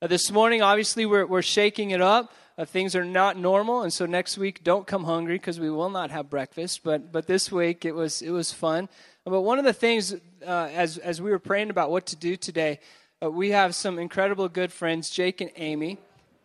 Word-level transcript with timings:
Uh, 0.00 0.06
this 0.06 0.30
morning, 0.30 0.62
obviously, 0.62 1.06
we're, 1.06 1.26
we're 1.26 1.42
shaking 1.42 1.90
it 1.90 2.00
up. 2.00 2.32
Uh, 2.56 2.64
things 2.64 2.94
are 2.94 3.04
not 3.04 3.36
normal, 3.36 3.82
and 3.82 3.92
so 3.92 4.06
next 4.06 4.38
week, 4.38 4.62
don't 4.62 4.86
come 4.86 5.02
hungry 5.02 5.34
because 5.34 5.58
we 5.58 5.70
will 5.70 5.90
not 5.90 6.12
have 6.12 6.30
breakfast. 6.30 6.84
But 6.84 7.10
but 7.10 7.26
this 7.26 7.50
week, 7.50 7.84
it 7.84 7.96
was 7.96 8.22
it 8.22 8.30
was 8.30 8.52
fun. 8.52 8.88
But 9.24 9.40
one 9.40 9.58
of 9.58 9.64
the 9.64 9.72
things, 9.72 10.14
uh, 10.46 10.68
as 10.72 10.98
as 10.98 11.20
we 11.20 11.32
were 11.32 11.40
praying 11.40 11.70
about 11.70 11.90
what 11.90 12.06
to 12.06 12.16
do 12.16 12.36
today, 12.36 12.78
uh, 13.20 13.28
we 13.28 13.50
have 13.50 13.74
some 13.74 13.98
incredible 13.98 14.48
good 14.48 14.72
friends, 14.72 15.10
Jake 15.10 15.40
and 15.40 15.50
Amy, 15.56 15.98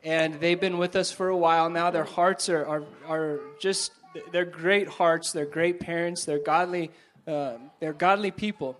and 0.03 0.39
they've 0.39 0.59
been 0.59 0.79
with 0.79 0.95
us 0.95 1.11
for 1.11 1.27
a 1.27 1.37
while 1.37 1.69
now. 1.69 1.91
Their 1.91 2.05
hearts 2.05 2.49
are 2.49 2.65
are, 2.65 2.83
are 3.07 3.39
just 3.59 3.91
they're 4.31 4.45
great 4.45 4.87
hearts. 4.87 5.31
They're 5.31 5.45
great 5.45 5.79
parents. 5.79 6.25
They're 6.25 6.39
godly. 6.39 6.89
Uh, 7.27 7.57
they're 7.79 7.93
godly 7.93 8.31
people. 8.31 8.79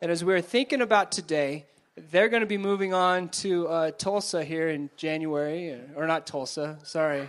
And 0.00 0.12
as 0.12 0.24
we 0.24 0.32
were 0.32 0.40
thinking 0.40 0.80
about 0.80 1.10
today 1.10 1.66
they're 1.96 2.28
going 2.28 2.40
to 2.40 2.46
be 2.46 2.58
moving 2.58 2.94
on 2.94 3.28
to 3.28 3.68
uh, 3.68 3.90
Tulsa 3.92 4.44
here 4.44 4.68
in 4.68 4.90
January, 4.96 5.78
or 5.94 6.06
not 6.06 6.26
Tulsa. 6.26 6.78
Sorry, 6.84 7.28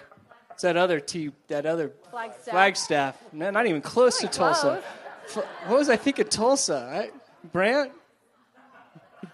it's 0.52 0.62
that 0.62 0.78
other 0.78 1.00
T, 1.00 1.32
that 1.48 1.66
other 1.66 1.92
Flagstaff. 2.10 2.52
Flagstaff. 2.52 3.24
No, 3.34 3.52
not 3.52 3.66
even 3.66 3.82
close 3.82 4.20
to 4.20 4.28
Tulsa. 4.28 4.82
Close. 5.28 5.46
What 5.66 5.80
was 5.80 5.90
I 5.90 5.96
thinking? 5.96 6.28
Tulsa. 6.28 7.10
Brant. 7.52 7.92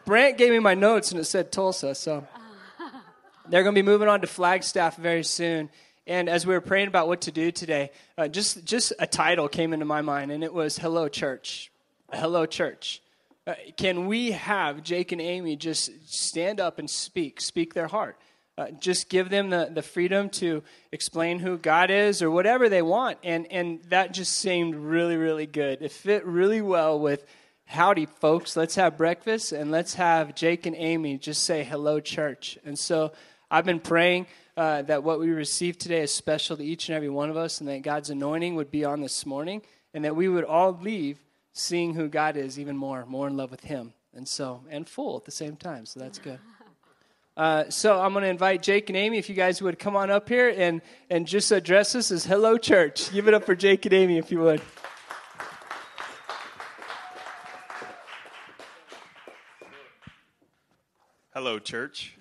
Brant 0.05 0.37
gave 0.37 0.51
me 0.51 0.59
my 0.59 0.75
notes 0.75 1.11
and 1.11 1.19
it 1.19 1.25
said 1.25 1.51
Tulsa. 1.51 1.93
So 1.93 2.25
they're 3.49 3.63
going 3.63 3.75
to 3.75 3.81
be 3.81 3.85
moving 3.85 4.07
on 4.07 4.21
to 4.21 4.27
Flagstaff 4.27 4.95
very 4.95 5.23
soon. 5.23 5.69
And 6.07 6.27
as 6.27 6.47
we 6.47 6.53
were 6.53 6.61
praying 6.61 6.87
about 6.87 7.07
what 7.07 7.21
to 7.21 7.31
do 7.31 7.51
today, 7.51 7.91
uh, 8.17 8.27
just 8.27 8.65
just 8.65 8.93
a 8.97 9.05
title 9.05 9.47
came 9.47 9.73
into 9.73 9.85
my 9.85 10.01
mind, 10.01 10.31
and 10.31 10.43
it 10.43 10.51
was 10.51 10.77
"Hello 10.77 11.07
Church." 11.07 11.71
Hello 12.11 12.47
Church. 12.47 13.01
Uh, 13.49 13.55
can 13.77 14.05
we 14.05 14.29
have 14.29 14.83
Jake 14.83 15.11
and 15.11 15.19
Amy 15.19 15.55
just 15.55 15.89
stand 16.07 16.59
up 16.59 16.77
and 16.77 16.87
speak, 16.87 17.41
speak 17.41 17.73
their 17.73 17.87
heart? 17.87 18.15
Uh, 18.55 18.69
just 18.79 19.09
give 19.09 19.31
them 19.31 19.49
the, 19.49 19.71
the 19.73 19.81
freedom 19.81 20.29
to 20.29 20.61
explain 20.91 21.39
who 21.39 21.57
God 21.57 21.89
is 21.89 22.21
or 22.21 22.29
whatever 22.29 22.69
they 22.69 22.83
want. 22.83 23.17
And, 23.23 23.51
and 23.51 23.81
that 23.85 24.13
just 24.13 24.33
seemed 24.33 24.75
really, 24.75 25.17
really 25.17 25.47
good. 25.47 25.81
It 25.81 25.91
fit 25.91 26.23
really 26.27 26.61
well 26.61 26.99
with 26.99 27.25
howdy, 27.65 28.05
folks. 28.05 28.55
Let's 28.55 28.75
have 28.75 28.97
breakfast 28.97 29.51
and 29.51 29.71
let's 29.71 29.95
have 29.95 30.35
Jake 30.35 30.67
and 30.67 30.75
Amy 30.75 31.17
just 31.17 31.43
say 31.43 31.63
hello, 31.63 31.99
church. 31.99 32.59
And 32.63 32.77
so 32.77 33.13
I've 33.49 33.65
been 33.65 33.79
praying 33.79 34.27
uh, 34.57 34.83
that 34.83 35.03
what 35.03 35.19
we 35.19 35.31
received 35.31 35.79
today 35.79 36.03
is 36.03 36.13
special 36.13 36.55
to 36.57 36.63
each 36.63 36.87
and 36.87 36.95
every 36.95 37.09
one 37.09 37.31
of 37.31 37.37
us 37.37 37.61
and 37.61 37.67
that 37.67 37.81
God's 37.81 38.11
anointing 38.11 38.53
would 38.57 38.69
be 38.69 38.85
on 38.85 39.01
this 39.01 39.25
morning 39.25 39.63
and 39.91 40.05
that 40.05 40.15
we 40.15 40.29
would 40.29 40.45
all 40.45 40.77
leave 40.79 41.17
seeing 41.59 41.93
who 41.93 42.07
God 42.07 42.37
is 42.37 42.57
even 42.59 42.77
more, 42.77 43.05
more 43.05 43.27
in 43.27 43.37
love 43.37 43.51
with 43.51 43.65
Him, 43.65 43.93
and 44.13 44.27
so 44.27 44.61
and 44.69 44.87
full 44.87 45.17
at 45.17 45.25
the 45.25 45.31
same 45.31 45.55
time. 45.55 45.85
So 45.85 45.99
that's 45.99 46.19
good. 46.19 46.39
Uh, 47.37 47.69
so 47.69 48.01
I'm 48.01 48.11
going 48.11 48.23
to 48.23 48.29
invite 48.29 48.61
Jake 48.61 48.89
and 48.89 48.97
Amy, 48.97 49.17
if 49.17 49.29
you 49.29 49.35
guys 49.35 49.61
would 49.61 49.79
come 49.79 49.95
on 49.95 50.11
up 50.11 50.27
here 50.27 50.53
and 50.57 50.81
and 51.09 51.25
just 51.25 51.53
address 51.53 51.95
us 51.95 52.11
as 52.11 52.25
"Hello, 52.25 52.57
Church." 52.57 53.13
Give 53.13 53.29
it 53.29 53.33
up 53.33 53.45
for 53.45 53.55
Jake 53.55 53.85
and 53.85 53.93
Amy, 53.93 54.17
if 54.17 54.29
you 54.29 54.41
would. 54.41 54.61
Hello, 61.33 61.57
church. 61.57 62.17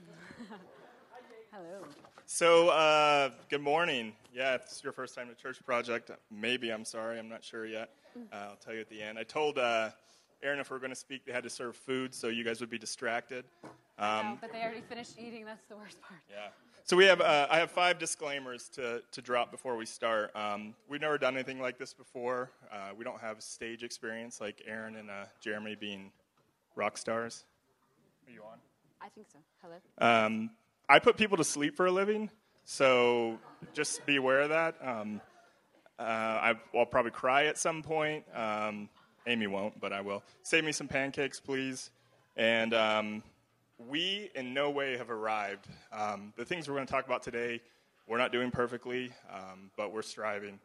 Hello. 1.52 1.82
So, 2.26 2.68
uh, 2.68 3.30
good 3.48 3.62
morning. 3.62 4.12
Yeah, 4.32 4.54
if 4.54 4.62
it's 4.66 4.84
your 4.84 4.92
first 4.92 5.16
time 5.16 5.26
to 5.26 5.34
Church 5.34 5.58
Project, 5.66 6.12
maybe 6.30 6.70
I'm 6.70 6.84
sorry. 6.84 7.18
I'm 7.18 7.28
not 7.28 7.42
sure 7.42 7.66
yet. 7.66 7.90
Uh, 8.32 8.36
I'll 8.50 8.56
tell 8.56 8.74
you 8.74 8.80
at 8.80 8.88
the 8.88 9.02
end. 9.02 9.18
I 9.18 9.22
told 9.24 9.58
uh, 9.58 9.90
Aaron 10.42 10.60
if 10.60 10.70
we 10.70 10.76
are 10.76 10.80
going 10.80 10.90
to 10.90 10.96
speak, 10.96 11.24
they 11.26 11.32
had 11.32 11.44
to 11.44 11.50
serve 11.50 11.76
food, 11.76 12.14
so 12.14 12.28
you 12.28 12.44
guys 12.44 12.60
would 12.60 12.70
be 12.70 12.78
distracted. 12.78 13.44
Um, 13.98 14.38
but 14.40 14.52
they 14.52 14.62
already 14.62 14.82
finished 14.82 15.16
eating. 15.18 15.44
That's 15.44 15.64
the 15.68 15.76
worst 15.76 16.00
part. 16.00 16.20
Yeah. 16.30 16.48
So 16.84 16.96
we 16.96 17.04
have. 17.04 17.20
Uh, 17.20 17.46
I 17.50 17.58
have 17.58 17.70
five 17.70 17.98
disclaimers 17.98 18.68
to 18.70 19.02
to 19.12 19.20
drop 19.20 19.50
before 19.50 19.76
we 19.76 19.84
start. 19.84 20.34
Um, 20.34 20.74
we've 20.88 21.00
never 21.00 21.18
done 21.18 21.34
anything 21.34 21.60
like 21.60 21.78
this 21.78 21.92
before. 21.92 22.50
Uh, 22.72 22.90
we 22.96 23.04
don't 23.04 23.20
have 23.20 23.42
stage 23.42 23.82
experience 23.82 24.40
like 24.40 24.62
Aaron 24.66 24.96
and 24.96 25.10
uh, 25.10 25.24
Jeremy 25.40 25.74
being 25.74 26.12
rock 26.76 26.96
stars. 26.96 27.44
Are 28.26 28.32
you 28.32 28.40
on? 28.42 28.58
I 29.02 29.08
think 29.10 29.26
so. 29.30 29.38
Hello. 29.62 29.76
Um, 29.98 30.50
I 30.88 30.98
put 30.98 31.16
people 31.16 31.36
to 31.36 31.44
sleep 31.44 31.76
for 31.76 31.86
a 31.86 31.90
living, 31.90 32.30
so 32.64 33.38
just 33.74 34.06
be 34.06 34.16
aware 34.16 34.40
of 34.40 34.48
that. 34.48 34.76
Um, 34.80 35.20
uh, 35.98 36.02
I, 36.02 36.54
will 36.72 36.86
probably 36.86 37.10
cry 37.10 37.46
at 37.46 37.58
some 37.58 37.82
point. 37.82 38.24
Um, 38.34 38.88
Amy 39.26 39.46
won't, 39.46 39.78
but 39.80 39.92
I 39.92 40.00
will. 40.00 40.22
Save 40.42 40.64
me 40.64 40.72
some 40.72 40.88
pancakes, 40.88 41.40
please. 41.40 41.90
And 42.36 42.72
um, 42.72 43.22
we, 43.78 44.30
in 44.34 44.54
no 44.54 44.70
way, 44.70 44.96
have 44.96 45.10
arrived. 45.10 45.66
Um, 45.92 46.32
the 46.36 46.44
things 46.44 46.68
we're 46.68 46.74
going 46.74 46.86
to 46.86 46.92
talk 46.92 47.06
about 47.06 47.22
today, 47.22 47.60
we're 48.06 48.18
not 48.18 48.32
doing 48.32 48.50
perfectly, 48.50 49.10
um, 49.32 49.70
but 49.76 49.92
we're 49.92 50.02
striving. 50.02 50.58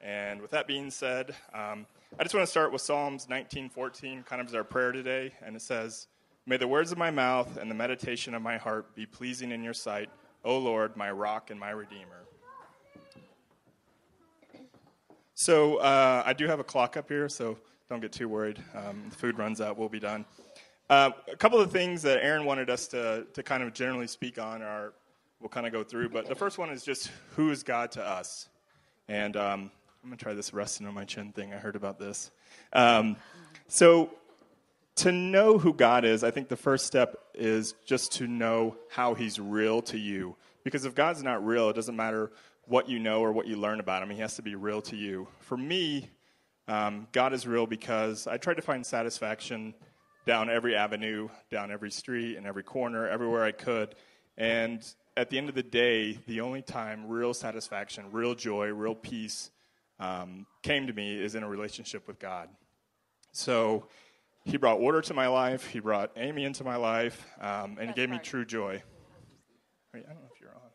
And 0.00 0.40
with 0.40 0.50
that 0.52 0.66
being 0.66 0.90
said, 0.90 1.34
um, 1.54 1.86
I 2.18 2.22
just 2.22 2.34
want 2.34 2.46
to 2.46 2.50
start 2.50 2.72
with 2.72 2.82
Psalms 2.82 3.26
19:14, 3.28 4.24
kind 4.24 4.40
of 4.40 4.48
as 4.48 4.54
our 4.54 4.64
prayer 4.64 4.92
today, 4.92 5.32
and 5.42 5.54
it 5.54 5.62
says, 5.62 6.08
"May 6.46 6.56
the 6.56 6.66
words 6.66 6.90
of 6.90 6.98
my 6.98 7.10
mouth 7.10 7.58
and 7.58 7.70
the 7.70 7.74
meditation 7.74 8.34
of 8.34 8.40
my 8.40 8.56
heart 8.56 8.94
be 8.94 9.04
pleasing 9.04 9.52
in 9.52 9.62
your 9.62 9.74
sight, 9.74 10.08
O 10.42 10.58
Lord, 10.58 10.96
my 10.96 11.10
rock 11.10 11.50
and 11.50 11.60
my 11.60 11.70
redeemer." 11.70 12.24
So 15.40 15.76
uh, 15.76 16.22
I 16.26 16.34
do 16.34 16.46
have 16.48 16.60
a 16.60 16.64
clock 16.64 16.98
up 16.98 17.08
here, 17.08 17.26
so 17.30 17.56
don't 17.88 18.00
get 18.00 18.12
too 18.12 18.28
worried. 18.28 18.58
Um, 18.74 19.04
the 19.08 19.16
food 19.16 19.38
runs 19.38 19.62
out, 19.62 19.78
we'll 19.78 19.88
be 19.88 19.98
done. 19.98 20.26
Uh, 20.90 21.12
a 21.32 21.36
couple 21.36 21.58
of 21.58 21.72
things 21.72 22.02
that 22.02 22.22
Aaron 22.22 22.44
wanted 22.44 22.68
us 22.68 22.88
to, 22.88 23.26
to 23.32 23.42
kind 23.42 23.62
of 23.62 23.72
generally 23.72 24.06
speak 24.06 24.38
on 24.38 24.60
are 24.60 24.92
we'll 25.40 25.48
kind 25.48 25.66
of 25.66 25.72
go 25.72 25.82
through, 25.82 26.10
but 26.10 26.28
the 26.28 26.34
first 26.34 26.58
one 26.58 26.68
is 26.68 26.82
just 26.82 27.10
who 27.36 27.50
is 27.50 27.62
God 27.62 27.90
to 27.92 28.06
us? 28.06 28.50
And 29.08 29.34
um, 29.34 29.70
I'm 30.02 30.10
going 30.10 30.18
to 30.18 30.22
try 30.22 30.34
this 30.34 30.52
resting 30.52 30.86
on 30.86 30.92
my 30.92 31.06
chin 31.06 31.32
thing. 31.32 31.54
I 31.54 31.56
heard 31.56 31.74
about 31.74 31.98
this. 31.98 32.30
Um, 32.74 33.16
so, 33.66 34.10
to 34.96 35.10
know 35.10 35.56
who 35.56 35.72
God 35.72 36.04
is, 36.04 36.22
I 36.22 36.30
think 36.30 36.50
the 36.50 36.56
first 36.56 36.86
step 36.86 37.16
is 37.32 37.74
just 37.86 38.12
to 38.16 38.26
know 38.26 38.76
how 38.90 39.14
He's 39.14 39.40
real 39.40 39.80
to 39.82 39.96
you. 39.96 40.36
Because 40.64 40.84
if 40.84 40.94
God's 40.94 41.22
not 41.22 41.42
real, 41.46 41.70
it 41.70 41.76
doesn't 41.76 41.96
matter 41.96 42.30
what 42.70 42.88
you 42.88 43.00
know 43.00 43.20
or 43.20 43.32
what 43.32 43.48
you 43.48 43.56
learn 43.56 43.80
about 43.80 44.00
him. 44.00 44.10
He 44.10 44.20
has 44.20 44.36
to 44.36 44.42
be 44.42 44.54
real 44.54 44.80
to 44.82 44.96
you. 44.96 45.26
For 45.40 45.56
me, 45.56 46.08
um, 46.68 47.08
God 47.10 47.32
is 47.32 47.44
real 47.44 47.66
because 47.66 48.28
I 48.28 48.36
tried 48.36 48.54
to 48.54 48.62
find 48.62 48.86
satisfaction 48.86 49.74
down 50.24 50.48
every 50.48 50.76
avenue, 50.76 51.28
down 51.50 51.72
every 51.72 51.90
street, 51.90 52.36
and 52.36 52.46
every 52.46 52.62
corner, 52.62 53.08
everywhere 53.08 53.42
I 53.42 53.50
could. 53.50 53.96
And 54.38 54.86
at 55.16 55.30
the 55.30 55.38
end 55.38 55.48
of 55.48 55.56
the 55.56 55.64
day, 55.64 56.20
the 56.28 56.42
only 56.42 56.62
time 56.62 57.08
real 57.08 57.34
satisfaction, 57.34 58.04
real 58.12 58.36
joy, 58.36 58.68
real 58.68 58.94
peace 58.94 59.50
um, 59.98 60.46
came 60.62 60.86
to 60.86 60.92
me 60.92 61.20
is 61.20 61.34
in 61.34 61.42
a 61.42 61.48
relationship 61.48 62.06
with 62.06 62.20
God. 62.20 62.48
So 63.32 63.88
he 64.44 64.58
brought 64.58 64.78
order 64.78 65.00
to 65.02 65.12
my 65.12 65.26
life, 65.26 65.66
he 65.66 65.80
brought 65.80 66.12
Amy 66.16 66.44
into 66.44 66.62
my 66.62 66.76
life, 66.76 67.26
um, 67.40 67.78
and 67.80 67.88
he 67.88 67.94
gave 67.94 68.10
me 68.10 68.20
true 68.22 68.44
joy. 68.44 68.80
Wait, 69.92 70.04
I 70.08 70.12
don't 70.12 70.22
know 70.22 70.28
if 70.32 70.40
you're 70.40 70.50
on. 70.50 70.70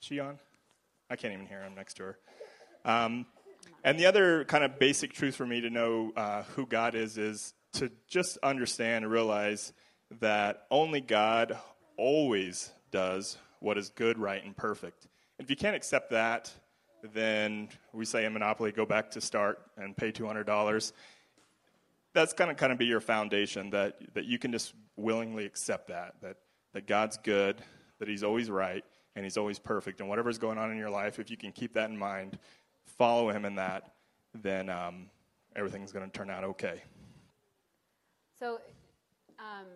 Is 0.00 0.06
she 0.06 0.18
on? 0.18 0.38
I 1.10 1.16
can't 1.16 1.34
even 1.34 1.46
hear 1.46 1.62
him 1.62 1.74
next 1.74 1.94
to 1.94 2.04
her. 2.04 2.18
Um, 2.84 3.26
and 3.82 3.98
the 3.98 4.06
other 4.06 4.44
kind 4.44 4.62
of 4.62 4.78
basic 4.78 5.12
truth 5.12 5.34
for 5.34 5.44
me 5.44 5.60
to 5.60 5.70
know 5.70 6.12
uh, 6.16 6.44
who 6.54 6.66
God 6.66 6.94
is 6.94 7.18
is 7.18 7.52
to 7.74 7.90
just 8.06 8.38
understand 8.38 9.04
and 9.04 9.12
realize 9.12 9.72
that 10.20 10.66
only 10.70 11.00
God 11.00 11.58
always 11.96 12.70
does 12.90 13.36
what 13.58 13.76
is 13.76 13.90
good, 13.90 14.18
right, 14.18 14.42
and 14.44 14.56
perfect. 14.56 15.06
And 15.38 15.44
if 15.44 15.50
you 15.50 15.56
can't 15.56 15.76
accept 15.76 16.10
that, 16.10 16.50
then 17.12 17.68
we 17.92 18.04
say 18.04 18.24
in 18.24 18.32
Monopoly, 18.32 18.72
go 18.72 18.86
back 18.86 19.10
to 19.12 19.20
start 19.20 19.58
and 19.76 19.96
pay 19.96 20.12
$200. 20.12 20.92
That's 22.12 22.32
going 22.32 22.48
to 22.48 22.54
kind 22.54 22.72
of 22.72 22.78
be 22.78 22.86
your 22.86 23.00
foundation 23.00 23.70
that, 23.70 23.98
that 24.14 24.26
you 24.26 24.38
can 24.38 24.52
just 24.52 24.74
willingly 24.96 25.44
accept 25.44 25.88
that, 25.88 26.14
that, 26.22 26.36
that 26.72 26.86
God's 26.86 27.16
good, 27.18 27.62
that 27.98 28.08
He's 28.08 28.22
always 28.22 28.50
right, 28.50 28.84
and 29.16 29.24
He's 29.24 29.36
always 29.36 29.58
perfect. 29.58 30.00
And 30.00 30.08
whatever's 30.08 30.38
going 30.38 30.58
on 30.58 30.70
in 30.70 30.76
your 30.76 30.90
life, 30.90 31.18
if 31.18 31.30
you 31.30 31.36
can 31.36 31.52
keep 31.52 31.74
that 31.74 31.90
in 31.90 31.96
mind, 31.96 32.38
follow 32.84 33.30
Him 33.30 33.44
in 33.44 33.54
that, 33.56 33.92
then 34.34 34.68
um, 34.68 35.06
everything's 35.56 35.92
going 35.92 36.08
to 36.08 36.16
turn 36.16 36.30
out 36.30 36.44
okay. 36.44 36.82
So, 38.38 38.60
um, 39.38 39.66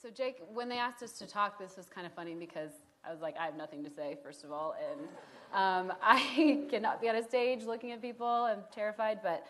so 0.00 0.10
Jake, 0.10 0.42
when 0.52 0.68
they 0.68 0.78
asked 0.78 1.02
us 1.02 1.12
to 1.18 1.26
talk, 1.26 1.58
this 1.58 1.76
was 1.76 1.86
kind 1.88 2.06
of 2.06 2.12
funny 2.12 2.34
because 2.34 2.70
I 3.06 3.12
was 3.12 3.20
like, 3.20 3.36
I 3.38 3.44
have 3.44 3.56
nothing 3.56 3.84
to 3.84 3.90
say, 3.90 4.16
first 4.22 4.44
of 4.44 4.52
all, 4.52 4.74
and 4.90 5.08
um, 5.54 5.96
I 6.02 6.64
cannot 6.68 7.00
be 7.00 7.08
on 7.08 7.16
a 7.16 7.22
stage 7.22 7.64
looking 7.64 7.92
at 7.92 8.02
people. 8.02 8.26
I'm 8.26 8.64
terrified, 8.72 9.20
but 9.22 9.46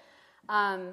um, 0.48 0.90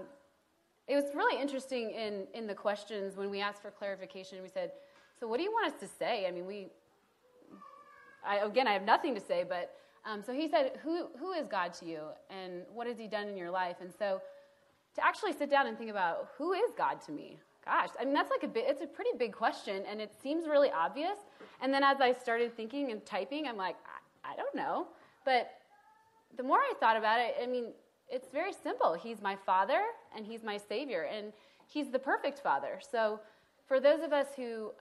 it 0.88 0.96
was 0.96 1.06
really 1.14 1.42
interesting 1.42 1.92
in 1.92 2.28
in 2.34 2.48
the 2.48 2.54
questions 2.54 3.16
when 3.16 3.30
we 3.30 3.40
asked 3.40 3.62
for 3.62 3.72
clarification. 3.72 4.42
We 4.42 4.50
said, 4.50 4.72
"So, 5.20 5.28
what 5.28 5.38
do 5.38 5.44
you 5.44 5.52
want 5.52 5.74
us 5.74 5.80
to 5.80 5.88
say?" 5.88 6.26
I 6.28 6.32
mean, 6.32 6.46
we 6.46 6.68
I, 8.26 8.38
again, 8.38 8.68
I 8.68 8.74
have 8.74 8.84
nothing 8.84 9.14
to 9.16 9.22
say, 9.22 9.46
but 9.48 9.76
um, 10.06 10.22
so 10.24 10.34
he 10.34 10.48
said, 10.50 10.80
who, 10.84 11.08
who 11.20 11.34
is 11.34 11.48
God 11.48 11.74
to 11.76 11.86
you? 11.86 12.02
And 12.30 12.64
what 12.74 12.88
has 12.88 12.98
he 12.98 13.08
done 13.08 13.28
in 13.28 13.38
your 13.38 13.52
life? 13.52 13.78
And 13.82 13.92
so 13.98 14.22
to 14.96 15.06
actually 15.06 15.34
sit 15.34 15.50
down 15.50 15.68
and 15.68 15.78
think 15.78 15.90
about 15.90 16.30
who 16.38 16.54
is 16.54 16.72
God 16.78 17.02
to 17.06 17.12
me? 17.12 17.40
gosh, 17.66 17.90
I 18.00 18.06
mean, 18.06 18.14
that's 18.14 18.30
like 18.30 18.44
a 18.44 18.48
bit, 18.48 18.66
it's 18.68 18.82
a 18.82 18.88
pretty 18.88 19.12
big 19.18 19.34
question, 19.34 19.84
and 19.90 20.02
it 20.02 20.14
seems 20.22 20.48
really 20.48 20.72
obvious. 20.72 21.18
And 21.62 21.74
then 21.74 21.84
as 21.84 22.02
I 22.02 22.14
started 22.14 22.56
thinking 22.56 22.92
and 22.92 23.06
typing, 23.06 23.48
I'm 23.48 23.58
like, 23.58 23.76
I, 24.24 24.34
I 24.34 24.36
don't 24.36 24.54
know. 24.56 24.88
But 25.26 25.52
the 26.36 26.44
more 26.44 26.60
I 26.60 26.74
thought 26.80 26.98
about 26.98 27.20
it, 27.20 27.36
I 27.42 27.48
mean, 27.48 27.74
it's 28.10 28.28
very 28.30 28.54
simple. 28.54 28.94
He's 28.94 29.22
my 29.22 29.36
father, 29.46 29.82
and 30.16 30.26
he's 30.26 30.44
my 30.44 30.58
savior, 30.58 31.04
and 31.04 31.32
he's 31.68 31.90
the 31.90 32.00
perfect 32.00 32.40
father. 32.40 32.80
So 32.92 33.20
for 33.68 33.80
those 33.80 34.02
of 34.04 34.12
us 34.12 34.28
who, 34.36 34.72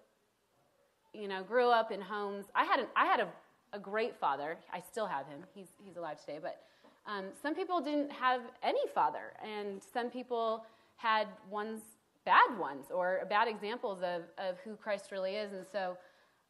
you 1.12 1.28
know, 1.28 1.42
grew 1.42 1.70
up 1.70 1.92
in 1.92 2.00
homes, 2.00 2.46
I 2.54 2.64
had, 2.64 2.80
an, 2.80 2.86
I 2.96 3.06
had 3.06 3.20
a, 3.20 3.28
a 3.72 3.78
great 3.78 4.16
father. 4.16 4.58
I 4.72 4.80
still 4.80 5.06
have 5.06 5.26
him. 5.26 5.40
He's, 5.54 5.68
he's 5.84 5.96
alive 5.96 6.20
today. 6.20 6.38
But 6.40 6.62
um, 7.06 7.26
some 7.42 7.54
people 7.54 7.80
didn't 7.80 8.12
have 8.12 8.40
any 8.62 8.86
father, 8.94 9.32
and 9.44 9.82
some 9.92 10.10
people 10.10 10.64
had 10.96 11.26
ones 11.50 11.80
bad 12.24 12.56
ones 12.58 12.86
or 12.94 13.26
bad 13.28 13.48
examples 13.48 13.98
of, 14.02 14.22
of 14.38 14.58
who 14.64 14.76
Christ 14.76 15.10
really 15.10 15.32
is. 15.32 15.52
And 15.52 15.66
so 15.70 15.96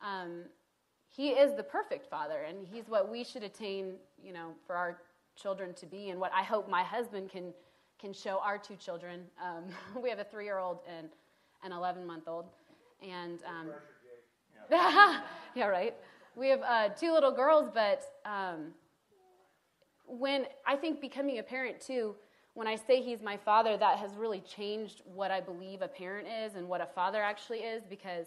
um, 0.03 0.43
he 1.09 1.31
is 1.31 1.57
the 1.57 1.63
perfect 1.63 2.07
father, 2.09 2.45
and 2.49 2.67
he's 2.71 2.89
what 2.89 3.11
we 3.11 3.25
should 3.25 3.43
attain, 3.43 3.95
you 4.23 4.33
know, 4.33 4.51
for 4.67 4.77
our 4.77 4.99
children 5.37 5.73
to 5.75 5.87
be, 5.87 6.11
and 6.11 6.21
what 6.21 6.33
I 6.35 6.43
hope 6.43 6.69
my 6.69 6.83
husband 6.83 7.31
can 7.31 7.53
can 8.01 8.13
show 8.13 8.41
our 8.43 8.59
two 8.59 8.75
children. 8.75 9.21
Um, 9.41 9.65
we 10.03 10.11
have 10.11 10.19
a 10.19 10.25
three-year-old 10.25 10.81
and 10.89 11.09
an 11.63 11.71
11-month-old, 11.71 12.47
and 13.01 13.39
um, 13.47 13.69
yeah, 15.55 15.67
right. 15.67 15.95
We 16.35 16.49
have 16.49 16.63
uh, 16.63 16.89
two 16.91 17.13
little 17.13 17.33
girls, 17.33 17.71
but 17.73 18.03
um, 18.25 18.69
when 20.07 20.47
I 20.67 20.77
think 20.77 21.01
becoming 21.01 21.39
a 21.39 21.43
parent 21.43 21.81
too 21.81 22.15
when 22.55 22.67
I 22.67 22.77
say 22.77 23.01
he's 23.01 23.23
my 23.23 23.37
father, 23.37 23.77
that 23.79 23.99
has 23.99 24.15
really 24.15 24.41
changed 24.41 25.03
what 25.15 25.31
I 25.31 25.41
believe 25.41 25.81
a 25.81 25.89
parent 25.89 26.29
is 26.29 26.55
and 26.55 26.69
what 26.69 26.81
a 26.81 26.87
father 26.87 27.23
actually 27.23 27.61
is 27.61 27.83
because 27.89 28.27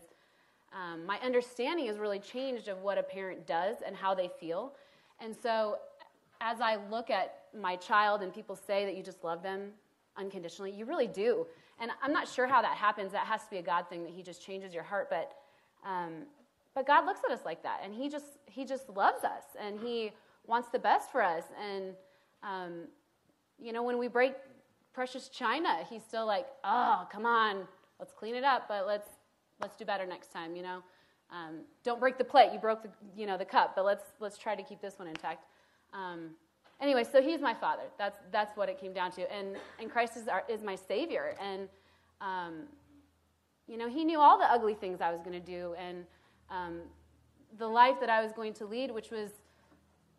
um, 0.74 1.06
my 1.06 1.18
understanding 1.20 1.86
has 1.88 1.98
really 1.98 2.20
changed 2.20 2.68
of 2.68 2.82
what 2.82 2.98
a 2.98 3.04
parent 3.04 3.46
does 3.46 3.78
and 3.86 3.96
how 3.96 4.16
they 4.16 4.30
feel. 4.40 4.74
And 5.20 5.36
so 5.36 5.78
as 6.42 6.60
I 6.60 6.78
look 6.90 7.10
at 7.12 7.44
my 7.58 7.76
child 7.76 8.24
and 8.24 8.34
people 8.34 8.56
say 8.56 8.84
that 8.86 8.98
you 8.98 9.04
just 9.04 9.24
love 9.24 9.44
them 9.44 9.70
unconditionally, 10.18 10.72
you 10.72 10.86
really 10.86 11.08
do. 11.08 11.46
And 11.80 11.92
I'm 12.02 12.12
not 12.12 12.28
sure 12.28 12.48
how 12.48 12.62
that 12.62 12.76
happens. 12.76 13.12
That 13.12 13.28
has 13.28 13.44
to 13.44 13.50
be 13.52 13.58
a 13.58 13.62
God 13.62 13.88
thing 13.90 14.04
that 14.04 14.12
He 14.12 14.24
just 14.24 14.42
changes 14.42 14.74
your 14.74 14.84
heart. 14.84 15.08
But 15.10 15.34
um, 15.86 16.24
but 16.74 16.86
God 16.86 17.06
looks 17.06 17.22
at 17.26 17.32
us 17.32 17.46
like 17.46 17.64
that, 17.64 17.82
and 17.84 17.94
He 17.94 18.10
just 18.10 18.38
He 18.46 18.66
just 18.66 18.90
loves 18.90 19.24
us, 19.24 19.44
and 19.60 19.80
He 19.80 20.12
wants 20.48 20.70
the 20.70 20.80
best 20.80 21.12
for 21.12 21.22
us. 21.22 21.44
And 21.62 21.94
um, 22.44 22.88
you 23.60 23.72
know, 23.72 23.84
when 23.84 23.98
we 23.98 24.08
break 24.08 24.34
precious 24.94 25.30
china, 25.30 25.80
he's 25.90 26.04
still 26.04 26.26
like, 26.26 26.48
oh, 26.64 27.08
come 27.12 27.26
on, 27.26 27.68
let's 28.00 28.14
clean 28.14 28.36
it 28.36 28.44
up, 28.44 28.68
but 28.68 28.88
let's 28.88 29.10
let's 29.62 29.76
do 29.76 29.86
better 29.86 30.06
next 30.06 30.32
time. 30.32 30.56
You 30.56 30.64
know, 30.64 30.84
um, 31.32 31.62
don't 31.84 32.00
break 32.00 32.18
the 32.18 32.24
plate. 32.24 32.52
You 32.54 32.60
broke 32.60 32.84
the 32.84 32.90
you 33.16 33.26
know 33.26 33.38
the 33.38 33.46
cup, 33.46 33.74
but 33.76 33.86
let's 33.86 34.06
let's 34.20 34.38
try 34.38 34.56
to 34.56 34.64
keep 34.64 34.82
this 34.82 35.00
one 35.00 35.08
intact. 35.08 35.46
Um, 35.94 36.32
anyway, 36.82 37.04
so 37.10 37.22
he's 37.22 37.42
my 37.42 37.54
father. 37.54 37.84
That's 37.98 38.20
that's 38.32 38.56
what 38.58 38.70
it 38.70 38.80
came 38.80 38.94
down 38.94 39.12
to, 39.14 39.32
and 39.32 39.56
and 39.80 39.92
Christ 39.92 40.18
is 40.18 40.28
our, 40.28 40.44
is 40.50 40.64
my 40.64 40.76
savior, 40.76 41.36
and 41.42 41.68
um, 42.22 42.64
you 43.68 43.78
know 43.78 43.90
he 43.90 44.04
knew 44.04 44.20
all 44.20 44.38
the 44.38 44.52
ugly 44.52 44.74
things 44.74 45.02
I 45.02 45.12
was 45.12 45.22
going 45.22 45.40
to 45.40 45.46
do, 45.46 45.76
and 45.78 46.06
um, 46.50 46.80
the 47.58 47.68
life 47.68 48.00
that 48.00 48.10
I 48.10 48.22
was 48.22 48.32
going 48.32 48.54
to 48.54 48.66
lead, 48.66 48.92
which 48.92 49.12
was 49.12 49.30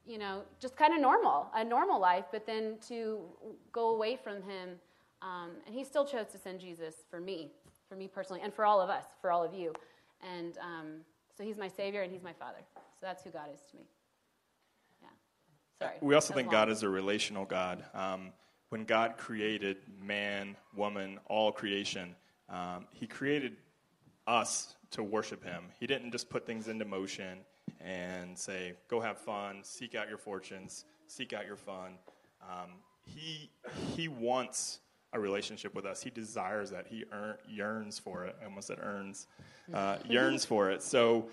you 0.07 0.19
know, 0.19 0.43
just 0.61 0.77
kind 0.77 0.95
of 0.95 1.01
normal, 1.01 1.49
a 1.55 1.65
normal 1.65 2.01
life, 2.01 2.27
but 2.31 2.47
then 2.47 2.77
to 2.89 3.21
go 3.73 3.91
away 3.91 4.17
from 4.17 4.37
him. 4.37 4.79
Um, 5.21 5.51
and 5.67 5.75
he 5.75 5.83
still 5.83 6.07
chose 6.07 6.27
to 6.29 6.39
send 6.39 6.61
Jesus 6.61 6.95
for 7.11 7.21
me, 7.21 7.51
for 7.89 7.97
me 7.97 8.07
personally, 8.07 8.41
and 8.43 8.55
for 8.55 8.65
all 8.65 8.81
of 8.81 8.89
us, 8.89 9.05
for 9.21 9.33
all 9.33 9.43
of 9.43 9.53
you. 9.53 9.73
And 10.23 10.57
um, 10.59 10.87
so 11.37 11.43
he's 11.43 11.59
my 11.59 11.69
Savior 11.69 12.03
and 12.03 12.13
he's 12.13 12.23
my 12.23 12.33
Father. 12.33 12.59
So 12.77 13.01
that's 13.03 13.25
who 13.25 13.31
God 13.31 13.49
is 13.53 13.61
to 13.71 13.77
me. 13.77 13.83
Yeah. 15.03 15.09
Sorry. 15.81 15.97
We 16.01 16.15
also 16.15 16.33
think 16.35 16.47
long. 16.47 16.53
God 16.53 16.71
is 16.71 16.83
a 16.83 16.89
relational 16.89 17.45
God. 17.45 17.85
Um, 17.93 18.33
when 18.69 18.85
God 18.85 19.17
created 19.17 19.79
man, 20.01 20.57
woman, 20.77 21.19
all 21.27 21.51
creation, 21.51 22.15
um, 22.49 22.87
he 22.93 23.07
created 23.07 23.57
us 24.27 24.75
to 24.93 25.03
worship 25.03 25.45
him. 25.45 25.65
He 25.79 25.87
didn't 25.87 26.13
just 26.13 26.29
put 26.31 26.47
things 26.47 26.69
into 26.69 26.85
motion 26.85 27.39
and 27.81 28.37
say, 28.37 28.75
go 28.89 29.01
have 29.01 29.19
fun, 29.19 29.61
seek 29.63 29.95
out 29.95 30.09
your 30.09 30.19
fortunes, 30.19 30.85
seek 31.07 31.33
out 31.33 31.47
your 31.47 31.57
fun. 31.57 31.93
Um, 32.43 32.71
he, 33.05 33.51
he 33.95 34.09
wants 34.09 34.81
a 35.13 35.21
relationship 35.21 35.75
with 35.75 35.87
us. 35.87 36.03
He 36.03 36.11
desires 36.11 36.71
that. 36.71 36.87
He 36.89 37.05
earn, 37.13 37.37
yearns 37.49 37.99
for 37.99 38.25
it. 38.25 38.37
I 38.41 38.47
almost 38.47 38.69
said 38.69 38.79
earns. 38.81 39.27
Uh, 39.73 39.99
yearns 40.09 40.45
for 40.45 40.71
it. 40.71 40.83
So, 40.83 41.29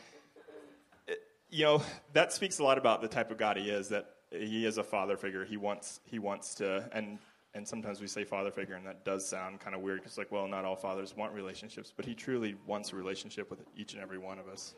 it, 1.08 1.20
you 1.50 1.64
know, 1.64 1.84
that 2.14 2.34
speaks 2.34 2.60
a 2.60 2.64
lot 2.64 2.78
about 2.78 3.02
the 3.02 3.08
type 3.08 3.32
of 3.32 3.38
God 3.38 3.58
he 3.58 3.70
is, 3.70 3.90
that 3.90 4.10
he 4.32 4.66
is 4.66 4.78
a 4.78 4.84
father 4.84 5.18
figure. 5.18 5.46
He 5.46 5.58
wants, 5.58 6.00
he 6.06 6.20
wants 6.20 6.56
to, 6.56 6.90
and, 6.92 7.20
and 7.56 7.68
sometimes 7.68 8.02
we 8.02 8.08
say 8.08 8.24
father 8.24 8.52
figure, 8.52 8.76
and 8.76 8.86
that 8.86 9.06
does 9.06 9.28
sound 9.28 9.60
kind 9.60 9.76
of 9.76 9.82
weird 9.82 10.00
because, 10.00 10.18
like, 10.18 10.32
well, 10.32 10.48
not 10.48 10.66
all 10.66 10.76
fathers 10.76 11.16
want 11.16 11.34
relationships, 11.34 11.94
but 11.96 12.06
he 12.06 12.16
truly 12.16 12.56
wants 12.66 12.94
a 12.94 12.96
relationship 12.96 13.50
with 13.50 13.60
each 13.78 13.94
and 13.94 14.02
every 14.02 14.18
one 14.18 14.40
of 14.40 14.48
us. 14.48 14.74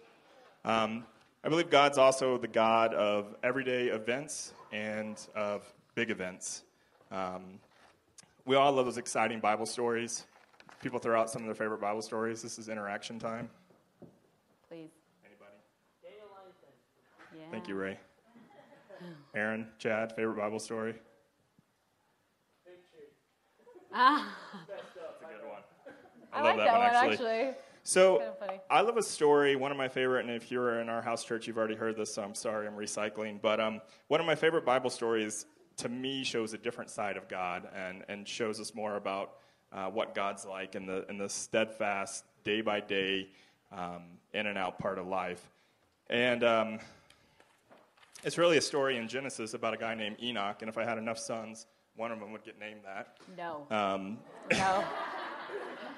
Um, 0.65 1.05
I 1.43 1.49
believe 1.49 1.69
God's 1.69 1.97
also 1.97 2.37
the 2.37 2.47
God 2.47 2.93
of 2.93 3.35
everyday 3.43 3.87
events 3.87 4.53
and 4.73 5.19
of 5.35 5.71
big 5.93 6.09
events. 6.09 6.63
Um, 7.11 7.59
we 8.45 8.55
all 8.55 8.71
love 8.73 8.85
those 8.85 8.97
exciting 8.97 9.39
Bible 9.39 9.65
stories. 9.65 10.25
People 10.81 10.99
throw 10.99 11.19
out 11.19 11.29
some 11.29 11.43
of 11.43 11.45
their 11.45 11.55
favorite 11.55 11.79
Bible 11.79 12.01
stories. 12.01 12.41
This 12.41 12.59
is 12.59 12.67
interaction 12.67 13.19
time. 13.19 13.49
Please. 14.67 14.89
Anybody? 15.23 15.55
Yeah. 17.37 17.45
Thank 17.51 17.67
you, 17.67 17.75
Ray. 17.75 17.99
Aaron, 19.33 19.67
Chad, 19.77 20.15
favorite 20.15 20.37
Bible 20.37 20.59
story? 20.59 20.95
Ah. 23.95 24.35
That's 24.67 24.81
a 25.21 25.25
good 25.25 25.47
one. 25.47 25.61
I, 26.33 26.39
I 26.39 26.41
love 26.41 26.57
like 26.57 26.67
that, 26.67 26.77
one, 26.77 27.11
actually. 27.11 27.27
actually. 27.27 27.53
So 27.83 28.33
I 28.69 28.81
love 28.81 28.97
a 28.97 29.03
story. 29.03 29.55
One 29.55 29.71
of 29.71 29.77
my 29.77 29.87
favorite, 29.87 30.25
and 30.25 30.35
if 30.35 30.51
you're 30.51 30.81
in 30.81 30.89
our 30.89 31.01
house 31.01 31.23
church, 31.23 31.47
you've 31.47 31.57
already 31.57 31.75
heard 31.75 31.95
this. 31.95 32.13
So 32.15 32.23
I'm 32.23 32.35
sorry, 32.35 32.67
I'm 32.67 32.73
recycling. 32.73 33.39
But 33.41 33.59
um, 33.59 33.79
one 34.07 34.19
of 34.19 34.25
my 34.25 34.35
favorite 34.35 34.65
Bible 34.65 34.89
stories, 34.89 35.45
to 35.77 35.87
me, 35.87 36.23
shows 36.23 36.53
a 36.53 36.57
different 36.57 36.89
side 36.89 37.15
of 37.15 37.29
God 37.29 37.69
and 37.75 38.03
and 38.09 38.27
shows 38.27 38.59
us 38.59 38.73
more 38.73 38.95
about 38.95 39.35
uh, 39.71 39.85
what 39.85 40.15
God's 40.15 40.45
like 40.45 40.75
in 40.75 40.87
the 40.87 41.05
and 41.09 41.21
the 41.21 41.29
steadfast, 41.29 42.25
day 42.43 42.61
by 42.61 42.79
day, 42.79 43.29
um, 43.71 44.01
in 44.33 44.47
and 44.47 44.57
out 44.57 44.79
part 44.79 44.97
of 44.97 45.07
life. 45.07 45.47
And 46.09 46.43
um, 46.43 46.79
it's 48.23 48.37
really 48.37 48.57
a 48.57 48.61
story 48.61 48.97
in 48.97 49.07
Genesis 49.07 49.53
about 49.53 49.75
a 49.75 49.77
guy 49.77 49.93
named 49.93 50.17
Enoch. 50.21 50.57
And 50.61 50.69
if 50.69 50.77
I 50.77 50.83
had 50.83 50.97
enough 50.97 51.19
sons, 51.19 51.67
one 51.95 52.11
of 52.11 52.19
them 52.19 52.31
would 52.31 52.43
get 52.43 52.59
named 52.59 52.81
that. 52.85 53.17
No. 53.37 53.67
Um, 53.75 54.19
no. 54.51 54.83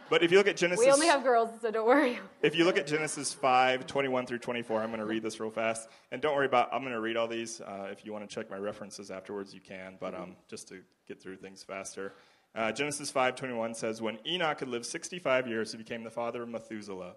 But 0.10 0.24
if 0.24 0.32
you 0.32 0.38
look 0.38 0.48
at 0.48 0.56
Genesis. 0.56 0.86
We 0.86 0.92
only 0.92 1.08
have 1.08 1.24
girls, 1.24 1.50
so 1.62 1.70
don't 1.70 1.86
worry. 1.86 2.20
If 2.42 2.56
you 2.56 2.64
look 2.64 2.78
at 2.78 2.88
Genesis 2.88 3.34
5, 3.34 3.86
21 3.86 4.26
through 4.26 4.40
24, 4.40 4.82
I'm 4.82 4.88
going 4.88 5.00
to 5.00 5.06
read 5.06 5.22
this 5.22 5.40
real 5.40 5.50
fast. 5.50 5.90
And 6.12 6.22
don't 6.22 6.36
worry 6.36 6.46
about, 6.46 6.70
I'm 6.74 6.82
going 6.82 6.94
to 6.94 7.02
read 7.02 7.18
all 7.18 7.28
these. 7.28 7.60
Uh, 7.60 7.90
if 7.92 8.06
you 8.06 8.14
want 8.14 8.28
to 8.28 8.34
check 8.34 8.50
my 8.50 8.58
references 8.58 9.12
afterwards, 9.12 9.54
you 9.54 9.60
can, 9.60 9.98
but 10.00 10.16
um, 10.16 10.36
just 10.48 10.70
to 10.70 10.82
get 11.08 11.22
through 11.22 11.38
things 11.38 11.62
faster. 11.64 12.14
Uh, 12.56 12.72
Genesis 12.72 13.12
5, 13.12 13.36
21 13.36 13.74
says, 13.74 14.02
When 14.02 14.18
Enoch 14.26 14.60
had 14.60 14.70
lived 14.70 14.86
65 14.86 15.48
years, 15.48 15.72
he 15.72 15.78
became 15.78 16.04
the 16.04 16.10
father 16.10 16.44
of 16.44 16.50
Methuselah. 16.50 17.16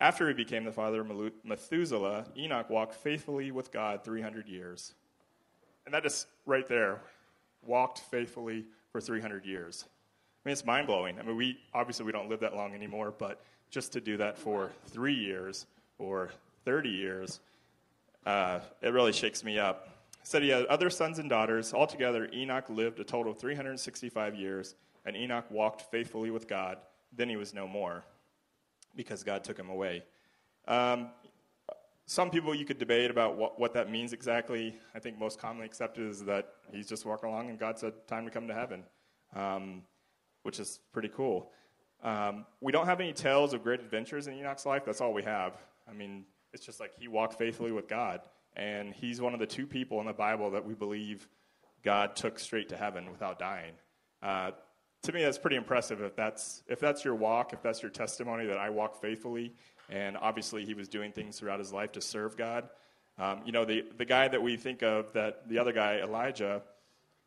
After 0.00 0.28
he 0.28 0.34
became 0.34 0.64
the 0.64 0.72
father 0.72 1.00
of 1.00 1.32
Methuselah, 1.42 2.26
Enoch 2.36 2.70
walked 2.70 2.94
faithfully 2.94 3.50
with 3.50 3.72
God 3.72 4.04
300 4.04 4.46
years. 4.46 4.94
And 5.84 5.92
that 5.92 6.06
is 6.06 6.26
right 6.46 6.68
there. 6.68 7.00
Walked 7.66 8.00
faithfully 8.00 8.64
for 8.92 9.00
300 9.00 9.44
years 9.44 9.84
I 10.44 10.48
mean, 10.48 10.52
it's 10.52 10.64
mind 10.64 10.86
blowing. 10.86 11.18
I 11.18 11.22
mean, 11.22 11.36
we 11.36 11.58
obviously 11.74 12.06
we 12.06 12.12
don't 12.12 12.28
live 12.28 12.40
that 12.40 12.54
long 12.54 12.74
anymore, 12.74 13.12
but 13.16 13.42
just 13.70 13.92
to 13.92 14.00
do 14.00 14.16
that 14.18 14.38
for 14.38 14.70
three 14.86 15.14
years 15.14 15.66
or 15.98 16.30
30 16.64 16.88
years, 16.88 17.40
uh, 18.24 18.60
it 18.80 18.92
really 18.92 19.12
shakes 19.12 19.42
me 19.42 19.58
up. 19.58 19.88
Said 20.22 20.42
he 20.42 20.50
had 20.50 20.66
other 20.66 20.90
sons 20.90 21.18
and 21.18 21.28
daughters. 21.28 21.74
Altogether, 21.74 22.28
Enoch 22.32 22.70
lived 22.70 23.00
a 23.00 23.04
total 23.04 23.32
of 23.32 23.38
365 23.38 24.34
years, 24.36 24.74
and 25.04 25.16
Enoch 25.16 25.44
walked 25.50 25.82
faithfully 25.90 26.30
with 26.30 26.46
God. 26.46 26.78
Then 27.16 27.28
he 27.28 27.36
was 27.36 27.52
no 27.52 27.66
more 27.66 28.04
because 28.94 29.24
God 29.24 29.42
took 29.42 29.58
him 29.58 29.70
away. 29.70 30.02
Um, 30.68 31.08
some 32.08 32.30
people 32.30 32.54
you 32.54 32.64
could 32.64 32.78
debate 32.78 33.10
about 33.10 33.36
what, 33.36 33.60
what 33.60 33.74
that 33.74 33.90
means 33.90 34.14
exactly. 34.14 34.74
I 34.94 34.98
think 34.98 35.18
most 35.18 35.38
commonly 35.38 35.66
accepted 35.66 36.08
is 36.08 36.24
that 36.24 36.54
he's 36.72 36.88
just 36.88 37.04
walking 37.04 37.28
along 37.28 37.50
and 37.50 37.58
God 37.58 37.78
said, 37.78 37.92
Time 38.06 38.24
to 38.24 38.30
come 38.30 38.48
to 38.48 38.54
heaven. 38.54 38.82
Um, 39.36 39.82
which 40.42 40.58
is 40.58 40.80
pretty 40.90 41.10
cool. 41.10 41.50
Um, 42.02 42.46
we 42.62 42.72
don't 42.72 42.86
have 42.86 43.00
any 43.00 43.12
tales 43.12 43.52
of 43.52 43.62
great 43.62 43.80
adventures 43.80 44.26
in 44.26 44.32
Enoch's 44.32 44.64
life. 44.64 44.86
That's 44.86 45.02
all 45.02 45.12
we 45.12 45.22
have. 45.24 45.52
I 45.86 45.92
mean, 45.92 46.24
it's 46.54 46.64
just 46.64 46.80
like 46.80 46.92
he 46.98 47.08
walked 47.08 47.36
faithfully 47.36 47.72
with 47.72 47.88
God. 47.88 48.22
And 48.56 48.94
he's 48.94 49.20
one 49.20 49.34
of 49.34 49.40
the 49.40 49.46
two 49.46 49.66
people 49.66 50.00
in 50.00 50.06
the 50.06 50.14
Bible 50.14 50.50
that 50.52 50.64
we 50.64 50.72
believe 50.72 51.28
God 51.84 52.16
took 52.16 52.38
straight 52.38 52.70
to 52.70 52.76
heaven 52.78 53.10
without 53.10 53.38
dying. 53.38 53.74
Uh, 54.22 54.52
to 55.02 55.12
me, 55.12 55.22
that's 55.22 55.36
pretty 55.36 55.56
impressive. 55.56 56.00
If 56.00 56.16
that's 56.16 56.62
if 56.68 56.80
that's 56.80 57.04
your 57.04 57.14
walk, 57.14 57.52
if 57.52 57.62
that's 57.62 57.82
your 57.82 57.90
testimony 57.90 58.46
that 58.46 58.56
I 58.56 58.70
walk 58.70 58.98
faithfully, 58.98 59.52
and 59.88 60.16
obviously 60.16 60.64
he 60.64 60.74
was 60.74 60.88
doing 60.88 61.12
things 61.12 61.38
throughout 61.38 61.58
his 61.58 61.72
life 61.72 61.92
to 61.92 62.00
serve 62.00 62.36
God. 62.36 62.68
Um, 63.18 63.42
you 63.44 63.52
know, 63.52 63.64
the 63.64 63.84
the 63.96 64.04
guy 64.04 64.28
that 64.28 64.42
we 64.42 64.56
think 64.56 64.82
of, 64.82 65.12
that 65.12 65.48
the 65.48 65.58
other 65.58 65.72
guy, 65.72 65.98
Elijah. 65.98 66.62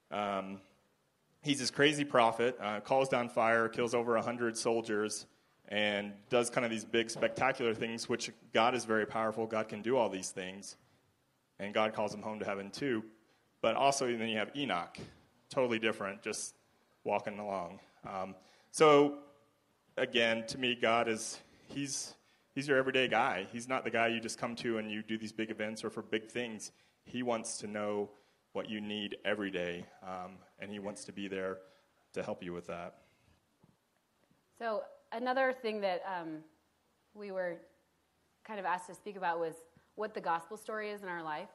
Um, 0.09 0.59
he's 1.41 1.59
this 1.59 1.71
crazy 1.71 2.03
prophet, 2.03 2.57
uh, 2.61 2.79
calls 2.81 3.09
down 3.09 3.29
fire, 3.29 3.67
kills 3.69 3.93
over 3.93 4.17
hundred 4.17 4.57
soldiers, 4.57 5.25
and 5.67 6.13
does 6.29 6.49
kind 6.49 6.65
of 6.65 6.71
these 6.71 6.85
big, 6.85 7.09
spectacular 7.09 7.73
things. 7.73 8.07
Which 8.07 8.31
God 8.53 8.75
is 8.75 8.85
very 8.85 9.05
powerful. 9.05 9.47
God 9.47 9.67
can 9.67 9.81
do 9.81 9.97
all 9.97 10.09
these 10.09 10.29
things, 10.29 10.77
and 11.59 11.73
God 11.73 11.93
calls 11.93 12.13
him 12.13 12.21
home 12.21 12.39
to 12.39 12.45
heaven 12.45 12.69
too. 12.69 13.03
But 13.61 13.75
also, 13.75 14.07
then 14.07 14.27
you 14.27 14.37
have 14.37 14.49
Enoch, 14.55 14.97
totally 15.49 15.77
different, 15.77 16.23
just 16.23 16.55
walking 17.03 17.37
along. 17.37 17.79
Um, 18.07 18.35
so, 18.71 19.19
again, 19.97 20.45
to 20.47 20.57
me, 20.57 20.75
God 20.75 21.07
is, 21.07 21.39
he's, 21.67 22.15
he's 22.53 22.67
your 22.67 22.77
everyday 22.77 23.07
guy. 23.07 23.47
He's 23.51 23.67
not 23.67 23.83
the 23.83 23.91
guy 23.91 24.07
you 24.07 24.19
just 24.19 24.37
come 24.37 24.55
to 24.57 24.77
and 24.77 24.91
you 24.91 25.01
do 25.03 25.17
these 25.17 25.31
big 25.31 25.51
events 25.51 25.83
or 25.83 25.89
for 25.89 26.01
big 26.01 26.29
things. 26.29 26.71
He 27.03 27.23
wants 27.23 27.57
to 27.59 27.67
know 27.67 28.09
what 28.53 28.69
you 28.69 28.81
need 28.81 29.17
every 29.23 29.49
day, 29.49 29.85
um, 30.03 30.33
and 30.59 30.69
he 30.69 30.79
wants 30.79 31.05
to 31.05 31.13
be 31.13 31.27
there 31.27 31.59
to 32.13 32.21
help 32.21 32.43
you 32.43 32.53
with 32.53 32.67
that. 32.67 32.95
So, 34.59 34.83
another 35.13 35.53
thing 35.61 35.81
that 35.81 36.03
um, 36.05 36.39
we 37.13 37.31
were 37.31 37.57
kind 38.45 38.59
of 38.59 38.65
asked 38.65 38.87
to 38.87 38.95
speak 38.95 39.15
about 39.15 39.39
was 39.39 39.53
what 39.95 40.13
the 40.13 40.21
gospel 40.21 40.57
story 40.57 40.89
is 40.89 41.01
in 41.01 41.09
our 41.09 41.23
life. 41.23 41.49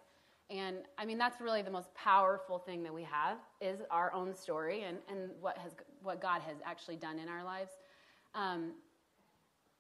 And 0.49 0.79
I 0.97 1.05
mean, 1.05 1.19
that's 1.19 1.41
really 1.41 1.63
the 1.63 1.71
most 1.71 1.93
powerful 1.95 2.59
thing 2.59 2.83
that 2.85 2.95
we 2.95 3.03
have 3.03 3.39
is 3.61 3.81
our 3.91 4.13
own 4.13 4.35
story 4.35 4.85
and, 4.85 4.99
and 5.11 5.31
what, 5.41 5.59
has, 5.59 5.73
what 6.03 6.21
God 6.21 6.41
has 6.43 6.57
actually 6.65 6.97
done 6.97 7.19
in 7.19 7.29
our 7.29 7.43
lives. 7.43 7.73
Um, 8.35 8.73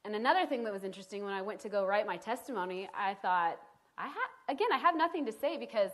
and 0.06 0.14
another 0.14 0.46
thing 0.46 0.62
that 0.64 0.72
was 0.72 0.84
interesting 0.84 1.24
when 1.24 1.34
I 1.34 1.42
went 1.42 1.58
to 1.60 1.68
go 1.68 1.84
write 1.84 2.06
my 2.06 2.16
testimony, 2.16 2.88
I 2.96 3.14
thought, 3.14 3.58
I 3.98 4.06
ha- 4.06 4.32
again, 4.48 4.68
I 4.72 4.78
have 4.78 4.96
nothing 4.96 5.26
to 5.26 5.32
say 5.32 5.56
because 5.56 5.90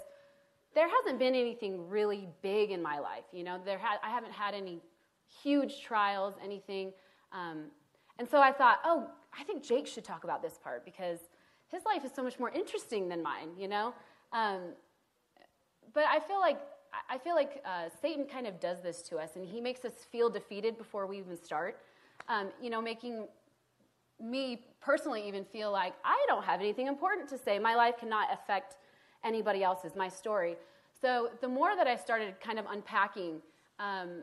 there 0.75 0.87
hasn't 0.87 1.19
been 1.19 1.35
anything 1.35 1.89
really 1.89 2.29
big 2.43 2.71
in 2.71 2.83
my 2.83 2.99
life. 2.99 3.25
You 3.33 3.43
know, 3.43 3.59
there 3.65 3.79
ha- 3.79 4.01
I 4.05 4.11
haven't 4.11 4.33
had 4.33 4.55
any 4.55 4.81
huge 5.43 5.81
trials, 5.81 6.35
anything. 6.45 6.93
Um, 7.33 7.65
and 8.19 8.29
so 8.29 8.43
I 8.43 8.53
thought, 8.53 8.81
oh, 8.85 9.09
I 9.39 9.45
think 9.45 9.65
Jake 9.65 9.87
should 9.87 10.05
talk 10.05 10.25
about 10.25 10.43
this 10.43 10.59
part 10.63 10.85
because 10.85 11.19
his 11.69 11.83
life 11.87 12.05
is 12.05 12.13
so 12.15 12.23
much 12.23 12.39
more 12.39 12.51
interesting 12.51 13.09
than 13.09 13.23
mine, 13.23 13.49
you 13.59 13.67
know? 13.67 13.95
Um, 14.33 14.75
but 15.95 16.05
I 16.05 16.21
feel 16.21 16.39
like 16.39 16.61
I 17.09 17.17
feel 17.17 17.35
like 17.35 17.63
uh, 17.65 17.89
Satan 18.03 18.27
kind 18.27 18.47
of 18.47 18.61
does 18.61 18.83
this 18.83 19.01
to 19.05 19.17
us, 19.17 19.37
and 19.37 19.47
he 19.47 19.63
makes 19.63 19.83
us 19.87 19.95
feel 20.11 20.29
defeated 20.29 20.77
before 20.77 21.07
we 21.07 21.19
even 21.19 21.39
start. 21.43 21.81
Um, 22.29 22.49
you 22.61 22.69
know, 22.69 22.83
making 22.83 23.29
me 24.23 24.63
personally 24.81 25.27
even 25.27 25.45
feel 25.45 25.73
like 25.73 25.95
I 26.05 26.25
don't 26.29 26.45
have 26.45 26.61
anything 26.61 26.87
important 26.87 27.29
to 27.31 27.39
say. 27.39 27.59
My 27.59 27.75
life 27.75 27.97
cannot 27.99 28.29
affect 28.33 28.77
anybody 29.25 29.63
else's, 29.63 29.97
my 29.97 30.09
story. 30.09 30.57
So 31.01 31.31
the 31.41 31.49
more 31.49 31.75
that 31.77 31.87
I 31.87 31.97
started 31.97 32.41
kind 32.41 32.59
of 32.59 32.67
unpacking, 32.71 33.41
um, 33.79 34.23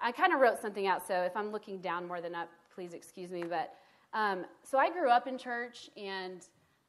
I 0.00 0.12
kind 0.12 0.32
of 0.32 0.40
wrote 0.40 0.60
something 0.60 0.86
out. 0.86 1.06
So 1.06 1.22
if 1.22 1.36
I'm 1.36 1.50
looking 1.50 1.80
down 1.80 2.06
more 2.06 2.20
than 2.20 2.34
up, 2.34 2.48
please 2.74 2.92
excuse 2.94 3.30
me. 3.30 3.42
But 3.42 3.74
um, 4.12 4.44
so 4.62 4.78
I 4.78 4.90
grew 4.90 5.10
up 5.10 5.26
in 5.26 5.38
church, 5.38 5.90
and 5.96 6.46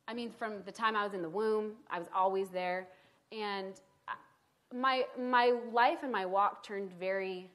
I 0.08 0.14
mean, 0.14 0.32
from 0.32 0.62
the 0.66 0.72
time 0.72 0.96
I 0.96 1.04
was 1.04 1.14
in 1.14 1.22
the 1.22 1.30
womb, 1.30 1.74
I 1.90 2.00
was 2.00 2.08
always 2.14 2.50
there. 2.50 2.88
And 3.32 3.74
my, 4.74 5.06
my 5.20 5.54
life 5.72 6.00
and 6.04 6.12
my 6.12 6.26
walk 6.26 6.64
turned 6.64 6.92
very, 7.00 7.50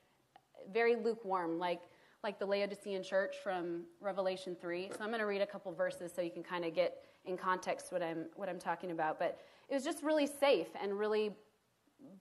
very 0.73 0.97
lukewarm, 0.97 1.59
like, 1.59 1.82
like 2.23 2.38
the 2.38 2.47
Laodicean 2.47 3.02
church 3.02 3.37
from 3.43 3.83
Revelation 4.00 4.57
3. 4.61 4.91
So 4.97 5.02
I'm 5.02 5.09
going 5.09 5.21
to 5.21 5.26
read 5.26 5.43
a 5.43 5.47
couple 5.47 5.73
verses 5.73 6.12
so 6.14 6.23
you 6.23 6.31
can 6.31 6.43
kind 6.43 6.64
of 6.64 6.75
get 6.75 6.99
in 7.25 7.37
context 7.37 7.93
what 7.93 8.02
I'm, 8.02 8.26
what 8.37 8.49
I'm 8.49 8.59
talking 8.59 8.93
about. 8.93 9.19
But 9.19 9.41
it 9.69 9.75
was 9.75 9.85
just 9.85 10.02
really 10.02 10.26
safe 10.26 10.69
and 10.81 10.99
really 10.99 11.33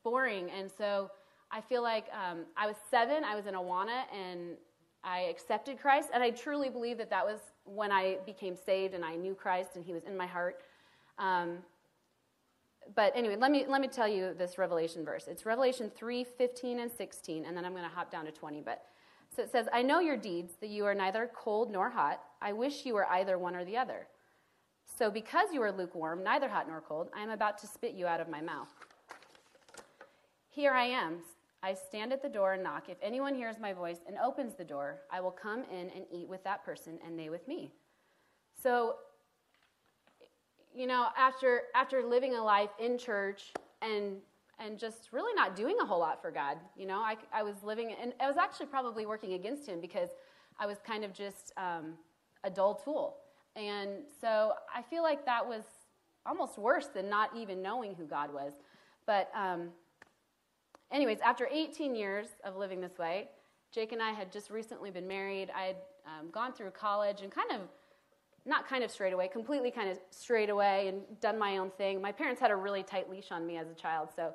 boring. 0.04 0.50
And 0.52 0.72
so 0.76 1.12
I 1.52 1.62
feel 1.62 1.84
like 1.84 2.06
um, 2.14 2.46
I 2.58 2.66
was 2.66 2.76
seven, 2.90 3.24
I 3.24 3.36
was 3.36 3.46
in 3.46 3.54
Awana, 3.54 4.04
and 4.14 4.58
I 5.04 5.22
accepted 5.22 5.80
Christ, 5.80 6.10
and 6.14 6.24
I 6.24 6.30
truly 6.30 6.70
believe 6.70 6.98
that 7.00 7.10
that 7.10 7.26
was 7.26 7.40
when 7.66 7.92
I 7.92 8.18
became 8.26 8.56
saved 8.56 8.94
and 8.94 9.04
I 9.04 9.16
knew 9.16 9.34
Christ 9.34 9.72
and 9.76 9.84
He 9.84 9.94
was 9.94 10.04
in 10.04 10.16
my 10.16 10.28
heart. 10.28 10.62
Um, 11.18 11.60
but 12.96 13.12
anyway, 13.16 13.36
let 13.36 13.52
me 13.52 13.66
let 13.68 13.82
me 13.82 13.88
tell 13.88 14.08
you 14.08 14.34
this 14.36 14.58
Revelation 14.58 15.06
verse. 15.06 15.28
It's 15.28 15.46
Revelation 15.46 15.92
3, 15.96 16.24
15 16.24 16.80
and 16.80 16.92
16, 16.92 17.46
and 17.46 17.56
then 17.56 17.66
I'm 17.66 17.74
going 17.74 17.84
to 17.84 17.90
hop 17.90 18.12
down 18.12 18.26
to 18.26 18.32
20. 18.32 18.62
But 18.62 18.84
so 19.36 19.44
it 19.44 19.52
says, 19.52 19.68
I 19.72 19.82
know 19.82 20.00
your 20.00 20.18
deeds, 20.18 20.54
that 20.60 20.70
you 20.70 20.86
are 20.86 20.94
neither 20.94 21.30
cold 21.34 21.72
nor 21.72 21.90
hot. 21.90 22.22
I 22.42 22.52
wish 22.52 22.86
you 22.86 22.96
were 22.96 23.08
either 23.08 23.38
one 23.38 23.56
or 23.56 23.64
the 23.64 23.78
other. 23.78 24.08
So 24.86 25.10
because 25.10 25.54
you 25.54 25.62
are 25.62 25.72
lukewarm, 25.72 26.24
neither 26.24 26.50
hot 26.50 26.68
nor 26.68 26.82
cold, 26.82 27.10
I 27.16 27.24
am 27.24 27.30
about 27.30 27.58
to 27.60 27.68
spit 27.68 27.94
you 27.94 28.08
out 28.08 28.20
of 28.20 28.28
my 28.28 28.42
mouth. 28.42 28.70
Here 30.50 30.74
I 30.74 30.84
am. 30.84 31.20
I 31.64 31.74
stand 31.74 32.12
at 32.12 32.22
the 32.22 32.30
door 32.30 32.54
and 32.54 32.64
knock. 32.64 32.90
If 32.90 32.98
anyone 33.02 33.34
hears 33.34 33.58
my 33.60 33.72
voice 33.72 34.00
and 34.06 34.18
opens 34.18 34.56
the 34.56 34.66
door, 34.66 35.02
I 35.10 35.22
will 35.22 35.32
come 35.32 35.64
in 35.72 35.90
and 35.92 36.06
eat 36.12 36.28
with 36.28 36.44
that 36.44 36.66
person 36.66 37.00
and 37.06 37.18
they 37.18 37.30
with 37.30 37.48
me. 37.48 37.72
So, 38.62 38.96
you 40.76 40.88
know, 40.88 41.08
after 41.18 41.64
after 41.76 42.04
living 42.04 42.36
a 42.36 42.44
life 42.44 42.72
in 42.80 42.98
church 42.98 43.54
and 43.82 44.18
and 44.62 44.78
just 44.78 45.10
really 45.12 45.34
not 45.34 45.56
doing 45.56 45.76
a 45.82 45.86
whole 45.86 46.00
lot 46.00 46.22
for 46.22 46.32
God, 46.32 46.58
you 46.78 46.86
know, 46.86 47.00
I, 47.00 47.16
I 47.34 47.44
was 47.44 47.56
living 47.64 47.96
and 48.00 48.14
I 48.20 48.28
was 48.28 48.38
actually 48.38 48.68
probably 48.68 49.06
working 49.06 49.34
against 49.34 49.68
Him 49.68 49.82
because 49.82 50.10
I 50.60 50.68
was 50.68 50.78
kind 50.86 51.04
of 51.04 51.14
just 51.14 51.52
um, 51.58 51.94
a 52.44 52.50
dull 52.50 52.76
tool. 52.76 53.18
And 53.56 54.04
so 54.22 54.54
I 54.74 54.82
feel 54.84 55.04
like 55.04 55.26
that 55.26 55.46
was 55.46 55.64
almost 56.26 56.58
worse 56.58 56.88
than 56.88 57.10
not 57.10 57.32
even 57.36 57.62
knowing 57.62 57.96
who 57.96 58.06
God 58.06 58.34
was. 58.34 58.54
But 59.06 59.30
um, 59.36 59.70
anyways, 60.92 61.20
after 61.20 61.48
18 61.52 61.96
years 61.96 62.28
of 62.44 62.56
living 62.56 62.80
this 62.80 62.98
way, 62.98 63.30
Jake 63.72 63.92
and 63.92 64.02
I 64.02 64.12
had 64.12 64.32
just 64.32 64.52
recently 64.52 64.92
been 64.92 65.08
married. 65.08 65.50
I 65.56 65.64
had 65.64 65.76
um, 66.06 66.30
gone 66.30 66.54
through 66.54 66.72
college 66.72 67.22
and 67.22 67.32
kind 67.32 67.52
of, 67.52 67.62
not 68.46 68.68
kind 68.68 68.84
of 68.84 68.92
straight 68.92 69.14
away, 69.14 69.28
completely 69.28 69.72
kind 69.72 69.90
of 69.90 70.00
straight 70.10 70.50
away 70.50 70.88
and 70.88 71.02
done 71.20 71.38
my 71.38 71.58
own 71.58 71.72
thing. 71.72 72.02
My 72.02 72.12
parents 72.12 72.42
had 72.42 72.52
a 72.52 72.56
really 72.56 72.84
tight 72.84 73.10
leash 73.10 73.32
on 73.32 73.46
me 73.46 73.58
as 73.58 73.70
a 73.70 73.76
child, 73.76 74.10
so 74.16 74.34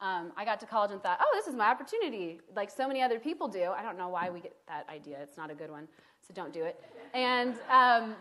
um, 0.00 0.32
I 0.36 0.44
got 0.44 0.60
to 0.60 0.66
college 0.66 0.92
and 0.92 1.02
thought, 1.02 1.18
oh, 1.20 1.30
this 1.34 1.46
is 1.46 1.54
my 1.54 1.66
opportunity, 1.66 2.40
like 2.54 2.70
so 2.70 2.86
many 2.86 3.02
other 3.02 3.18
people 3.18 3.48
do. 3.48 3.70
I 3.76 3.82
don't 3.82 3.98
know 3.98 4.08
why 4.08 4.30
we 4.30 4.40
get 4.40 4.56
that 4.68 4.88
idea. 4.88 5.18
It's 5.20 5.36
not 5.36 5.50
a 5.50 5.54
good 5.54 5.70
one, 5.70 5.88
so 6.26 6.32
don't 6.34 6.52
do 6.52 6.64
it. 6.64 6.80
And 7.14 7.54
um, 7.70 8.14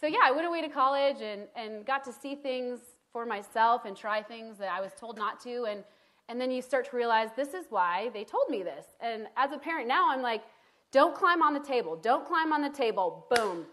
so, 0.00 0.06
yeah, 0.06 0.18
I 0.24 0.32
went 0.32 0.46
away 0.46 0.60
to 0.60 0.68
college 0.68 1.22
and, 1.22 1.42
and 1.56 1.86
got 1.86 2.04
to 2.04 2.12
see 2.12 2.34
things 2.34 2.80
for 3.12 3.24
myself 3.24 3.84
and 3.84 3.96
try 3.96 4.22
things 4.22 4.58
that 4.58 4.70
I 4.70 4.80
was 4.80 4.92
told 4.98 5.16
not 5.16 5.40
to. 5.44 5.64
And 5.64 5.84
and 6.28 6.40
then 6.40 6.50
you 6.50 6.62
start 6.62 6.88
to 6.90 6.96
realize 6.96 7.28
this 7.36 7.52
is 7.52 7.66
why 7.68 8.10
they 8.14 8.24
told 8.24 8.48
me 8.48 8.62
this. 8.62 8.86
And 9.00 9.26
as 9.36 9.52
a 9.52 9.58
parent 9.58 9.88
now, 9.88 10.10
I'm 10.10 10.22
like, 10.22 10.42
don't 10.90 11.14
climb 11.14 11.42
on 11.42 11.52
the 11.52 11.60
table. 11.60 11.96
Don't 11.96 12.26
climb 12.26 12.52
on 12.52 12.62
the 12.62 12.70
table. 12.70 13.26
Boom. 13.34 13.66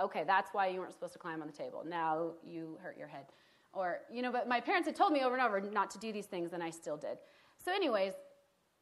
Okay, 0.00 0.24
that's 0.26 0.50
why 0.52 0.68
you 0.68 0.80
weren't 0.80 0.92
supposed 0.92 1.12
to 1.14 1.18
climb 1.18 1.42
on 1.42 1.48
the 1.48 1.52
table. 1.52 1.82
Now 1.86 2.30
you 2.44 2.78
hurt 2.80 2.96
your 2.96 3.08
head. 3.08 3.26
Or, 3.78 4.00
you 4.12 4.22
know, 4.22 4.32
but 4.32 4.48
my 4.48 4.60
parents 4.60 4.88
had 4.88 4.96
told 4.96 5.12
me 5.12 5.22
over 5.22 5.36
and 5.36 5.44
over 5.44 5.60
not 5.60 5.88
to 5.92 5.98
do 5.98 6.12
these 6.12 6.26
things, 6.26 6.52
and 6.52 6.64
I 6.64 6.70
still 6.70 6.96
did. 6.96 7.16
So, 7.64 7.72
anyways, 7.72 8.14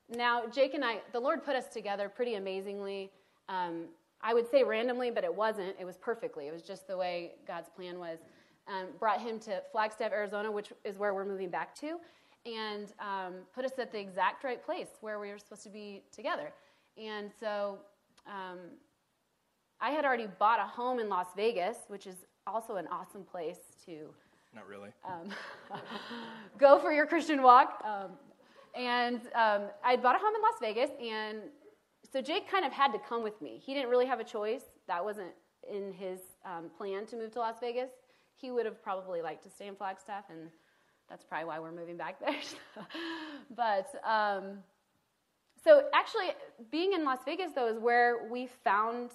now 0.09 0.47
Jake 0.47 0.73
and 0.73 0.83
I, 0.83 1.01
the 1.13 1.21
Lord 1.21 1.45
put 1.45 1.55
us 1.55 1.69
together 1.69 2.09
pretty 2.09 2.37
amazingly. 2.37 3.11
Um, 3.51 3.89
I 4.23 4.33
would 4.33 4.51
say 4.51 4.65
randomly, 4.65 5.11
but 5.11 5.23
it 5.23 5.35
wasn't. 5.35 5.77
It 5.79 5.85
was 5.85 5.99
perfectly. 5.99 6.47
It 6.47 6.53
was 6.53 6.63
just 6.63 6.89
the 6.89 6.97
way 6.97 7.33
God's 7.47 7.69
plan 7.69 7.99
was. 7.99 8.21
Um, 8.69 8.87
brought 8.99 9.21
him 9.21 9.39
to 9.41 9.63
Flagstaff, 9.71 10.13
Arizona, 10.13 10.51
which 10.51 10.73
is 10.83 10.97
where 10.97 11.13
we're 11.13 11.27
moving 11.27 11.51
back 11.51 11.75
to 11.81 11.99
and 12.47 12.93
um, 12.99 13.35
put 13.55 13.67
us 13.67 13.73
at 13.79 13.93
the 13.93 13.99
exact 13.99 14.45
right 14.45 14.65
place 14.65 14.89
where 15.03 15.21
we 15.21 15.29
were 15.31 15.39
supposed 15.39 15.65
to 15.65 15.69
be 15.69 16.05
together. 16.11 16.53
And 16.97 17.31
so 17.39 17.79
um, 18.27 18.59
I 19.79 19.91
had 19.91 20.07
already 20.07 20.29
bought 20.39 20.59
a 20.59 20.67
home 20.67 21.01
in 21.01 21.11
Las 21.11 21.27
Vegas, 21.37 21.77
which 21.89 22.07
is 22.07 22.25
also 22.47 22.77
an 22.77 22.87
awesome 22.91 23.25
place 23.25 23.59
to. 23.85 24.15
Not 24.57 24.69
really. 24.69 24.89
Um, 25.05 25.29
go 26.59 26.79
for 26.79 26.91
your 26.91 27.05
Christian 27.05 27.43
walk. 27.43 27.83
Um, 27.85 28.13
and 28.75 29.21
um, 29.35 29.69
I 29.85 29.97
bought 29.97 30.17
a 30.17 30.19
home 30.19 30.35
in 30.35 30.41
Las 30.41 30.59
Vegas, 30.63 30.91
and 30.99 31.51
so 32.11 32.23
Jake 32.23 32.51
kind 32.51 32.65
of 32.65 32.73
had 32.73 32.91
to 32.93 32.99
come 32.99 33.23
with 33.23 33.41
me. 33.43 33.61
He 33.63 33.75
didn't 33.75 33.91
really 33.91 34.07
have 34.07 34.19
a 34.19 34.25
choice. 34.25 34.63
That 34.89 35.05
wasn't 35.05 35.33
in 35.71 35.93
his 35.93 36.21
um, 36.47 36.71
plan 36.75 37.05
to 37.07 37.17
move 37.17 37.33
to 37.33 37.41
Las 37.41 37.57
Vegas. 37.61 37.91
He 38.35 38.51
would 38.51 38.65
have 38.65 38.83
probably 38.83 39.21
liked 39.21 39.45
to 39.45 39.51
stay 39.51 39.67
in 39.67 39.77
Flagstaff, 39.77 40.25
and 40.31 40.49
that's 41.11 41.23
probably 41.23 41.47
why 41.47 41.59
we're 41.59 41.73
moving 41.73 41.99
back 41.99 42.19
there. 42.25 42.35
but 43.55 43.95
um, 44.09 44.61
so 45.63 45.83
actually, 45.93 46.31
being 46.71 46.95
in 46.95 47.05
Las 47.05 47.19
Vegas 47.27 47.53
though 47.55 47.69
is 47.69 47.79
where 47.79 48.27
we 48.31 48.49
found 48.65 49.11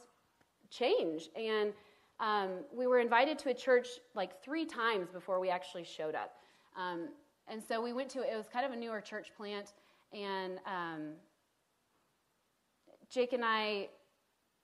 change, 0.69 1.29
and 1.35 1.73
um, 2.21 2.49
we 2.73 2.87
were 2.87 2.99
invited 2.99 3.37
to 3.39 3.49
a 3.49 3.53
church 3.53 3.87
like 4.13 4.41
three 4.43 4.65
times 4.65 5.09
before 5.09 5.39
we 5.39 5.49
actually 5.49 5.83
showed 5.83 6.15
up. 6.15 6.35
Um, 6.77 7.09
and 7.47 7.61
so 7.61 7.81
we 7.81 7.91
went 7.91 8.09
to 8.11 8.19
it 8.21 8.37
was 8.37 8.47
kind 8.47 8.65
of 8.65 8.71
a 8.71 8.75
newer 8.75 9.01
church 9.01 9.31
plant, 9.35 9.73
and 10.13 10.59
um, 10.65 11.09
Jake 13.09 13.33
and 13.33 13.43
I 13.43 13.89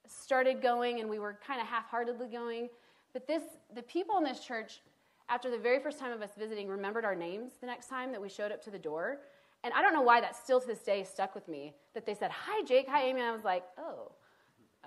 started 0.08 0.62
going, 0.62 1.02
and 1.02 1.10
we 1.10 1.20
were 1.20 1.38
kind 1.46 1.60
of 1.60 1.68
half-heartedly 1.68 2.28
going. 2.28 2.70
But 3.12 3.28
this, 3.28 3.44
the 3.76 3.82
people 3.82 4.18
in 4.18 4.24
this 4.24 4.40
church, 4.40 4.82
after 5.28 5.50
the 5.50 5.58
very 5.58 5.80
first 5.80 6.00
time 6.00 6.12
of 6.12 6.22
us 6.22 6.30
visiting, 6.38 6.70
remembered 6.70 7.04
our 7.04 7.16
names 7.16 7.54
the 7.60 7.68
next 7.68 7.90
time 7.90 8.12
that 8.12 8.22
we 8.22 8.30
showed 8.30 8.52
up 8.52 8.64
to 8.64 8.70
the 8.70 8.80
door. 8.80 9.22
And 9.64 9.74
I 9.74 9.82
don't 9.82 9.94
know 9.94 10.02
why 10.02 10.22
that 10.22 10.36
still 10.36 10.62
to 10.62 10.68
this 10.68 10.84
day 10.84 11.04
stuck 11.04 11.34
with 11.34 11.48
me. 11.48 11.74
That 11.96 12.06
they 12.06 12.14
said, 12.14 12.32
"Hi, 12.32 12.64
Jake. 12.64 12.88
Hi, 12.88 13.04
Amy." 13.04 13.20
And 13.20 13.30
I 13.30 13.32
was 13.34 13.44
like, 13.44 13.64
"Oh, 13.78 14.12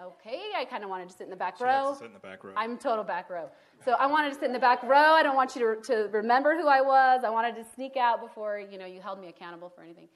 okay." 0.03 0.41
I 0.57 0.65
kind 0.65 0.83
of 0.85 0.91
wanted 0.91 1.09
to 1.09 1.15
sit 1.15 1.25
in 1.25 1.31
the 1.31 1.37
back 1.37 1.59
She 1.59 1.65
row. 1.65 1.95
sit 1.99 2.07
in 2.07 2.13
the 2.13 2.19
back 2.19 2.43
row. 2.45 2.53
I'm 2.57 2.77
total 2.79 3.05
back 3.05 3.31
row. 3.31 3.51
So 3.85 3.93
I 3.93 4.07
wanted 4.07 4.29
to 4.31 4.35
sit 4.35 4.45
in 4.45 4.53
the 4.53 4.59
back 4.59 4.83
row. 4.83 5.15
I 5.15 5.23
don't 5.23 5.37
want 5.37 5.57
you 5.57 5.77
to, 5.77 5.83
to 5.93 6.09
remember 6.11 6.57
who 6.57 6.69
I 6.69 6.81
was. 6.81 7.23
I 7.25 7.31
wanted 7.31 7.55
to 7.57 7.65
sneak 7.75 7.97
out 7.97 8.21
before 8.21 8.59
you 8.59 8.79
know 8.79 8.87
you 8.87 9.01
held 9.01 9.21
me 9.21 9.29
accountable 9.29 9.69
for 9.69 9.83
anything. 9.83 10.09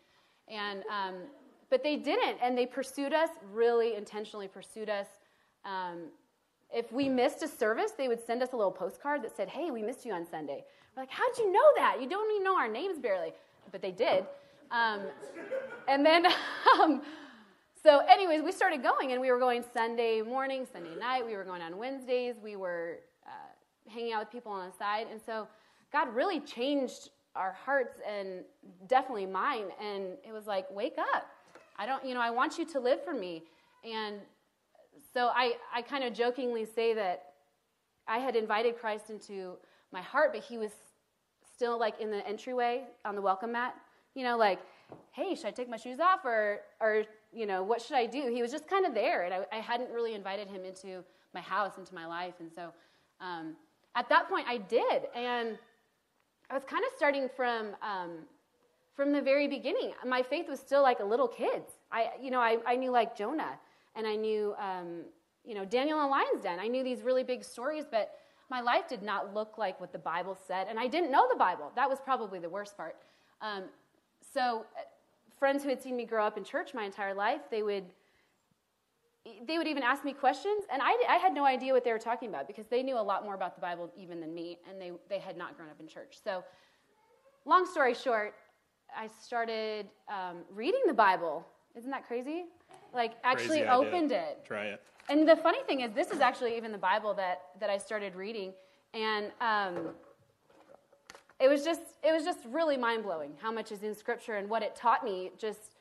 And 0.48 0.82
um, 0.90 1.14
but 1.70 1.82
they 1.82 1.96
didn't, 1.96 2.38
and 2.42 2.56
they 2.56 2.66
pursued 2.66 3.12
us 3.12 3.30
really 3.52 3.94
intentionally. 3.96 4.48
Pursued 4.48 4.90
us. 4.90 5.06
Um, 5.64 6.08
if 6.72 6.90
we 6.92 7.08
missed 7.08 7.42
a 7.42 7.48
service, 7.48 7.92
they 7.96 8.08
would 8.08 8.24
send 8.24 8.42
us 8.42 8.52
a 8.52 8.56
little 8.56 8.72
postcard 8.72 9.22
that 9.22 9.36
said, 9.36 9.48
"Hey, 9.48 9.70
we 9.70 9.82
missed 9.82 10.04
you 10.04 10.12
on 10.12 10.26
Sunday." 10.26 10.64
We're 10.94 11.02
like, 11.02 11.10
"How'd 11.10 11.38
you 11.38 11.50
know 11.52 11.68
that? 11.76 11.98
You 12.00 12.08
don't 12.08 12.30
even 12.32 12.44
know 12.44 12.56
our 12.58 12.68
names 12.68 12.98
barely." 12.98 13.32
But 13.72 13.80
they 13.80 13.90
did. 13.92 14.26
Um, 14.70 15.00
and 15.88 16.04
then, 16.04 16.26
um, 16.80 17.02
so 17.84 17.98
anyways, 18.08 18.42
we 18.42 18.50
started 18.50 18.82
going, 18.82 19.12
and 19.12 19.20
we 19.20 19.30
were 19.30 19.38
going 19.38 19.62
Sunday 19.74 20.22
morning, 20.22 20.66
Sunday 20.72 20.96
night. 20.98 21.26
We 21.26 21.36
were 21.36 21.44
going 21.44 21.60
on 21.60 21.76
Wednesdays. 21.76 22.36
We 22.42 22.56
were 22.56 23.00
uh, 23.26 23.90
hanging 23.90 24.14
out 24.14 24.20
with 24.20 24.30
people 24.30 24.50
on 24.50 24.66
the 24.66 24.76
side, 24.76 25.06
and 25.10 25.20
so 25.20 25.46
God 25.92 26.08
really 26.14 26.40
changed 26.40 27.10
our 27.36 27.52
hearts 27.52 28.00
and 28.08 28.44
definitely 28.86 29.26
mine. 29.26 29.66
And 29.82 30.16
it 30.26 30.32
was 30.32 30.46
like, 30.46 30.66
wake 30.70 30.96
up! 30.98 31.28
I 31.78 31.84
don't, 31.84 32.02
you 32.06 32.14
know, 32.14 32.22
I 32.22 32.30
want 32.30 32.56
you 32.56 32.64
to 32.64 32.80
live 32.80 33.04
for 33.04 33.12
me. 33.12 33.42
And 33.84 34.16
so 35.12 35.30
I, 35.34 35.52
I 35.74 35.82
kind 35.82 36.04
of 36.04 36.14
jokingly 36.14 36.64
say 36.64 36.94
that 36.94 37.32
I 38.08 38.18
had 38.18 38.34
invited 38.34 38.78
Christ 38.78 39.10
into 39.10 39.56
my 39.92 40.00
heart, 40.00 40.32
but 40.32 40.42
he 40.42 40.56
was 40.56 40.70
still 41.54 41.78
like 41.78 42.00
in 42.00 42.10
the 42.10 42.26
entryway 42.26 42.84
on 43.04 43.14
the 43.14 43.20
welcome 43.20 43.52
mat, 43.52 43.74
you 44.14 44.24
know, 44.24 44.38
like, 44.38 44.60
hey, 45.12 45.34
should 45.34 45.46
I 45.46 45.50
take 45.50 45.68
my 45.68 45.76
shoes 45.76 46.00
off 46.00 46.24
or, 46.24 46.60
or 46.80 47.04
you 47.34 47.46
know, 47.46 47.62
what 47.62 47.82
should 47.82 47.96
I 47.96 48.06
do? 48.06 48.28
He 48.32 48.42
was 48.42 48.50
just 48.50 48.68
kind 48.68 48.86
of 48.86 48.94
there, 48.94 49.24
and 49.24 49.34
I, 49.34 49.40
I 49.52 49.60
hadn't 49.60 49.90
really 49.90 50.14
invited 50.14 50.48
him 50.48 50.64
into 50.64 51.04
my 51.34 51.40
house, 51.40 51.72
into 51.78 51.94
my 51.94 52.06
life. 52.06 52.34
And 52.40 52.50
so 52.52 52.72
um, 53.20 53.56
at 53.94 54.08
that 54.08 54.28
point, 54.28 54.46
I 54.48 54.58
did. 54.58 55.02
And 55.14 55.58
I 56.50 56.54
was 56.54 56.64
kind 56.64 56.84
of 56.84 56.92
starting 56.96 57.28
from, 57.36 57.74
um, 57.82 58.10
from 58.94 59.12
the 59.12 59.20
very 59.20 59.48
beginning. 59.48 59.92
My 60.06 60.22
faith 60.22 60.48
was 60.48 60.60
still 60.60 60.82
like 60.82 61.00
a 61.00 61.04
little 61.04 61.28
kid's. 61.28 61.72
I, 61.90 62.10
you 62.20 62.30
know, 62.30 62.40
I, 62.40 62.58
I 62.66 62.76
knew 62.76 62.90
like 62.90 63.16
Jonah, 63.16 63.58
and 63.96 64.06
I 64.06 64.16
knew, 64.16 64.54
um, 64.58 65.02
you 65.44 65.54
know, 65.54 65.64
Daniel 65.64 66.00
and 66.00 66.10
Lion's 66.10 66.42
Den. 66.42 66.58
I 66.60 66.68
knew 66.68 66.82
these 66.82 67.02
really 67.02 67.24
big 67.24 67.44
stories, 67.44 67.84
but 67.90 68.12
my 68.50 68.60
life 68.60 68.88
did 68.88 69.02
not 69.02 69.34
look 69.34 69.58
like 69.58 69.80
what 69.80 69.92
the 69.92 69.98
Bible 69.98 70.36
said, 70.46 70.66
and 70.68 70.78
I 70.78 70.86
didn't 70.86 71.10
know 71.10 71.26
the 71.30 71.38
Bible. 71.38 71.72
That 71.76 71.88
was 71.88 71.98
probably 72.00 72.38
the 72.38 72.48
worst 72.48 72.76
part. 72.76 72.96
Um, 73.40 73.64
so, 74.32 74.66
friends 75.38 75.62
who 75.62 75.68
had 75.68 75.82
seen 75.82 75.96
me 75.96 76.04
grow 76.04 76.24
up 76.24 76.36
in 76.36 76.44
church 76.44 76.74
my 76.74 76.84
entire 76.84 77.14
life, 77.14 77.42
they 77.50 77.62
would 77.62 77.84
they 79.46 79.56
would 79.56 79.66
even 79.66 79.82
ask 79.82 80.04
me 80.04 80.12
questions, 80.12 80.64
and 80.70 80.82
I, 80.82 81.02
I 81.08 81.16
had 81.16 81.32
no 81.32 81.46
idea 81.46 81.72
what 81.72 81.82
they 81.82 81.92
were 81.92 81.98
talking 81.98 82.28
about 82.28 82.46
because 82.46 82.66
they 82.66 82.82
knew 82.82 82.98
a 82.98 83.00
lot 83.00 83.24
more 83.24 83.34
about 83.34 83.54
the 83.54 83.60
Bible 83.60 83.90
even 83.96 84.20
than 84.20 84.34
me, 84.34 84.58
and 84.68 84.80
they, 84.80 84.92
they 85.08 85.18
had 85.18 85.38
not 85.38 85.56
grown 85.56 85.70
up 85.70 85.80
in 85.80 85.88
church. 85.88 86.18
So, 86.22 86.44
long 87.46 87.64
story 87.64 87.94
short, 87.94 88.34
I 88.94 89.08
started 89.22 89.86
um, 90.08 90.42
reading 90.52 90.82
the 90.86 90.92
Bible. 90.92 91.46
Isn't 91.74 91.90
that 91.90 92.06
crazy? 92.06 92.44
Like, 92.92 93.14
actually 93.24 93.60
Crazy 93.60 93.68
opened 93.68 94.12
it. 94.12 94.44
Try 94.44 94.66
it. 94.66 94.82
And 95.08 95.26
the 95.26 95.36
funny 95.36 95.62
thing 95.66 95.80
is, 95.80 95.92
this 95.92 96.10
is 96.10 96.20
actually 96.20 96.56
even 96.56 96.70
the 96.70 96.78
Bible 96.78 97.14
that, 97.14 97.42
that 97.60 97.70
I 97.70 97.78
started 97.78 98.14
reading, 98.14 98.52
and 98.92 99.32
um, 99.40 99.94
it 101.44 101.48
was 101.50 101.62
just 101.62 101.82
it 102.02 102.10
was 102.10 102.24
just 102.24 102.38
really 102.50 102.78
mind 102.78 103.02
blowing 103.02 103.32
how 103.38 103.52
much 103.52 103.71
is 103.71 103.82
in 103.82 103.95
Scripture 103.95 104.36
and 104.36 104.49
what 104.49 104.62
it 104.62 104.75
taught 104.75 105.04
me. 105.04 105.30
Just 105.38 105.76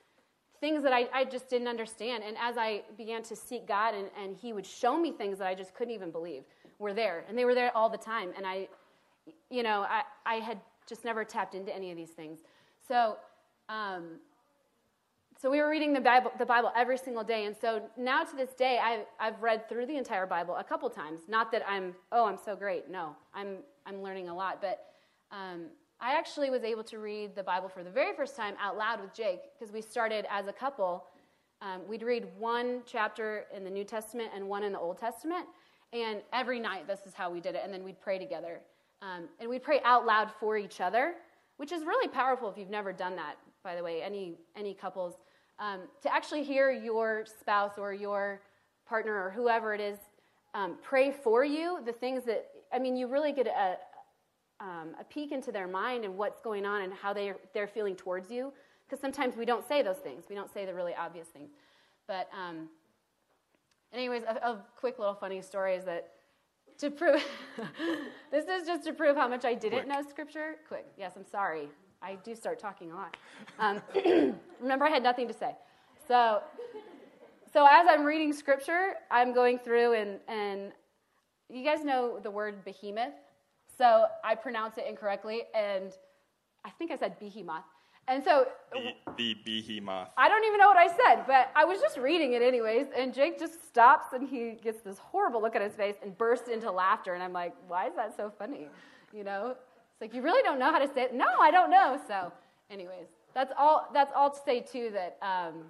things 0.60 0.84
that 0.84 0.92
I, 0.92 1.08
I 1.14 1.24
just 1.24 1.50
didn't 1.50 1.70
understand. 1.70 2.22
And 2.26 2.36
as 2.38 2.58
I 2.58 2.82
began 2.98 3.24
to 3.24 3.36
seek 3.36 3.66
God, 3.66 3.94
and, 3.96 4.10
and 4.22 4.36
He 4.36 4.52
would 4.52 4.66
show 4.66 4.98
me 4.98 5.14
things 5.14 5.38
that 5.38 5.48
I 5.48 5.56
just 5.56 5.74
couldn't 5.74 5.94
even 5.94 6.12
believe 6.12 6.44
were 6.80 6.94
there, 6.94 7.24
and 7.30 7.38
they 7.38 7.46
were 7.46 7.56
there 7.56 7.76
all 7.78 7.90
the 7.90 7.98
time. 7.98 8.32
And 8.36 8.46
I, 8.46 8.68
you 9.50 9.64
know, 9.64 9.86
I, 9.90 10.04
I 10.26 10.36
had 10.36 10.60
just 10.86 11.06
never 11.06 11.24
tapped 11.24 11.56
into 11.56 11.74
any 11.74 11.92
of 11.92 11.98
these 11.98 12.12
things. 12.12 12.40
So. 12.86 13.18
Um, 13.70 14.20
so 15.42 15.52
we 15.52 15.60
were 15.60 15.70
reading 15.70 15.92
the 15.92 16.00
Bible, 16.00 16.32
the 16.40 16.46
Bible 16.46 16.72
every 16.74 16.98
single 16.98 17.24
day, 17.24 17.46
and 17.46 17.56
so 17.60 17.90
now 17.98 18.24
to 18.24 18.34
this 18.34 18.52
day, 18.52 18.80
I've, 18.82 19.06
I've 19.20 19.42
read 19.44 19.68
through 19.68 19.88
the 19.88 19.98
entire 19.98 20.26
Bible 20.26 20.56
a 20.56 20.64
couple 20.64 20.90
times. 20.90 21.22
Not 21.28 21.52
that 21.52 21.64
I'm, 21.68 21.96
oh, 22.14 22.26
I'm 22.26 22.38
so 22.38 22.56
great. 22.56 22.90
No, 22.90 23.14
I'm, 23.34 23.58
I'm 23.86 24.02
learning 24.02 24.30
a 24.30 24.34
lot. 24.34 24.62
But 24.62 24.93
um, 25.34 25.66
I 26.00 26.16
actually 26.18 26.50
was 26.50 26.64
able 26.64 26.84
to 26.84 27.00
read 27.00 27.36
the 27.36 27.44
Bible 27.44 27.68
for 27.68 27.84
the 27.84 27.90
very 27.90 28.16
first 28.16 28.36
time 28.36 28.54
out 28.62 28.78
loud 28.78 29.02
with 29.02 29.14
Jake 29.14 29.42
because 29.58 29.74
we 29.74 29.82
started 29.82 30.26
as 30.30 30.48
a 30.48 30.54
couple. 30.54 31.06
Um, 31.62 31.82
we'd 31.88 32.04
read 32.04 32.28
one 32.38 32.82
chapter 32.86 33.46
in 33.56 33.64
the 33.64 33.70
New 33.70 33.84
Testament 33.84 34.30
and 34.36 34.48
one 34.48 34.64
in 34.64 34.74
the 34.74 34.80
Old 34.80 35.00
Testament, 35.00 35.46
and 35.92 36.22
every 36.32 36.60
night 36.60 36.88
this 36.88 37.00
is 37.08 37.14
how 37.14 37.32
we 37.32 37.40
did 37.40 37.56
it, 37.56 37.62
and 37.64 37.74
then 37.74 37.84
we'd 37.84 38.00
pray 38.00 38.20
together. 38.20 38.60
Um, 39.02 39.28
and 39.40 39.50
we'd 39.50 39.64
pray 39.64 39.80
out 39.84 40.06
loud 40.06 40.30
for 40.40 40.58
each 40.58 40.82
other, 40.82 41.16
which 41.58 41.72
is 41.72 41.84
really 41.84 42.08
powerful 42.08 42.50
if 42.50 42.58
you've 42.58 42.70
never 42.70 42.94
done 42.94 43.16
that, 43.16 43.36
by 43.64 43.76
the 43.76 43.84
way, 43.84 44.04
any, 44.04 44.36
any 44.56 44.74
couples. 44.74 45.16
Um, 45.58 45.82
to 46.02 46.14
actually 46.14 46.44
hear 46.44 46.72
your 46.72 47.26
spouse 47.40 47.78
or 47.78 47.94
your 47.94 48.42
partner 48.88 49.14
or 49.14 49.32
whoever 49.32 49.74
it 49.74 49.82
is 49.82 49.98
um, 50.54 50.78
pray 50.84 51.12
for 51.12 51.44
you, 51.44 51.80
the 51.86 51.92
things 51.92 52.24
that, 52.26 52.50
I 52.72 52.80
mean, 52.80 52.96
you 52.96 53.08
really 53.08 53.32
get 53.32 53.48
a, 53.48 53.78
um, 54.64 54.96
a 55.00 55.04
peek 55.04 55.32
into 55.32 55.52
their 55.52 55.68
mind 55.68 56.06
and 56.06 56.18
what's 56.18 56.40
going 56.40 56.66
on 56.66 56.82
and 56.82 56.94
how 56.94 57.14
they're, 57.14 57.36
they're 57.54 57.68
feeling 57.68 57.96
towards 57.96 58.32
you. 58.32 58.54
Because 58.86 59.02
sometimes 59.02 59.36
we 59.36 59.46
don't 59.46 59.68
say 59.68 59.82
those 59.82 59.98
things, 59.98 60.26
we 60.30 60.36
don't 60.36 60.52
say 60.52 60.66
the 60.66 60.74
really 60.74 60.96
obvious 60.96 61.28
things. 61.28 61.50
But, 62.08 62.30
um, 62.34 62.70
anyways, 63.94 64.24
a, 64.24 64.36
a 64.36 64.66
quick 64.78 65.00
little 65.00 65.14
funny 65.14 65.42
story 65.42 65.76
is 65.76 65.84
that 65.86 66.12
to 66.80 66.90
prove, 66.90 67.24
this 68.32 68.46
is 68.46 68.66
just 68.66 68.84
to 68.86 68.94
prove 68.94 69.16
how 69.16 69.28
much 69.28 69.46
I 69.46 69.54
didn't 69.54 69.84
Quick. 69.84 69.88
know 69.88 70.02
Scripture. 70.10 70.56
Quick, 70.68 70.86
yes, 70.98 71.14
I'm 71.16 71.26
sorry. 71.26 71.70
I 72.02 72.16
do 72.24 72.36
start 72.36 72.60
talking 72.60 72.92
a 72.92 72.96
lot. 72.96 73.18
Um, 73.60 73.82
remember, 74.60 74.86
I 74.86 74.90
had 74.90 75.04
nothing 75.04 75.28
to 75.28 75.34
say. 75.34 75.56
So, 76.08 76.42
so 77.52 77.66
as 77.70 77.88
I'm 77.90 78.04
reading 78.04 78.34
Scripture, 78.34 78.96
I'm 79.10 79.34
going 79.34 79.60
through 79.60 79.94
and, 79.94 80.20
and 80.28 80.72
you 81.50 81.64
guys 81.64 81.84
know 81.84 82.20
the 82.22 82.32
word 82.32 82.66
behemoth. 82.66 83.14
So 83.78 84.06
I 84.24 84.36
pronounce 84.36 84.78
it 84.78 84.86
incorrectly, 84.88 85.44
and 85.54 85.92
I 86.66 86.70
think 86.72 86.92
I 86.92 86.98
said 86.98 87.20
behemoth. 87.20 87.64
And 88.08 88.24
so 88.24 88.48
The, 88.72 88.94
the 89.18 89.38
behemoth. 89.46 90.10
I 90.18 90.28
don't 90.28 90.44
even 90.46 90.60
know 90.60 90.68
what 90.68 90.78
I 90.78 90.88
said, 90.88 91.26
but 91.26 91.52
I 91.56 91.64
was 91.64 91.80
just 91.80 91.98
reading 91.98 92.34
it 92.34 92.42
anyways. 92.42 92.88
And 92.96 93.14
Jake 93.14 93.40
just 93.40 93.66
stops 93.66 94.14
and 94.14 94.28
he 94.28 94.58
gets 94.62 94.82
this 94.82 94.98
horrible 94.98 95.42
look 95.42 95.56
on 95.56 95.62
his 95.62 95.74
face 95.74 95.96
and 96.04 96.18
bursts 96.18 96.50
into 96.50 96.70
laughter. 96.70 97.14
And 97.14 97.24
I'm 97.24 97.32
like, 97.32 97.54
why 97.68 97.88
is 97.88 97.96
that 97.96 98.16
so 98.18 98.32
funny? 98.38 98.68
You 99.14 99.24
know? 99.24 99.52
It's 99.52 100.02
like, 100.02 100.14
you 100.14 100.22
really 100.22 100.44
don't 100.44 100.60
know 100.60 100.72
how 100.72 100.80
to 100.80 100.94
say 100.94 101.04
it? 101.04 101.14
No, 101.14 101.28
I 101.40 101.50
don't 101.50 101.70
know. 101.70 101.98
So, 102.08 102.32
anyways, 102.70 103.08
that's 103.34 103.54
all, 103.58 103.88
that's 103.94 104.12
all 104.14 104.32
to 104.32 104.40
say, 104.46 104.60
too, 104.60 104.92
that 104.94 105.18
um, 105.22 105.64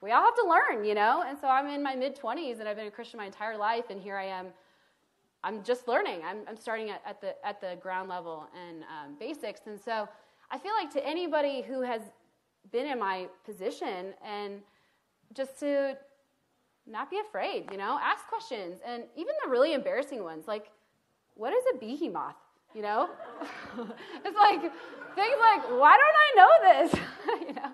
we 0.00 0.12
all 0.12 0.22
have 0.22 0.36
to 0.36 0.46
learn, 0.48 0.84
you 0.84 0.94
know? 0.94 1.24
And 1.26 1.36
so 1.36 1.48
I'm 1.48 1.66
in 1.66 1.82
my 1.82 1.96
mid 1.96 2.14
20s 2.16 2.60
and 2.60 2.68
I've 2.68 2.76
been 2.76 2.86
a 2.86 2.92
Christian 2.92 3.18
my 3.18 3.26
entire 3.26 3.56
life. 3.56 3.86
And 3.90 4.00
here 4.00 4.16
I 4.16 4.26
am. 4.26 4.46
I'm 5.44 5.62
just 5.62 5.86
learning. 5.86 6.20
I'm, 6.24 6.38
I'm 6.48 6.56
starting 6.56 6.90
at, 6.90 7.02
at, 7.06 7.20
the, 7.20 7.34
at 7.46 7.60
the 7.60 7.76
ground 7.80 8.08
level 8.08 8.46
and 8.66 8.82
um, 8.82 9.16
basics. 9.18 9.60
And 9.66 9.80
so 9.80 10.08
I 10.50 10.58
feel 10.58 10.72
like 10.72 10.92
to 10.94 11.06
anybody 11.06 11.62
who 11.62 11.82
has 11.82 12.02
been 12.72 12.86
in 12.86 12.98
my 12.98 13.26
position 13.44 14.14
and 14.24 14.60
just 15.34 15.58
to 15.60 15.96
not 16.86 17.10
be 17.10 17.18
afraid, 17.18 17.68
you 17.70 17.78
know, 17.78 17.98
ask 18.02 18.26
questions 18.26 18.78
and 18.86 19.04
even 19.16 19.34
the 19.44 19.50
really 19.50 19.74
embarrassing 19.74 20.22
ones, 20.22 20.46
like, 20.46 20.70
what 21.34 21.52
is 21.52 21.64
a 21.74 21.78
behemoth? 21.78 22.34
You 22.74 22.82
know? 22.82 23.08
it's 24.24 24.36
like 24.36 24.60
things 24.60 25.36
like, 25.40 25.62
why 25.70 25.96
don't 25.96 26.16
I 26.16 26.34
know 26.36 26.48
this? 26.62 27.00
you 27.48 27.54
know? 27.54 27.70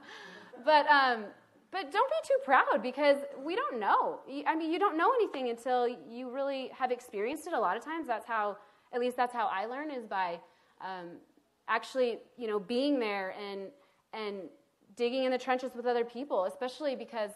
But 0.64 0.86
um, 0.86 1.24
but 1.72 1.90
don't 1.90 2.10
be 2.10 2.28
too 2.28 2.38
proud 2.44 2.82
because 2.82 3.16
we 3.42 3.56
don't 3.56 3.80
know. 3.80 4.20
I 4.46 4.54
mean, 4.54 4.70
you 4.70 4.78
don't 4.78 4.96
know 4.96 5.10
anything 5.14 5.48
until 5.48 5.88
you 5.88 6.30
really 6.30 6.70
have 6.76 6.92
experienced 6.92 7.46
it. 7.46 7.54
A 7.54 7.58
lot 7.58 7.78
of 7.78 7.84
times, 7.84 8.06
that's 8.06 8.26
how, 8.26 8.58
at 8.92 9.00
least 9.00 9.16
that's 9.16 9.32
how 9.32 9.46
I 9.46 9.64
learn, 9.64 9.90
is 9.90 10.04
by 10.04 10.38
um, 10.82 11.16
actually, 11.68 12.18
you 12.36 12.46
know, 12.46 12.60
being 12.60 13.00
there 13.00 13.34
and 13.50 13.68
and 14.12 14.42
digging 14.94 15.24
in 15.24 15.32
the 15.32 15.38
trenches 15.38 15.72
with 15.74 15.86
other 15.86 16.04
people, 16.04 16.44
especially 16.44 16.94
because 16.94 17.30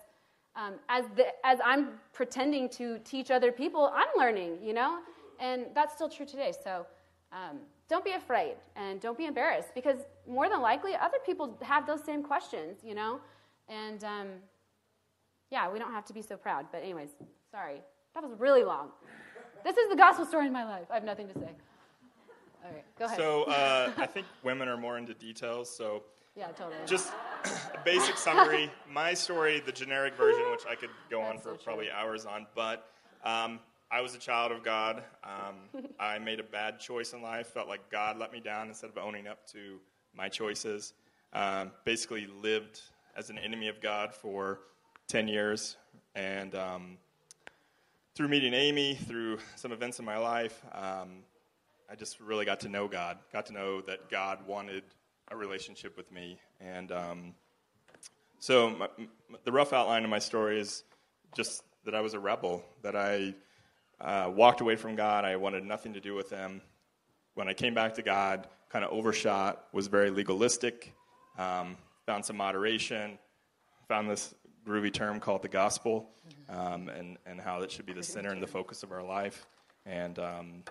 um, 0.55 0.75
as 0.91 1.07
the, 1.17 1.27
as 1.43 1.59
I'm 1.65 1.93
pretending 2.13 2.69
to 2.71 2.99
teach 2.99 3.31
other 3.31 3.51
people, 3.51 3.91
I'm 3.95 4.09
learning, 4.19 4.59
you 4.63 4.75
know, 4.75 4.99
and 5.41 5.67
that's 5.75 5.95
still 5.95 6.09
true 6.09 6.27
today. 6.27 6.53
So. 6.63 6.87
Um, 7.33 7.59
don't 7.89 8.05
be 8.05 8.13
afraid 8.13 8.55
and 8.75 9.01
don't 9.01 9.17
be 9.17 9.27
embarrassed 9.27 9.69
because 9.75 9.99
more 10.29 10.49
than 10.49 10.61
likely 10.61 10.95
other 10.95 11.19
people 11.25 11.57
have 11.63 11.87
those 11.87 12.03
same 12.03 12.23
questions, 12.23 12.79
you 12.85 12.95
know, 12.95 13.21
and 13.69 14.03
um, 14.05 14.27
yeah, 15.51 15.71
we 15.71 15.79
don't 15.79 15.93
have 15.93 16.05
to 16.07 16.13
be 16.13 16.23
so 16.23 16.37
proud. 16.37 16.67
But, 16.73 16.83
anyways, 16.83 17.11
sorry. 17.51 17.81
That 18.15 18.23
was 18.23 18.33
really 18.39 18.65
long. 18.65 18.89
This 19.65 19.77
is 19.77 19.89
the 19.91 19.97
gospel 19.97 20.25
story 20.25 20.47
in 20.47 20.53
my 20.53 20.65
life. 20.65 20.87
I 20.91 20.95
have 20.95 21.05
nothing 21.05 21.29
to 21.29 21.35
say. 21.35 21.51
All 22.65 22.73
right, 22.73 22.85
go 22.99 23.05
ahead. 23.05 23.17
So 23.17 23.45
uh, 23.45 23.93
I 23.97 24.07
think 24.07 24.27
women 24.43 24.69
are 24.69 24.77
more 24.77 24.99
into 24.99 25.15
details. 25.15 25.75
So 25.75 26.03
yeah, 26.37 26.49
totally. 26.49 26.77
just 26.87 27.13
a 27.45 27.79
basic 27.85 28.17
summary. 28.17 28.71
My 28.91 29.15
story, 29.15 29.61
the 29.61 29.73
generic 29.73 30.17
version, 30.17 30.51
which 30.51 30.65
I 30.69 30.75
could 30.75 30.91
go 31.11 31.21
on 31.21 31.39
for 31.39 31.51
so 31.51 31.61
probably 31.65 31.91
hours 31.91 32.27
on, 32.27 32.47
but 32.55 32.91
um, 33.25 33.61
I 33.91 34.01
was 34.01 34.15
a 34.15 34.19
child 34.19 34.53
of 34.53 34.65
God. 34.65 35.03
Um, 35.23 35.85
I 36.01 36.19
made 36.19 36.41
a 36.41 36.45
bad 36.45 36.81
choice 36.81 37.13
in 37.13 37.23
life. 37.23 37.49
Felt 37.49 37.69
like 37.69 37.89
God 37.91 38.19
let 38.19 38.33
me 38.33 38.41
down 38.41 38.69
instead 38.69 38.91
of 38.91 38.99
owning 38.99 39.27
up 39.29 39.47
to 39.49 39.79
my 40.15 40.29
choices. 40.29 40.95
Um, 41.33 41.71
basically, 41.85 42.27
lived 42.27 42.81
as 43.17 43.31
an 43.31 43.39
enemy 43.39 43.69
of 43.69 43.81
God 43.81 44.15
for 44.15 44.61
ten 45.09 45.27
years, 45.27 45.77
and 46.15 46.55
um, 46.55 46.99
through 48.15 48.29
meeting 48.29 48.53
Amy, 48.53 48.95
through 48.95 49.39
some 49.57 49.73
events 49.73 49.99
in 49.99 50.05
my 50.05 50.19
life, 50.19 50.63
um, 50.73 51.23
I 51.91 51.95
just 51.95 52.21
really 52.21 52.45
got 52.45 52.61
to 52.61 52.69
know 52.69 52.89
God. 52.89 53.19
Got 53.33 53.47
to 53.47 53.53
know 53.53 53.81
that 53.83 54.11
God 54.11 54.47
wanted 54.47 54.83
a 55.31 55.37
relationship 55.37 55.97
with 55.97 56.13
me, 56.13 56.39
and 56.61 56.93
um, 56.93 57.35
so 58.39 58.71
my, 58.71 58.89
the 59.45 59.53
rough 59.53 59.73
outline 59.73 60.05
of 60.05 60.11
my 60.11 60.19
story 60.19 60.61
is 60.61 60.85
just 61.35 61.63
that 61.85 61.95
I 61.95 62.01
was 62.01 62.15
a 62.15 62.21
rebel. 62.21 62.65
That 62.83 62.97
I 62.97 63.35
uh, 64.01 64.31
walked 64.31 64.61
away 64.61 64.77
from 64.77 64.95
God. 64.95 65.25
I 65.25 65.37
wanted 65.37 65.65
nothing 65.65 65.95
to 65.95 66.01
do 66.01 66.15
with 66.15 66.31
Him. 66.31 66.61
When 67.35 67.49
I 67.49 67.55
came 67.55 67.75
back 67.75 67.95
to 67.95 68.03
God, 68.03 68.47
kind 68.69 68.85
of 68.85 68.93
overshot. 68.93 69.65
Was 69.73 69.87
very 69.87 70.11
legalistic. 70.11 70.93
Um, 71.39 71.77
found 72.07 72.25
some 72.25 72.37
moderation. 72.37 73.19
Found 73.89 74.11
this 74.11 74.35
groovy 74.67 74.93
term 74.93 75.21
called 75.21 75.43
the 75.43 75.49
gospel, 75.49 76.11
um, 76.49 76.89
and 76.89 77.19
and 77.27 77.41
how 77.41 77.61
that 77.61 77.71
should 77.71 77.87
be 77.87 77.93
the 77.93 78.03
center 78.03 78.31
and 78.31 78.43
the 78.43 78.47
focus 78.47 78.83
of 78.83 78.91
our 78.91 79.03
life. 79.03 79.47
And 79.85 80.19
um, 80.19 80.65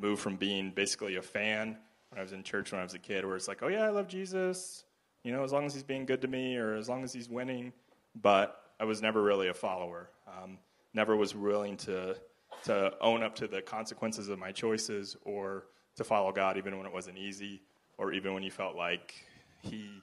moved 0.00 0.22
from 0.22 0.36
being 0.36 0.70
basically 0.70 1.16
a 1.16 1.22
fan 1.22 1.76
when 2.10 2.18
I 2.18 2.22
was 2.22 2.32
in 2.32 2.42
church 2.42 2.72
when 2.72 2.80
I 2.80 2.84
was 2.84 2.94
a 2.94 2.98
kid, 2.98 3.24
where 3.24 3.36
it's 3.36 3.48
like, 3.48 3.62
oh 3.62 3.68
yeah, 3.68 3.84
I 3.84 3.90
love 3.90 4.08
Jesus, 4.08 4.84
you 5.24 5.32
know, 5.32 5.44
as 5.44 5.52
long 5.52 5.66
as 5.66 5.74
he's 5.74 5.82
being 5.82 6.06
good 6.06 6.20
to 6.22 6.28
me 6.28 6.56
or 6.56 6.74
as 6.74 6.88
long 6.88 7.04
as 7.04 7.12
he's 7.12 7.28
winning. 7.28 7.72
But 8.20 8.60
I 8.78 8.84
was 8.84 9.00
never 9.02 9.22
really 9.22 9.48
a 9.48 9.54
follower. 9.54 10.10
Um, 10.26 10.58
never 10.94 11.16
was 11.16 11.34
willing 11.34 11.76
to 11.78 12.16
to 12.64 12.92
own 13.00 13.22
up 13.22 13.34
to 13.36 13.46
the 13.46 13.62
consequences 13.62 14.28
of 14.28 14.38
my 14.38 14.52
choices 14.52 15.16
or 15.24 15.66
to 15.96 16.04
follow 16.04 16.30
God, 16.32 16.56
even 16.58 16.76
when 16.76 16.86
it 16.86 16.92
wasn't 16.92 17.16
easy, 17.16 17.62
or 17.96 18.12
even 18.12 18.34
when 18.34 18.42
you 18.42 18.50
felt 18.50 18.76
like 18.76 19.14
He 19.62 20.02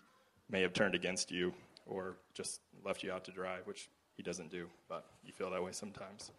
may 0.49 0.61
have 0.61 0.73
turned 0.73 0.95
against 0.95 1.31
you 1.31 1.53
or 1.85 2.17
just 2.33 2.61
left 2.85 3.03
you 3.03 3.11
out 3.11 3.23
to 3.25 3.31
dry, 3.31 3.57
which 3.65 3.89
He 4.15 4.23
doesn't 4.23 4.51
do, 4.51 4.67
but 4.89 5.05
you 5.25 5.31
feel 5.31 5.49
that 5.51 5.63
way 5.63 5.71
sometimes. 5.71 6.31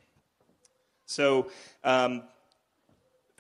So, 1.07 1.51
um, 1.85 2.23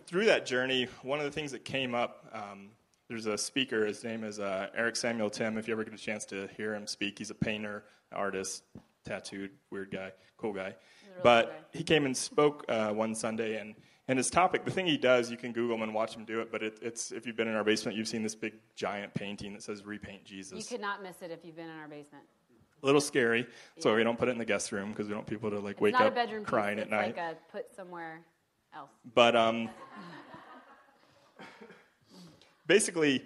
through 0.07 0.25
that 0.25 0.47
journey, 0.47 0.89
one 1.03 1.19
of 1.19 1.27
the 1.27 1.31
things 1.31 1.53
that 1.53 1.65
came 1.67 1.95
up, 1.95 2.27
um, 2.33 2.71
there's 3.09 3.27
a 3.27 3.37
speaker. 3.37 3.85
His 3.85 4.03
name 4.05 4.25
is 4.25 4.41
uh, 4.41 4.69
Eric 4.75 4.97
Samuel 4.97 5.29
Timm. 5.29 5.59
If 5.59 5.69
you 5.69 5.75
ever 5.75 5.85
get 5.85 5.93
a 5.93 5.99
chance 5.99 6.25
to 6.27 6.49
hear 6.57 6.75
him 6.75 6.87
speak, 6.87 7.19
he's 7.19 7.31
a 7.31 7.35
painter, 7.35 7.85
artist, 8.13 8.63
tattooed, 9.05 9.51
weird 9.71 9.91
guy, 9.91 10.13
cool 10.39 10.53
guy. 10.53 10.63
really 10.63 11.21
but 11.23 11.51
guy. 11.51 11.79
he 11.79 11.85
came 11.85 12.07
and 12.07 12.17
spoke 12.17 12.65
uh, 12.69 12.91
one 12.91 13.15
Sunday, 13.15 13.59
and, 13.59 13.75
and 14.09 14.16
his 14.18 14.31
topic, 14.31 14.64
the 14.64 14.71
thing 14.71 14.87
he 14.87 14.97
does, 14.97 15.31
you 15.31 15.37
can 15.37 15.53
Google 15.53 15.77
him 15.77 15.83
and 15.83 15.94
watch 15.94 16.16
him 16.16 16.25
do 16.25 16.40
it. 16.40 16.51
But 16.51 16.62
it, 16.62 16.79
it's 16.83 17.12
if 17.12 17.27
you've 17.27 17.37
been 17.37 17.49
in 17.49 17.55
our 17.55 17.64
basement, 17.64 17.97
you've 17.97 18.09
seen 18.09 18.23
this 18.23 18.35
big 18.35 18.55
giant 18.75 19.12
painting 19.14 19.53
that 19.53 19.62
says 19.62 19.85
"Repaint 19.85 20.25
Jesus." 20.25 20.59
you 20.59 20.64
could 20.64 20.81
not 20.81 21.03
miss 21.03 21.21
it 21.23 21.31
if 21.31 21.44
you've 21.44 21.57
been 21.57 21.68
in 21.68 21.77
our 21.79 21.88
basement. 21.88 22.25
a 22.83 22.87
little 22.87 23.01
scary, 23.01 23.47
so 23.79 23.94
we 23.94 24.03
don't 24.03 24.18
put 24.18 24.29
it 24.29 24.33
in 24.33 24.38
the 24.38 24.44
guest 24.44 24.73
room 24.73 24.90
because 24.90 25.07
we 25.07 25.11
don't 25.11 25.18
want 25.18 25.29
people 25.29 25.51
to 25.51 25.61
like 25.61 25.73
It's 25.73 25.81
wake 25.81 25.94
up 26.01 26.14
crying 26.44 26.77
piece. 26.79 26.85
at 26.85 26.90
night. 26.90 27.16
like 27.16 27.18
a 27.18 27.37
put 27.53 27.75
somewhere 27.77 28.21
else. 28.75 28.90
But 29.14 29.37
um, 29.37 29.68
basically, 32.66 33.25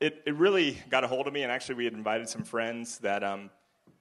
it, 0.00 0.22
it 0.26 0.34
really 0.36 0.78
got 0.90 1.04
a 1.04 1.08
hold 1.08 1.26
of 1.26 1.32
me, 1.32 1.42
and 1.42 1.50
actually, 1.50 1.76
we 1.76 1.84
had 1.84 1.94
invited 1.94 2.28
some 2.28 2.42
friends 2.44 2.98
that 2.98 3.22
um, 3.24 3.50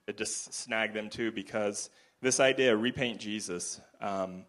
it 0.07 0.17
just 0.17 0.53
snagged 0.53 0.93
them 0.95 1.09
too 1.09 1.31
because 1.31 1.89
this 2.21 2.39
idea, 2.39 2.75
repaint 2.75 3.19
Jesus, 3.19 3.81
um, 4.01 4.45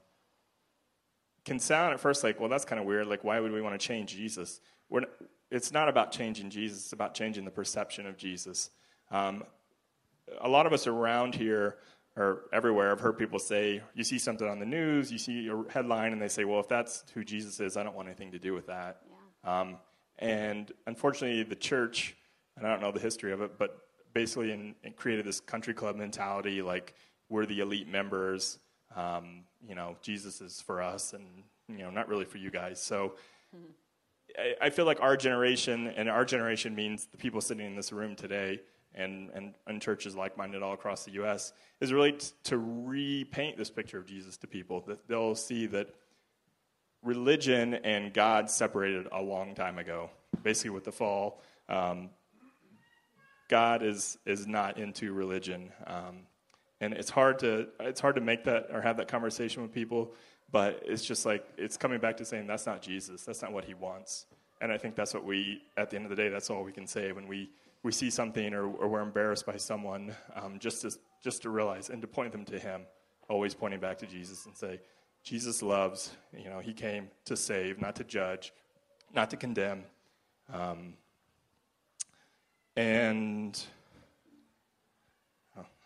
can 1.44 1.58
sound 1.58 1.92
at 1.92 2.00
first 2.00 2.22
like, 2.22 2.38
well, 2.40 2.48
that's 2.48 2.64
kind 2.64 2.80
of 2.80 2.86
weird. 2.86 3.06
Like, 3.06 3.24
why 3.24 3.40
would 3.40 3.52
we 3.52 3.60
want 3.60 3.78
to 3.78 3.86
change 3.86 4.14
Jesus? 4.16 4.60
We're 4.88 5.04
it's 5.50 5.70
not 5.70 5.88
about 5.88 6.12
changing 6.12 6.48
Jesus, 6.48 6.84
it's 6.84 6.92
about 6.94 7.14
changing 7.14 7.44
the 7.44 7.50
perception 7.50 8.06
of 8.06 8.16
Jesus. 8.16 8.70
Um, 9.10 9.44
a 10.40 10.48
lot 10.48 10.66
of 10.66 10.72
us 10.72 10.86
around 10.86 11.34
here 11.34 11.76
or 12.16 12.44
everywhere 12.52 12.88
have 12.88 13.00
heard 13.00 13.18
people 13.18 13.38
say, 13.38 13.82
you 13.94 14.02
see 14.02 14.18
something 14.18 14.48
on 14.48 14.58
the 14.58 14.66
news, 14.66 15.12
you 15.12 15.18
see 15.18 15.48
a 15.48 15.70
headline, 15.70 16.12
and 16.12 16.20
they 16.20 16.28
say, 16.28 16.44
well, 16.44 16.60
if 16.60 16.68
that's 16.68 17.04
who 17.14 17.22
Jesus 17.22 17.60
is, 17.60 17.76
I 17.76 17.82
don't 17.82 17.94
want 17.94 18.08
anything 18.08 18.32
to 18.32 18.38
do 18.38 18.54
with 18.54 18.66
that. 18.66 19.02
Um, 19.44 19.76
and 20.18 20.70
unfortunately, 20.86 21.42
the 21.42 21.56
church, 21.56 22.16
and 22.56 22.66
I 22.66 22.70
don't 22.70 22.80
know 22.80 22.92
the 22.92 23.00
history 23.00 23.32
of 23.32 23.42
it, 23.42 23.58
but 23.58 23.78
basically 24.14 24.52
in, 24.52 24.74
it 24.82 24.96
created 24.96 25.26
this 25.26 25.40
country 25.40 25.74
club 25.74 25.96
mentality 25.96 26.62
like 26.62 26.94
we're 27.28 27.46
the 27.46 27.60
elite 27.60 27.88
members, 27.88 28.58
um, 28.94 29.44
you 29.66 29.74
know, 29.74 29.96
Jesus 30.02 30.40
is 30.40 30.60
for 30.60 30.82
us 30.82 31.12
and, 31.12 31.26
you 31.68 31.78
know, 31.78 31.90
not 31.90 32.08
really 32.08 32.24
for 32.24 32.38
you 32.38 32.50
guys. 32.50 32.80
So 32.80 33.14
I, 34.38 34.66
I 34.66 34.70
feel 34.70 34.84
like 34.84 35.00
our 35.00 35.16
generation, 35.16 35.88
and 35.88 36.08
our 36.08 36.24
generation 36.24 36.74
means 36.74 37.06
the 37.06 37.16
people 37.16 37.40
sitting 37.40 37.66
in 37.66 37.76
this 37.76 37.92
room 37.92 38.16
today, 38.16 38.60
and, 38.94 39.30
and, 39.34 39.54
and 39.66 39.80
churches 39.80 40.14
like 40.14 40.36
minded 40.36 40.62
all 40.62 40.74
across 40.74 41.04
the 41.04 41.12
U.S., 41.12 41.52
is 41.80 41.92
really 41.92 42.12
t- 42.12 42.28
to 42.44 42.58
repaint 42.58 43.56
this 43.56 43.70
picture 43.70 43.98
of 43.98 44.06
Jesus 44.06 44.36
to 44.38 44.46
people. 44.46 44.82
That 44.86 45.08
they'll 45.08 45.34
see 45.34 45.66
that 45.66 45.94
religion 47.02 47.74
and 47.74 48.12
God 48.12 48.50
separated 48.50 49.08
a 49.12 49.20
long 49.20 49.54
time 49.54 49.78
ago, 49.78 50.10
basically 50.42 50.70
with 50.70 50.84
the 50.84 50.92
fall. 50.92 51.40
Um, 51.68 52.10
God 53.48 53.82
is, 53.82 54.18
is 54.24 54.46
not 54.46 54.78
into 54.78 55.12
religion. 55.12 55.72
Um, 55.86 56.20
and 56.82 56.92
it's 56.94 57.10
hard 57.10 57.38
to 57.38 57.68
it's 57.80 58.00
hard 58.00 58.14
to 58.16 58.20
make 58.20 58.44
that 58.44 58.66
or 58.72 58.80
have 58.80 58.96
that 58.98 59.08
conversation 59.08 59.62
with 59.62 59.72
people 59.72 60.12
but 60.50 60.82
it's 60.84 61.04
just 61.04 61.24
like 61.24 61.46
it's 61.56 61.76
coming 61.78 61.98
back 61.98 62.16
to 62.18 62.24
saying 62.24 62.46
that's 62.46 62.66
not 62.66 62.82
jesus. 62.82 63.24
That's 63.24 63.40
not 63.40 63.52
what 63.52 63.64
he 63.64 63.74
wants. 63.74 64.26
And 64.60 64.70
i 64.70 64.78
think 64.78 64.94
that's 64.94 65.14
what 65.14 65.24
we 65.24 65.62
at 65.76 65.90
the 65.90 65.96
end 65.96 66.04
of 66.04 66.10
the 66.10 66.16
day 66.16 66.28
that's 66.28 66.50
all 66.50 66.62
we 66.62 66.72
can 66.72 66.86
say 66.86 67.12
when 67.12 67.26
we 67.26 67.50
we 67.82 67.90
see 67.90 68.10
something 68.10 68.54
or, 68.54 68.66
or 68.66 68.88
we're 68.88 69.00
embarrassed 69.00 69.46
by 69.46 69.56
someone 69.56 70.14
um, 70.36 70.58
just 70.58 70.82
to 70.82 70.96
just 71.22 71.42
to 71.42 71.50
realize 71.50 71.88
and 71.88 72.00
to 72.02 72.08
point 72.08 72.32
them 72.32 72.44
to 72.44 72.58
him 72.58 72.82
always 73.28 73.54
pointing 73.54 73.80
back 73.80 73.98
to 73.98 74.06
jesus 74.06 74.46
and 74.46 74.56
say 74.56 74.80
jesus 75.24 75.62
loves 75.62 76.12
you 76.36 76.48
know 76.48 76.60
he 76.60 76.72
came 76.72 77.08
to 77.24 77.36
save 77.36 77.80
not 77.80 77.96
to 77.96 78.04
judge 78.04 78.52
not 79.14 79.30
to 79.30 79.36
condemn. 79.36 79.84
Um, 80.52 80.94
and 82.76 83.62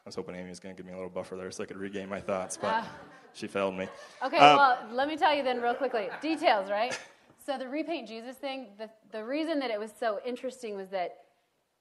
was 0.06 0.14
hoping 0.14 0.34
Amy 0.36 0.48
was 0.48 0.60
going 0.60 0.74
to 0.74 0.80
give 0.80 0.86
me 0.86 0.92
a 0.92 0.96
little 0.96 1.10
buffer 1.10 1.36
there 1.36 1.50
so 1.50 1.62
I 1.64 1.66
could 1.66 1.76
regain 1.76 2.08
my 2.08 2.20
thoughts, 2.20 2.56
but 2.56 2.84
Ah. 2.84 2.88
she 3.34 3.46
failed 3.48 3.74
me. 3.74 3.88
Okay, 4.22 4.38
Um, 4.38 4.56
well, 4.56 4.78
let 4.92 5.08
me 5.08 5.16
tell 5.16 5.34
you 5.34 5.42
then, 5.42 5.60
real 5.60 5.74
quickly. 5.74 6.08
Details, 6.22 6.70
right? 6.70 6.98
So 7.44 7.58
the 7.58 7.68
repaint 7.68 8.08
Jesus 8.08 8.36
thing, 8.36 8.68
the, 8.78 8.88
the 9.10 9.24
reason 9.24 9.58
that 9.60 9.70
it 9.70 9.78
was 9.78 9.92
so 9.98 10.20
interesting 10.24 10.76
was 10.76 10.88
that 10.90 11.18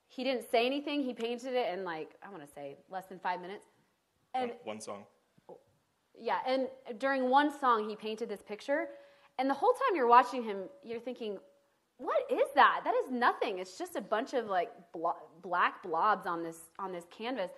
he 0.07 0.23
didn't 0.23 0.49
say 0.49 0.65
anything. 0.65 1.01
He 1.03 1.13
painted 1.13 1.53
it 1.53 1.71
in 1.73 1.83
like, 1.83 2.15
I 2.23 2.29
want 2.29 2.45
to 2.45 2.51
say, 2.51 2.77
less 2.89 3.05
than 3.07 3.19
five 3.19 3.41
minutes. 3.41 3.65
And 4.33 4.51
One, 4.51 4.59
one 4.75 4.79
song. 4.81 5.05
yeah, 6.19 6.39
and 6.47 6.67
during 6.97 7.29
one 7.29 7.51
song, 7.57 7.87
he 7.87 7.95
painted 7.95 8.27
this 8.29 8.41
picture. 8.41 8.87
And 9.37 9.49
the 9.49 9.53
whole 9.53 9.73
time 9.73 9.95
you're 9.95 10.07
watching 10.07 10.43
him, 10.43 10.57
you're 10.83 10.99
thinking, 10.99 11.37
what 11.97 12.25
is 12.31 12.47
that? 12.55 12.81
That 12.83 12.93
is 13.05 13.11
nothing. 13.11 13.59
It's 13.59 13.77
just 13.77 13.95
a 13.95 14.01
bunch 14.01 14.33
of 14.33 14.47
like 14.47 14.71
blo- 14.93 15.15
black 15.41 15.81
blobs 15.83 16.25
on 16.27 16.43
this 16.43 16.57
on 16.79 16.91
this 16.91 17.05
canvas. 17.09 17.51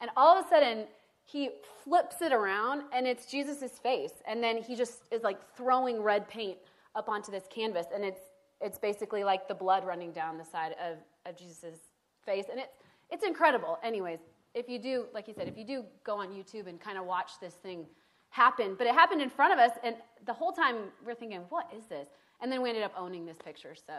And 0.00 0.10
all 0.16 0.36
of 0.36 0.44
a 0.44 0.48
sudden, 0.48 0.86
he 1.24 1.50
flips 1.82 2.20
it 2.20 2.32
around, 2.32 2.82
and 2.92 3.06
it's 3.06 3.26
Jesus' 3.26 3.78
face. 3.78 4.12
And 4.26 4.42
then 4.42 4.58
he 4.58 4.76
just 4.76 5.02
is 5.10 5.22
like 5.22 5.38
throwing 5.56 6.02
red 6.02 6.28
paint 6.28 6.58
up 6.94 7.08
onto 7.08 7.32
this 7.32 7.44
canvas, 7.50 7.86
and 7.94 8.04
it's 8.04 8.20
it's 8.60 8.78
basically 8.78 9.24
like 9.24 9.48
the 9.48 9.54
blood 9.54 9.84
running 9.84 10.12
down 10.12 10.38
the 10.38 10.44
side 10.44 10.74
of, 10.80 10.96
of 11.26 11.36
Jesus' 11.36 11.78
face, 12.24 12.46
and 12.50 12.60
it's 12.60 12.76
it's 13.10 13.24
incredible. 13.24 13.78
Anyways, 13.82 14.20
if 14.54 14.68
you 14.68 14.78
do, 14.78 15.06
like 15.12 15.28
you 15.28 15.34
said, 15.34 15.48
if 15.48 15.58
you 15.58 15.64
do 15.64 15.84
go 16.04 16.16
on 16.18 16.28
YouTube 16.28 16.66
and 16.66 16.80
kind 16.80 16.98
of 16.98 17.04
watch 17.04 17.32
this 17.40 17.54
thing 17.54 17.86
happen, 18.30 18.74
but 18.76 18.86
it 18.86 18.94
happened 18.94 19.22
in 19.22 19.30
front 19.30 19.52
of 19.52 19.58
us, 19.58 19.72
and 19.82 19.96
the 20.26 20.32
whole 20.32 20.52
time 20.52 20.76
we're 21.04 21.14
thinking, 21.14 21.40
what 21.48 21.68
is 21.76 21.84
this? 21.86 22.08
And 22.40 22.50
then 22.50 22.62
we 22.62 22.68
ended 22.68 22.84
up 22.84 22.92
owning 22.96 23.26
this 23.26 23.38
picture, 23.44 23.74
so 23.74 23.92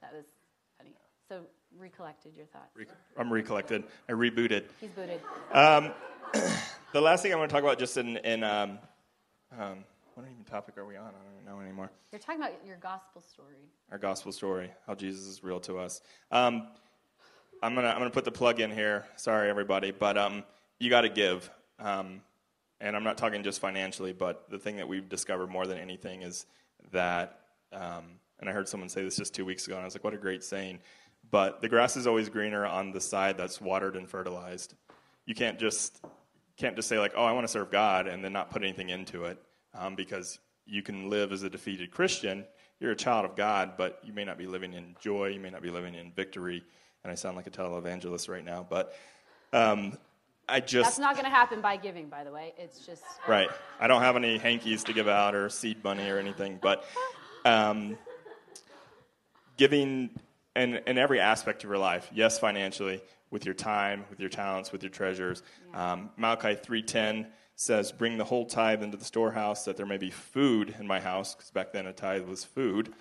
that 0.00 0.12
was. 0.12 0.24
So 1.28 1.40
recollected 1.78 2.32
your 2.36 2.46
thoughts. 2.46 2.76
Re- 2.76 2.86
I'm 3.16 3.32
recollected. 3.32 3.84
I 4.08 4.12
rebooted. 4.12 4.64
He's 4.80 4.90
booted. 4.90 5.20
The 6.94 7.00
last 7.00 7.24
thing 7.24 7.32
I 7.32 7.36
want 7.36 7.50
to 7.50 7.52
talk 7.52 7.64
about, 7.64 7.80
just 7.80 7.96
in, 7.96 8.18
in 8.18 8.44
um, 8.44 8.78
um, 9.58 9.84
what 10.14 10.26
even 10.30 10.44
topic 10.48 10.78
are 10.78 10.86
we 10.86 10.96
on? 10.96 11.06
I 11.06 11.10
don't 11.10 11.34
even 11.34 11.44
know 11.44 11.60
anymore. 11.60 11.90
You're 12.12 12.20
talking 12.20 12.40
about 12.40 12.52
your 12.64 12.76
gospel 12.76 13.20
story. 13.20 13.56
Our 13.90 13.98
gospel 13.98 14.30
story, 14.30 14.70
how 14.86 14.94
Jesus 14.94 15.26
is 15.26 15.42
real 15.42 15.58
to 15.62 15.78
us. 15.78 16.02
Um, 16.30 16.68
I'm 17.64 17.74
gonna 17.74 17.88
I'm 17.88 17.98
gonna 17.98 18.10
put 18.10 18.24
the 18.24 18.30
plug 18.30 18.60
in 18.60 18.70
here. 18.70 19.06
Sorry, 19.16 19.50
everybody, 19.50 19.90
but 19.90 20.16
um, 20.16 20.44
you 20.78 20.88
got 20.88 21.00
to 21.00 21.08
give. 21.08 21.50
Um, 21.80 22.20
and 22.80 22.94
I'm 22.94 23.02
not 23.02 23.18
talking 23.18 23.42
just 23.42 23.60
financially, 23.60 24.12
but 24.12 24.48
the 24.48 24.58
thing 24.60 24.76
that 24.76 24.86
we've 24.86 25.08
discovered 25.08 25.48
more 25.48 25.66
than 25.66 25.78
anything 25.78 26.22
is 26.22 26.46
that, 26.92 27.40
um, 27.72 28.04
and 28.38 28.48
I 28.48 28.52
heard 28.52 28.68
someone 28.68 28.88
say 28.88 29.02
this 29.02 29.16
just 29.16 29.34
two 29.34 29.44
weeks 29.44 29.66
ago, 29.66 29.74
and 29.74 29.82
I 29.82 29.84
was 29.84 29.96
like, 29.96 30.04
what 30.04 30.14
a 30.14 30.18
great 30.18 30.44
saying. 30.44 30.78
But 31.30 31.60
the 31.60 31.68
grass 31.68 31.96
is 31.96 32.06
always 32.06 32.28
greener 32.28 32.66
on 32.66 32.92
the 32.92 33.00
side 33.00 33.36
that's 33.36 33.60
watered 33.60 33.96
and 33.96 34.08
fertilized. 34.08 34.74
You 35.26 35.34
can't 35.34 35.58
just 35.58 36.04
can't 36.56 36.76
just 36.76 36.88
say 36.88 36.98
like, 36.98 37.12
oh, 37.16 37.24
I 37.24 37.32
want 37.32 37.44
to 37.44 37.52
serve 37.52 37.70
God, 37.70 38.06
and 38.06 38.24
then 38.24 38.32
not 38.32 38.50
put 38.50 38.62
anything 38.62 38.90
into 38.90 39.24
it, 39.24 39.38
um, 39.74 39.96
because 39.96 40.38
you 40.66 40.82
can 40.82 41.10
live 41.10 41.32
as 41.32 41.42
a 41.42 41.50
defeated 41.50 41.90
Christian. 41.90 42.44
You're 42.80 42.92
a 42.92 42.96
child 42.96 43.24
of 43.24 43.36
God, 43.36 43.72
but 43.76 44.00
you 44.04 44.12
may 44.12 44.24
not 44.24 44.38
be 44.38 44.46
living 44.46 44.74
in 44.74 44.96
joy. 45.00 45.28
You 45.28 45.40
may 45.40 45.50
not 45.50 45.62
be 45.62 45.70
living 45.70 45.94
in 45.94 46.12
victory. 46.12 46.62
And 47.02 47.10
I 47.10 47.14
sound 47.14 47.36
like 47.36 47.46
a 47.46 47.50
televangelist 47.50 48.28
right 48.28 48.44
now, 48.44 48.66
but 48.68 48.94
um, 49.52 49.98
I 50.48 50.60
just. 50.60 50.84
That's 50.84 50.98
not 50.98 51.14
going 51.14 51.24
to 51.24 51.30
happen 51.30 51.60
by 51.60 51.76
giving, 51.76 52.08
by 52.08 52.24
the 52.24 52.32
way. 52.32 52.54
It's 52.56 52.84
just. 52.84 53.02
Right. 53.28 53.48
I 53.78 53.86
don't 53.86 54.02
have 54.02 54.16
any 54.16 54.38
hankies 54.38 54.84
to 54.84 54.92
give 54.92 55.08
out 55.08 55.34
or 55.34 55.48
seed 55.48 55.84
money 55.84 56.08
or 56.08 56.18
anything, 56.18 56.58
but 56.62 56.84
um, 57.44 57.98
giving 59.56 60.10
in, 60.56 60.80
in 60.86 60.98
every 60.98 61.20
aspect 61.20 61.64
of 61.64 61.70
your 61.70 61.78
life, 61.78 62.10
yes, 62.12 62.38
financially, 62.38 63.02
with 63.30 63.44
your 63.44 63.54
time, 63.54 64.04
with 64.10 64.20
your 64.20 64.28
talents, 64.28 64.72
with 64.72 64.82
your 64.82 64.90
treasures. 64.90 65.42
Yeah. 65.72 65.92
Um, 65.92 66.10
Malachi 66.16 66.54
3.10 66.54 67.26
says, 67.56 67.92
bring 67.92 68.18
the 68.18 68.24
whole 68.24 68.46
tithe 68.46 68.82
into 68.82 68.96
the 68.96 69.04
storehouse 69.04 69.64
that 69.64 69.76
there 69.76 69.86
may 69.86 69.96
be 69.96 70.10
food 70.10 70.74
in 70.78 70.86
my 70.86 71.00
house, 71.00 71.34
because 71.34 71.50
back 71.50 71.72
then 71.72 71.86
a 71.86 71.92
tithe 71.92 72.26
was 72.26 72.44
food. 72.44 72.92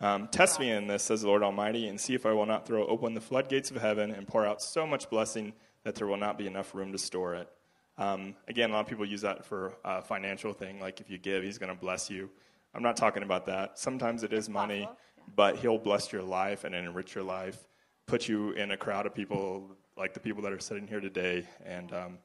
Um, 0.00 0.28
test 0.28 0.58
me 0.58 0.70
in 0.70 0.86
this, 0.86 1.02
says 1.04 1.22
the 1.22 1.28
Lord 1.28 1.42
Almighty, 1.42 1.88
and 1.88 2.00
see 2.00 2.14
if 2.14 2.26
I 2.26 2.32
will 2.32 2.46
not 2.46 2.66
throw 2.66 2.86
open 2.86 3.14
the 3.14 3.20
floodgates 3.20 3.70
of 3.70 3.76
heaven 3.76 4.10
and 4.10 4.26
pour 4.26 4.44
out 4.44 4.60
so 4.60 4.86
much 4.86 5.08
blessing 5.08 5.52
that 5.84 5.94
there 5.94 6.06
will 6.06 6.16
not 6.16 6.36
be 6.38 6.46
enough 6.46 6.74
room 6.74 6.92
to 6.92 6.98
store 6.98 7.34
it. 7.34 7.48
Um, 7.96 8.34
again, 8.48 8.70
a 8.70 8.72
lot 8.72 8.80
of 8.80 8.86
people 8.86 9.06
use 9.06 9.20
that 9.20 9.44
for 9.44 9.74
a 9.84 10.02
financial 10.02 10.52
thing, 10.52 10.80
like 10.80 11.00
if 11.00 11.08
you 11.08 11.18
give, 11.18 11.44
He's 11.44 11.58
going 11.58 11.72
to 11.72 11.78
bless 11.78 12.10
you. 12.10 12.28
I'm 12.74 12.82
not 12.82 12.96
talking 12.96 13.22
about 13.22 13.46
that. 13.46 13.78
Sometimes 13.78 14.24
it 14.24 14.32
is 14.32 14.48
money. 14.48 14.88
But 15.34 15.56
He'll 15.56 15.78
bless 15.78 16.12
your 16.12 16.22
life 16.22 16.64
and 16.64 16.74
enrich 16.74 17.14
your 17.14 17.24
life, 17.24 17.66
put 18.06 18.28
you 18.28 18.50
in 18.52 18.70
a 18.70 18.76
crowd 18.76 19.06
of 19.06 19.14
people 19.14 19.70
like 19.96 20.14
the 20.14 20.20
people 20.20 20.42
that 20.42 20.52
are 20.52 20.60
sitting 20.60 20.86
here 20.86 21.00
today, 21.00 21.46
and 21.64 21.92
um, 21.92 22.18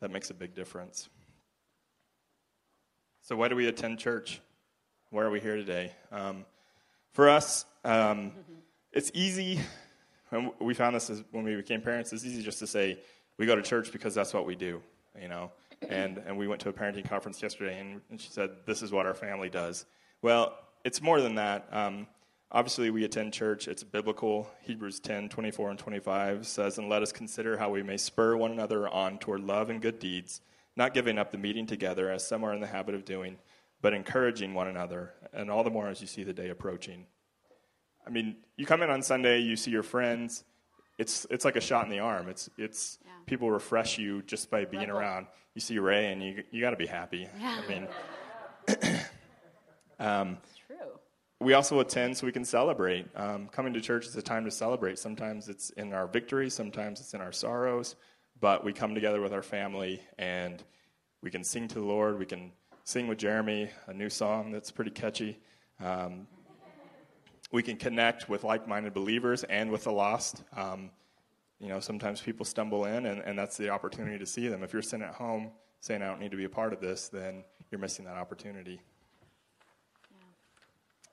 that 0.00 0.10
makes 0.10 0.30
a 0.30 0.34
big 0.34 0.54
difference. 0.54 1.08
So, 3.22 3.36
why 3.36 3.48
do 3.48 3.56
we 3.56 3.66
attend 3.66 3.98
church? 3.98 4.40
Why 5.10 5.22
are 5.22 5.30
we 5.30 5.40
here 5.40 5.56
today? 5.56 5.92
Um, 6.12 6.44
for 7.12 7.28
us, 7.28 7.64
um, 7.84 8.32
it's 8.92 9.10
easy 9.14 9.60
and 10.34 10.50
we 10.58 10.74
found 10.74 10.96
this 10.96 11.22
when 11.30 11.44
we 11.44 11.54
became 11.54 11.80
parents, 11.80 12.12
it's 12.12 12.24
easy 12.24 12.42
just 12.42 12.58
to 12.58 12.66
say, 12.66 12.98
we 13.38 13.46
go 13.46 13.54
to 13.54 13.62
church 13.62 13.92
because 13.92 14.14
that's 14.14 14.34
what 14.34 14.46
we 14.46 14.56
do, 14.56 14.82
you 15.20 15.28
know. 15.28 15.52
And, 15.88 16.18
and 16.18 16.36
we 16.36 16.48
went 16.48 16.60
to 16.62 16.68
a 16.70 16.72
parenting 16.72 17.08
conference 17.08 17.40
yesterday, 17.42 17.78
and, 17.78 18.00
and 18.10 18.20
she 18.20 18.30
said, 18.30 18.50
this 18.66 18.82
is 18.82 18.90
what 18.90 19.06
our 19.06 19.14
family 19.14 19.48
does. 19.48 19.86
Well, 20.22 20.58
it's 20.84 21.00
more 21.00 21.20
than 21.20 21.36
that. 21.36 21.68
Um, 21.70 22.06
obviously, 22.50 22.90
we 22.90 23.04
attend 23.04 23.32
church. 23.32 23.68
It's 23.68 23.84
biblical. 23.84 24.50
Hebrews 24.62 25.00
10, 25.00 25.28
24 25.28 25.70
and 25.70 25.78
25 25.78 26.46
says, 26.46 26.78
And 26.78 26.88
let 26.88 27.02
us 27.02 27.12
consider 27.12 27.56
how 27.58 27.70
we 27.70 27.82
may 27.82 27.96
spur 27.96 28.36
one 28.36 28.52
another 28.52 28.88
on 28.88 29.18
toward 29.18 29.40
love 29.42 29.70
and 29.70 29.82
good 29.82 29.98
deeds, 29.98 30.40
not 30.76 30.94
giving 30.94 31.18
up 31.18 31.30
the 31.30 31.38
meeting 31.38 31.66
together, 31.66 32.10
as 32.10 32.26
some 32.26 32.44
are 32.44 32.52
in 32.52 32.60
the 32.60 32.66
habit 32.66 32.94
of 32.94 33.04
doing, 33.04 33.38
but 33.82 33.92
encouraging 33.92 34.54
one 34.54 34.68
another, 34.68 35.12
and 35.32 35.50
all 35.50 35.64
the 35.64 35.70
more 35.70 35.88
as 35.88 36.00
you 36.00 36.06
see 36.06 36.24
the 36.24 36.32
day 36.32 36.48
approaching. 36.48 37.06
I 38.06 38.10
mean, 38.10 38.36
you 38.56 38.66
come 38.66 38.82
in 38.82 38.90
on 38.90 39.02
Sunday, 39.02 39.40
you 39.40 39.56
see 39.56 39.70
your 39.70 39.82
friends. 39.82 40.44
It's 40.98 41.26
it's 41.30 41.44
like 41.44 41.56
a 41.56 41.60
shot 41.60 41.84
in 41.84 41.90
the 41.90 41.98
arm. 41.98 42.28
It's 42.28 42.48
it's 42.56 42.98
yeah. 43.04 43.10
people 43.26 43.50
refresh 43.50 43.98
you 43.98 44.22
just 44.22 44.50
by 44.50 44.64
being 44.64 44.90
around. 44.90 45.26
You 45.54 45.60
see 45.60 45.78
Ray, 45.78 46.12
and 46.12 46.22
you 46.22 46.44
you 46.50 46.60
got 46.60 46.70
to 46.70 46.76
be 46.76 46.86
happy. 46.86 47.28
Yeah. 47.38 47.60
I 47.62 47.68
mean, 48.88 49.00
um. 49.98 50.38
We 51.40 51.52
also 51.52 51.80
attend 51.80 52.16
so 52.16 52.26
we 52.26 52.32
can 52.32 52.44
celebrate. 52.44 53.06
Um, 53.14 53.48
coming 53.48 53.74
to 53.74 53.80
church 53.80 54.06
is 54.06 54.16
a 54.16 54.22
time 54.22 54.44
to 54.44 54.50
celebrate. 54.50 54.98
Sometimes 54.98 55.48
it's 55.48 55.70
in 55.70 55.92
our 55.92 56.06
victory, 56.06 56.48
sometimes 56.48 57.00
it's 57.00 57.12
in 57.12 57.20
our 57.20 57.32
sorrows, 57.32 57.96
but 58.40 58.64
we 58.64 58.72
come 58.72 58.94
together 58.94 59.20
with 59.20 59.32
our 59.32 59.42
family 59.42 60.00
and 60.18 60.62
we 61.22 61.30
can 61.30 61.44
sing 61.44 61.68
to 61.68 61.74
the 61.74 61.84
Lord. 61.84 62.18
We 62.18 62.26
can 62.26 62.52
sing 62.84 63.08
with 63.08 63.18
Jeremy 63.18 63.68
a 63.88 63.92
new 63.92 64.08
song 64.08 64.52
that's 64.52 64.70
pretty 64.70 64.90
catchy. 64.90 65.38
Um, 65.82 66.26
we 67.52 67.62
can 67.62 67.76
connect 67.76 68.28
with 68.28 68.42
like-minded 68.44 68.94
believers 68.94 69.44
and 69.44 69.70
with 69.70 69.84
the 69.84 69.92
lost. 69.92 70.42
Um, 70.56 70.90
you 71.60 71.68
know, 71.68 71.78
sometimes 71.80 72.20
people 72.20 72.44
stumble 72.44 72.84
in, 72.84 73.06
and, 73.06 73.20
and 73.20 73.38
that's 73.38 73.56
the 73.56 73.70
opportunity 73.70 74.18
to 74.18 74.26
see 74.26 74.48
them. 74.48 74.62
If 74.62 74.72
you're 74.72 74.82
sitting 74.82 75.06
at 75.06 75.14
home 75.14 75.50
saying, 75.80 76.02
I 76.02 76.06
don't 76.06 76.20
need 76.20 76.30
to 76.30 76.36
be 76.36 76.44
a 76.44 76.48
part 76.48 76.72
of 76.72 76.80
this, 76.80 77.08
then 77.08 77.44
you're 77.70 77.78
missing 77.78 78.04
that 78.06 78.16
opportunity. 78.16 78.80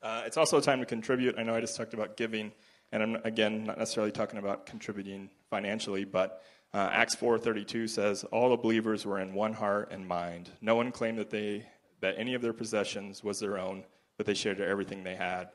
Uh, 0.01 0.23
it's 0.25 0.37
also 0.37 0.57
a 0.57 0.61
time 0.61 0.79
to 0.79 0.85
contribute. 0.85 1.35
I 1.37 1.43
know 1.43 1.55
I 1.55 1.61
just 1.61 1.77
talked 1.77 1.93
about 1.93 2.17
giving, 2.17 2.51
and 2.91 3.03
I'm, 3.03 3.15
again, 3.23 3.65
not 3.65 3.77
necessarily 3.77 4.11
talking 4.11 4.39
about 4.39 4.65
contributing 4.65 5.29
financially, 5.49 6.05
but 6.05 6.41
uh, 6.73 6.89
Acts 6.91 7.15
4.32 7.15 7.89
says, 7.89 8.23
All 8.25 8.49
the 8.49 8.57
believers 8.57 9.05
were 9.05 9.19
in 9.19 9.33
one 9.33 9.53
heart 9.53 9.91
and 9.91 10.07
mind. 10.07 10.49
No 10.61 10.75
one 10.75 10.91
claimed 10.91 11.19
that, 11.19 11.29
they, 11.29 11.67
that 11.99 12.15
any 12.17 12.33
of 12.33 12.41
their 12.41 12.53
possessions 12.53 13.23
was 13.23 13.39
their 13.39 13.57
own, 13.57 13.83
but 14.17 14.25
they 14.25 14.33
shared 14.33 14.59
everything 14.59 15.03
they 15.03 15.15
had. 15.15 15.49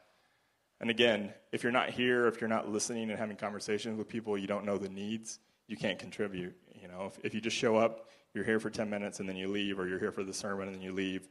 And 0.80 0.90
again, 0.90 1.32
if 1.52 1.62
you're 1.62 1.72
not 1.72 1.90
here, 1.90 2.26
if 2.26 2.40
you're 2.40 2.48
not 2.48 2.70
listening 2.70 3.08
and 3.10 3.18
having 3.18 3.36
conversations 3.36 3.96
with 3.96 4.08
people, 4.08 4.36
you 4.36 4.46
don't 4.46 4.66
know 4.66 4.76
the 4.76 4.90
needs, 4.90 5.38
you 5.68 5.76
can't 5.76 5.98
contribute. 5.98 6.54
You 6.80 6.88
know, 6.88 7.06
if, 7.06 7.24
if 7.24 7.34
you 7.34 7.40
just 7.40 7.56
show 7.56 7.76
up, 7.76 8.10
you're 8.34 8.44
here 8.44 8.60
for 8.60 8.68
10 8.68 8.90
minutes 8.90 9.18
and 9.18 9.28
then 9.28 9.36
you 9.36 9.48
leave, 9.48 9.80
or 9.80 9.88
you're 9.88 9.98
here 9.98 10.12
for 10.12 10.22
the 10.22 10.34
sermon 10.34 10.68
and 10.68 10.76
then 10.76 10.82
you 10.82 10.92
leave, 10.92 11.26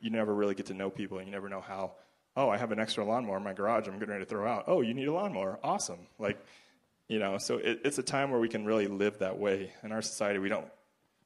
you 0.00 0.10
never 0.10 0.34
really 0.34 0.54
get 0.54 0.66
to 0.66 0.74
know 0.74 0.88
people 0.88 1.18
and 1.18 1.26
you 1.26 1.32
never 1.32 1.50
know 1.50 1.60
how, 1.60 1.92
oh, 2.36 2.48
I 2.48 2.56
have 2.56 2.72
an 2.72 2.78
extra 2.78 3.04
lawnmower 3.04 3.38
in 3.38 3.42
my 3.42 3.52
garage 3.52 3.88
I'm 3.88 3.98
getting 3.98 4.12
ready 4.12 4.24
to 4.24 4.28
throw 4.28 4.46
out. 4.46 4.64
Oh, 4.66 4.82
you 4.82 4.94
need 4.94 5.08
a 5.08 5.12
lawnmower. 5.12 5.58
Awesome. 5.62 6.00
Like, 6.18 6.38
you 7.08 7.18
know, 7.18 7.38
so 7.38 7.56
it, 7.58 7.80
it's 7.84 7.98
a 7.98 8.02
time 8.02 8.30
where 8.30 8.40
we 8.40 8.48
can 8.48 8.64
really 8.64 8.86
live 8.86 9.18
that 9.18 9.38
way. 9.38 9.72
In 9.82 9.92
our 9.92 10.02
society, 10.02 10.38
we 10.38 10.48
don't, 10.48 10.66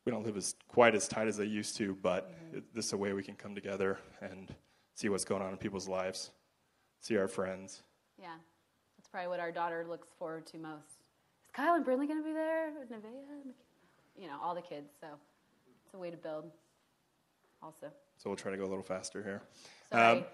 we 0.05 0.13
don't 0.13 0.25
live 0.25 0.37
as 0.37 0.55
quite 0.69 0.95
as 0.95 1.09
tight 1.09 1.29
as 1.29 1.37
they 1.37 1.45
used 1.45 1.77
to, 1.79 1.97
but 2.03 2.31
mm-hmm. 2.31 2.59
it, 2.59 2.75
this 2.75 2.87
is 2.87 2.93
a 2.93 2.97
way 2.97 3.13
we 3.13 3.23
can 3.23 3.35
come 3.35 3.55
together 3.55 3.99
and 4.21 4.55
see 4.95 5.09
what's 5.09 5.25
going 5.25 5.43
on 5.43 5.51
in 5.51 5.57
people's 5.57 5.89
lives 5.89 6.31
see 7.01 7.17
our 7.17 7.29
friends. 7.29 7.83
Yeah, 8.19 8.29
that's 8.97 9.09
probably 9.09 9.29
what 9.29 9.41
our 9.41 9.51
daughter 9.51 9.85
looks 9.89 10.09
forward 10.19 10.47
to 10.47 10.59
most. 10.59 11.01
Is 11.45 11.51
Kyle 11.53 11.75
and 11.75 11.85
Brinley 11.85 12.07
going 12.07 12.19
to 12.19 12.25
be 12.25 12.33
there? 12.33 12.71
Nevaeh? 12.93 13.53
You 14.17 14.27
know, 14.27 14.39
all 14.43 14.55
the 14.55 14.63
kids. 14.63 14.91
So 15.01 15.07
it's 15.85 15.95
a 15.95 15.99
way 15.99 16.11
to 16.11 16.17
build 16.17 16.51
also. 17.63 17.87
So 18.19 18.29
we'll 18.29 18.37
try 18.37 18.51
to 18.51 18.59
go 18.59 18.65
a 18.65 18.69
little 18.69 18.85
faster 18.85 19.23
here. 19.23 19.43
Sorry. 19.91 20.19
Um, 20.19 20.25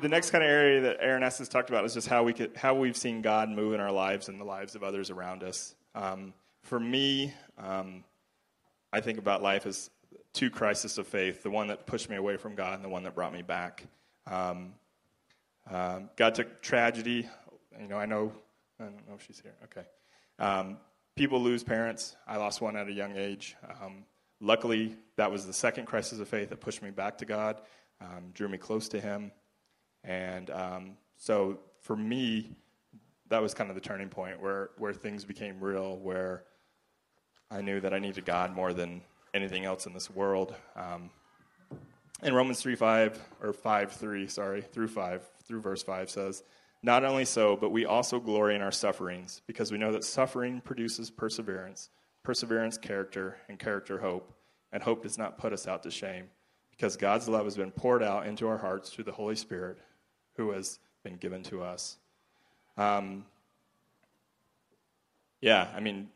the 0.00 0.08
next 0.08 0.30
kind 0.30 0.42
of 0.42 0.50
area 0.50 0.80
that 0.80 0.96
Aaron 1.00 1.22
S. 1.22 1.38
has 1.38 1.48
talked 1.48 1.68
about 1.68 1.84
is 1.84 1.94
just 1.94 2.08
how 2.08 2.22
we 2.22 2.32
could, 2.32 2.56
how 2.56 2.74
we've 2.74 2.96
seen 2.96 3.22
God 3.22 3.48
move 3.48 3.74
in 3.74 3.80
our 3.80 3.92
lives 3.92 4.28
and 4.28 4.40
the 4.40 4.44
lives 4.44 4.74
of 4.74 4.82
others 4.82 5.10
around 5.10 5.42
us. 5.42 5.74
Um, 5.94 6.32
for 6.62 6.80
me, 6.80 7.32
um, 7.58 8.04
I 8.92 9.00
think 9.00 9.18
about 9.18 9.42
life 9.42 9.66
as 9.66 9.90
two 10.32 10.50
crises 10.50 10.98
of 10.98 11.06
faith: 11.06 11.42
the 11.42 11.50
one 11.50 11.68
that 11.68 11.86
pushed 11.86 12.08
me 12.08 12.16
away 12.16 12.36
from 12.36 12.54
God 12.54 12.74
and 12.74 12.84
the 12.84 12.88
one 12.88 13.04
that 13.04 13.14
brought 13.14 13.32
me 13.32 13.42
back. 13.42 13.84
Um, 14.26 14.74
um, 15.70 16.10
God 16.16 16.34
took 16.34 16.62
tragedy. 16.62 17.28
You 17.80 17.88
know, 17.88 17.96
I 17.96 18.06
know, 18.06 18.32
I 18.80 18.84
don't 18.84 19.08
know 19.08 19.14
if 19.14 19.26
she's 19.26 19.40
here. 19.40 19.54
Okay. 19.64 19.86
Um, 20.38 20.78
people 21.14 21.40
lose 21.40 21.62
parents. 21.62 22.16
I 22.26 22.36
lost 22.36 22.60
one 22.60 22.76
at 22.76 22.88
a 22.88 22.92
young 22.92 23.16
age. 23.16 23.56
Um, 23.80 24.04
luckily, 24.40 24.96
that 25.16 25.30
was 25.30 25.46
the 25.46 25.52
second 25.52 25.86
crisis 25.86 26.18
of 26.18 26.28
faith 26.28 26.50
that 26.50 26.60
pushed 26.60 26.82
me 26.82 26.90
back 26.90 27.18
to 27.18 27.24
God, 27.24 27.60
um, 28.00 28.30
drew 28.34 28.48
me 28.48 28.58
close 28.58 28.88
to 28.90 29.00
Him. 29.00 29.30
And 30.04 30.50
um, 30.50 30.96
so 31.16 31.60
for 31.80 31.96
me, 31.96 32.50
that 33.28 33.40
was 33.40 33.54
kind 33.54 33.70
of 33.70 33.74
the 33.74 33.80
turning 33.80 34.08
point 34.08 34.40
where, 34.40 34.70
where 34.78 34.92
things 34.92 35.24
became 35.24 35.60
real, 35.60 35.96
where 35.98 36.44
I 37.50 37.60
knew 37.60 37.80
that 37.80 37.94
I 37.94 37.98
needed 37.98 38.24
God 38.24 38.54
more 38.54 38.72
than 38.72 39.02
anything 39.34 39.64
else 39.64 39.86
in 39.86 39.92
this 39.92 40.10
world. 40.10 40.54
Um, 40.76 41.10
in 42.22 42.34
Romans 42.34 42.60
3 42.60 42.74
5, 42.76 43.18
or 43.42 43.52
5 43.52 43.92
3, 43.92 44.26
sorry, 44.28 44.62
through 44.62 44.88
5, 44.88 45.22
through 45.44 45.60
verse 45.60 45.82
5 45.82 46.10
says, 46.10 46.42
Not 46.82 47.04
only 47.04 47.24
so, 47.24 47.56
but 47.56 47.70
we 47.70 47.84
also 47.84 48.20
glory 48.20 48.54
in 48.54 48.62
our 48.62 48.70
sufferings, 48.70 49.42
because 49.46 49.72
we 49.72 49.78
know 49.78 49.92
that 49.92 50.04
suffering 50.04 50.60
produces 50.60 51.10
perseverance, 51.10 51.90
perseverance, 52.22 52.78
character, 52.78 53.38
and 53.48 53.58
character, 53.58 53.98
hope. 53.98 54.32
And 54.72 54.82
hope 54.82 55.02
does 55.02 55.18
not 55.18 55.36
put 55.36 55.52
us 55.52 55.66
out 55.66 55.82
to 55.82 55.90
shame, 55.90 56.26
because 56.70 56.96
God's 56.96 57.28
love 57.28 57.44
has 57.44 57.56
been 57.56 57.72
poured 57.72 58.02
out 58.02 58.26
into 58.26 58.46
our 58.46 58.58
hearts 58.58 58.90
through 58.90 59.04
the 59.04 59.12
Holy 59.12 59.36
Spirit, 59.36 59.78
who 60.36 60.50
has 60.52 60.78
been 61.02 61.16
given 61.16 61.42
to 61.44 61.62
us. 61.62 61.98
Um, 62.76 63.24
yeah, 65.40 65.68
I 65.74 65.80
mean, 65.80 66.08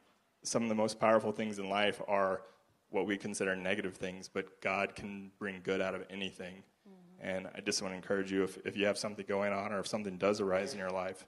some 0.43 0.63
of 0.63 0.69
the 0.69 0.75
most 0.75 1.01
powerful 1.01 1.33
things 1.33 1.59
in 1.59 1.69
life 1.69 2.01
are 2.07 2.43
what 2.91 3.07
we 3.07 3.17
consider 3.17 3.57
negative 3.57 3.97
things, 3.97 4.29
but 4.33 4.61
God 4.61 4.95
can 4.95 5.31
bring 5.39 5.61
good 5.63 5.81
out 5.81 5.95
of 5.95 6.05
anything. 6.09 6.63
Mm-hmm. 6.89 7.29
And 7.29 7.49
I 7.55 7.61
just 7.61 7.83
want 7.83 7.93
to 7.93 7.97
encourage 7.97 8.31
you 8.31 8.45
if, 8.45 8.59
if 8.65 8.77
you 8.77 8.87
have 8.87 8.97
something 8.97 9.25
going 9.29 9.53
on 9.53 9.73
or 9.73 9.81
if 9.81 9.87
something 9.87 10.17
does 10.17 10.41
arise 10.41 10.73
in 10.73 10.79
your 10.79 10.91
life, 10.91 11.27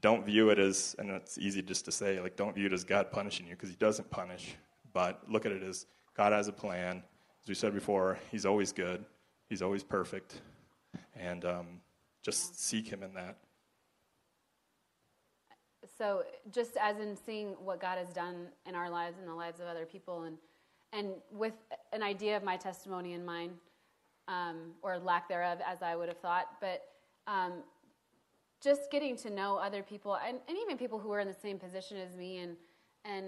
don't 0.00 0.24
view 0.24 0.50
it 0.50 0.58
as, 0.58 0.96
and 0.98 1.10
it's 1.10 1.38
easy 1.38 1.62
just 1.62 1.84
to 1.86 1.92
say, 1.92 2.20
like, 2.20 2.36
don't 2.36 2.54
view 2.54 2.66
it 2.66 2.72
as 2.72 2.84
God 2.84 3.10
punishing 3.10 3.46
you 3.46 3.52
because 3.52 3.70
He 3.70 3.76
doesn't 3.76 4.10
punish, 4.10 4.54
but 4.92 5.22
look 5.28 5.46
at 5.46 5.52
it 5.52 5.62
as 5.62 5.86
God 6.14 6.32
has 6.32 6.48
a 6.48 6.52
plan. 6.52 7.02
As 7.42 7.48
we 7.48 7.54
said 7.54 7.74
before, 7.74 8.18
He's 8.30 8.44
always 8.44 8.72
good, 8.72 9.04
He's 9.48 9.62
always 9.62 9.82
perfect, 9.82 10.40
and 11.16 11.44
um, 11.44 11.66
just 12.24 12.60
seek 12.60 12.88
Him 12.88 13.02
in 13.02 13.12
that. 13.14 13.36
So, 15.98 16.22
just 16.50 16.76
as 16.80 16.98
in 16.98 17.16
seeing 17.16 17.48
what 17.62 17.80
God 17.80 17.98
has 17.98 18.08
done 18.08 18.48
in 18.66 18.74
our 18.74 18.90
lives 18.90 19.18
and 19.18 19.28
the 19.28 19.34
lives 19.34 19.60
of 19.60 19.66
other 19.66 19.84
people, 19.84 20.22
and 20.22 20.38
and 20.92 21.08
with 21.30 21.54
an 21.92 22.02
idea 22.02 22.36
of 22.36 22.42
my 22.42 22.56
testimony 22.56 23.12
in 23.12 23.24
mind, 23.24 23.52
um, 24.28 24.72
or 24.82 24.98
lack 24.98 25.28
thereof, 25.28 25.58
as 25.66 25.82
I 25.82 25.94
would 25.96 26.08
have 26.08 26.18
thought, 26.18 26.46
but 26.60 26.82
um, 27.26 27.52
just 28.62 28.90
getting 28.90 29.16
to 29.18 29.30
know 29.30 29.56
other 29.56 29.82
people, 29.82 30.16
and, 30.26 30.38
and, 30.48 30.56
even 30.62 30.78
people 30.78 30.98
who 30.98 31.12
are 31.12 31.20
in 31.20 31.28
the 31.28 31.34
same 31.34 31.58
position 31.58 31.98
as 31.98 32.16
me, 32.16 32.38
and 32.38 32.56
and 33.04 33.26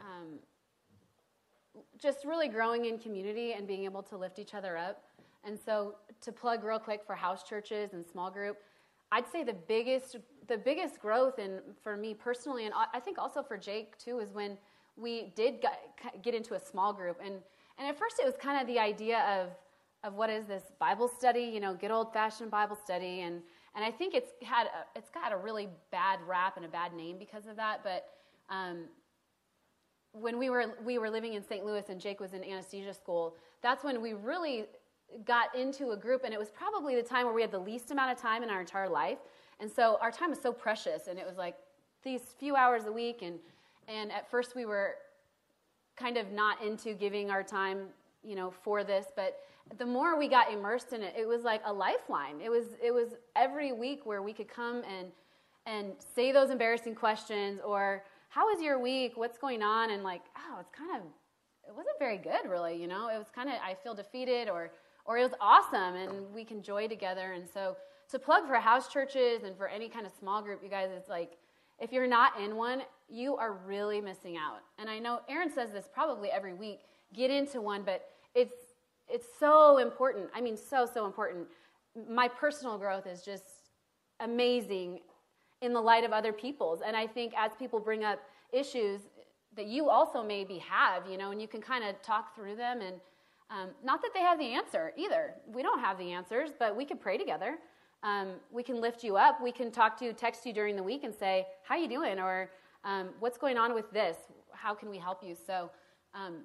um, 0.00 0.38
just 1.98 2.24
really 2.24 2.48
growing 2.48 2.86
in 2.86 2.98
community 2.98 3.52
and 3.52 3.66
being 3.66 3.84
able 3.84 4.02
to 4.02 4.16
lift 4.16 4.38
each 4.38 4.54
other 4.54 4.76
up. 4.76 5.04
And 5.44 5.58
so, 5.58 5.96
to 6.20 6.32
plug 6.32 6.62
real 6.62 6.78
quick 6.78 7.02
for 7.04 7.14
house 7.14 7.42
churches 7.42 7.92
and 7.92 8.04
small 8.06 8.30
group, 8.30 8.58
I'd 9.10 9.28
say 9.30 9.44
the 9.44 9.52
biggest 9.54 10.16
the 10.48 10.56
biggest 10.56 11.00
growth 11.00 11.38
in 11.38 11.60
for 11.82 11.96
me 11.96 12.14
personally, 12.14 12.64
and 12.64 12.74
I 12.74 13.00
think 13.00 13.18
also 13.18 13.42
for 13.42 13.56
Jake 13.56 13.98
too, 13.98 14.18
is 14.20 14.32
when 14.32 14.56
we 14.96 15.32
did 15.36 15.64
get 16.22 16.34
into 16.34 16.54
a 16.54 16.60
small 16.60 16.92
group. 16.92 17.18
And 17.24 17.34
and 17.78 17.88
at 17.88 17.98
first 17.98 18.16
it 18.20 18.24
was 18.24 18.34
kind 18.40 18.60
of 18.60 18.66
the 18.66 18.78
idea 18.78 19.20
of 19.40 19.50
of 20.04 20.14
what 20.14 20.30
is 20.30 20.46
this 20.46 20.64
Bible 20.80 21.08
study, 21.08 21.42
you 21.42 21.60
know, 21.60 21.74
good 21.74 21.90
old 21.90 22.12
fashioned 22.12 22.50
Bible 22.50 22.76
study, 22.76 23.20
and 23.20 23.42
and 23.74 23.84
I 23.84 23.90
think 23.90 24.14
it's 24.14 24.30
had 24.42 24.66
a, 24.66 24.98
it's 24.98 25.10
got 25.10 25.32
a 25.32 25.36
really 25.36 25.68
bad 25.90 26.18
rap 26.26 26.56
and 26.56 26.64
a 26.64 26.68
bad 26.68 26.92
name 26.92 27.18
because 27.18 27.46
of 27.46 27.56
that. 27.56 27.82
But 27.82 28.06
um, 28.50 28.84
when 30.12 30.38
we 30.38 30.50
were 30.50 30.74
we 30.84 30.98
were 30.98 31.10
living 31.10 31.34
in 31.34 31.42
St. 31.42 31.64
Louis 31.64 31.84
and 31.88 32.00
Jake 32.00 32.20
was 32.20 32.32
in 32.32 32.44
anesthesia 32.44 32.94
school, 32.94 33.36
that's 33.62 33.84
when 33.84 34.00
we 34.00 34.12
really 34.12 34.66
got 35.24 35.54
into 35.54 35.90
a 35.90 35.96
group, 35.96 36.22
and 36.24 36.32
it 36.32 36.38
was 36.38 36.50
probably 36.50 36.94
the 36.94 37.02
time 37.02 37.24
where 37.26 37.34
we 37.34 37.42
had 37.42 37.50
the 37.50 37.58
least 37.58 37.90
amount 37.90 38.10
of 38.12 38.18
time 38.18 38.42
in 38.42 38.50
our 38.50 38.60
entire 38.60 38.88
life. 38.88 39.18
And 39.60 39.70
so 39.70 39.98
our 40.00 40.10
time 40.10 40.30
was 40.30 40.40
so 40.40 40.52
precious, 40.52 41.06
and 41.06 41.18
it 41.18 41.26
was 41.26 41.36
like 41.36 41.56
these 42.02 42.34
few 42.38 42.56
hours 42.56 42.86
a 42.86 42.92
week. 42.92 43.22
And, 43.22 43.38
and 43.88 44.10
at 44.10 44.30
first, 44.30 44.56
we 44.56 44.64
were 44.64 44.96
kind 45.96 46.16
of 46.16 46.32
not 46.32 46.62
into 46.62 46.94
giving 46.94 47.30
our 47.30 47.42
time, 47.42 47.88
you 48.24 48.34
know, 48.34 48.50
for 48.50 48.82
this. 48.82 49.06
But 49.14 49.38
the 49.78 49.86
more 49.86 50.18
we 50.18 50.28
got 50.28 50.52
immersed 50.52 50.92
in 50.92 51.02
it, 51.02 51.14
it 51.16 51.28
was 51.28 51.42
like 51.42 51.62
a 51.64 51.72
lifeline. 51.72 52.40
It 52.42 52.50
was, 52.50 52.66
it 52.82 52.92
was 52.92 53.10
every 53.36 53.72
week 53.72 54.04
where 54.04 54.22
we 54.22 54.32
could 54.32 54.48
come 54.48 54.82
and, 54.98 55.08
and 55.66 55.92
say 56.14 56.32
those 56.32 56.50
embarrassing 56.50 56.94
questions 56.94 57.60
or, 57.64 58.04
how 58.30 58.46
was 58.46 58.62
your 58.62 58.78
week? 58.78 59.12
What's 59.16 59.36
going 59.36 59.62
on? 59.62 59.90
And 59.90 60.02
like, 60.02 60.22
oh, 60.38 60.56
it's 60.58 60.70
kind 60.70 60.96
of, 60.96 61.02
it 61.68 61.76
wasn't 61.76 61.98
very 61.98 62.16
good, 62.16 62.48
really. 62.48 62.80
You 62.80 62.88
know, 62.88 63.08
it 63.08 63.18
was 63.18 63.26
kind 63.32 63.50
of, 63.50 63.56
I 63.62 63.74
feel 63.74 63.94
defeated 63.94 64.48
or, 64.48 64.72
or 65.04 65.18
it 65.18 65.22
was 65.22 65.32
awesome 65.40 65.94
and 65.94 66.32
we 66.32 66.44
can 66.44 66.62
joy 66.62 66.88
together. 66.88 67.32
And 67.32 67.48
so 67.48 67.76
to 68.10 68.18
plug 68.18 68.46
for 68.46 68.54
house 68.56 68.88
churches 68.88 69.42
and 69.44 69.56
for 69.56 69.68
any 69.68 69.88
kind 69.88 70.06
of 70.06 70.12
small 70.18 70.42
group, 70.42 70.60
you 70.62 70.68
guys, 70.68 70.90
it's 70.96 71.08
like 71.08 71.38
if 71.80 71.92
you're 71.92 72.06
not 72.06 72.38
in 72.40 72.56
one, 72.56 72.82
you 73.08 73.36
are 73.36 73.52
really 73.66 74.00
missing 74.00 74.36
out. 74.36 74.60
And 74.78 74.88
I 74.88 74.98
know 74.98 75.20
Aaron 75.28 75.52
says 75.52 75.72
this 75.72 75.88
probably 75.92 76.30
every 76.30 76.54
week 76.54 76.80
get 77.14 77.30
into 77.30 77.60
one, 77.60 77.82
but 77.82 78.08
it's, 78.34 78.54
it's 79.08 79.26
so 79.38 79.78
important. 79.78 80.30
I 80.34 80.40
mean, 80.40 80.56
so, 80.56 80.86
so 80.92 81.06
important. 81.06 81.46
My 82.08 82.28
personal 82.28 82.78
growth 82.78 83.06
is 83.06 83.22
just 83.22 83.44
amazing 84.20 85.00
in 85.60 85.72
the 85.72 85.80
light 85.80 86.04
of 86.04 86.12
other 86.12 86.32
people's. 86.32 86.80
And 86.86 86.96
I 86.96 87.06
think 87.06 87.32
as 87.36 87.52
people 87.58 87.80
bring 87.80 88.04
up 88.04 88.20
issues 88.52 89.00
that 89.56 89.66
you 89.66 89.88
also 89.88 90.22
maybe 90.22 90.58
have, 90.58 91.08
you 91.08 91.18
know, 91.18 91.30
and 91.30 91.40
you 91.40 91.48
can 91.48 91.60
kind 91.60 91.84
of 91.84 92.00
talk 92.02 92.34
through 92.34 92.56
them 92.56 92.80
and 92.80 92.96
um, 93.52 93.68
not 93.84 94.00
that 94.00 94.12
they 94.14 94.20
have 94.20 94.38
the 94.38 94.54
answer 94.54 94.92
either. 94.96 95.34
We 95.46 95.62
don't 95.62 95.80
have 95.80 95.98
the 95.98 96.12
answers, 96.12 96.50
but 96.58 96.74
we 96.74 96.84
can 96.84 96.96
pray 96.96 97.18
together. 97.18 97.58
Um, 98.02 98.28
we 98.50 98.62
can 98.62 98.80
lift 98.80 99.04
you 99.04 99.16
up. 99.16 99.42
We 99.42 99.52
can 99.52 99.70
talk 99.70 99.98
to 99.98 100.06
you, 100.06 100.12
text 100.12 100.46
you 100.46 100.52
during 100.52 100.74
the 100.74 100.82
week 100.82 101.04
and 101.04 101.14
say, 101.14 101.46
how 101.62 101.76
you 101.76 101.88
doing? 101.88 102.18
Or 102.18 102.50
um, 102.84 103.10
what's 103.20 103.36
going 103.36 103.58
on 103.58 103.74
with 103.74 103.90
this? 103.92 104.16
How 104.52 104.74
can 104.74 104.88
we 104.88 104.98
help 104.98 105.22
you? 105.22 105.36
So 105.46 105.70
um, 106.14 106.38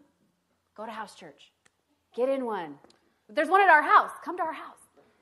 go 0.75 0.85
to 0.85 0.91
house 0.91 1.15
church. 1.15 1.51
Get 2.15 2.29
in 2.29 2.45
one. 2.45 2.75
There's 3.29 3.49
one 3.49 3.61
at 3.61 3.69
our 3.69 3.81
house. 3.81 4.11
Come 4.23 4.37
to 4.37 4.43
our 4.43 4.53
house. 4.53 4.77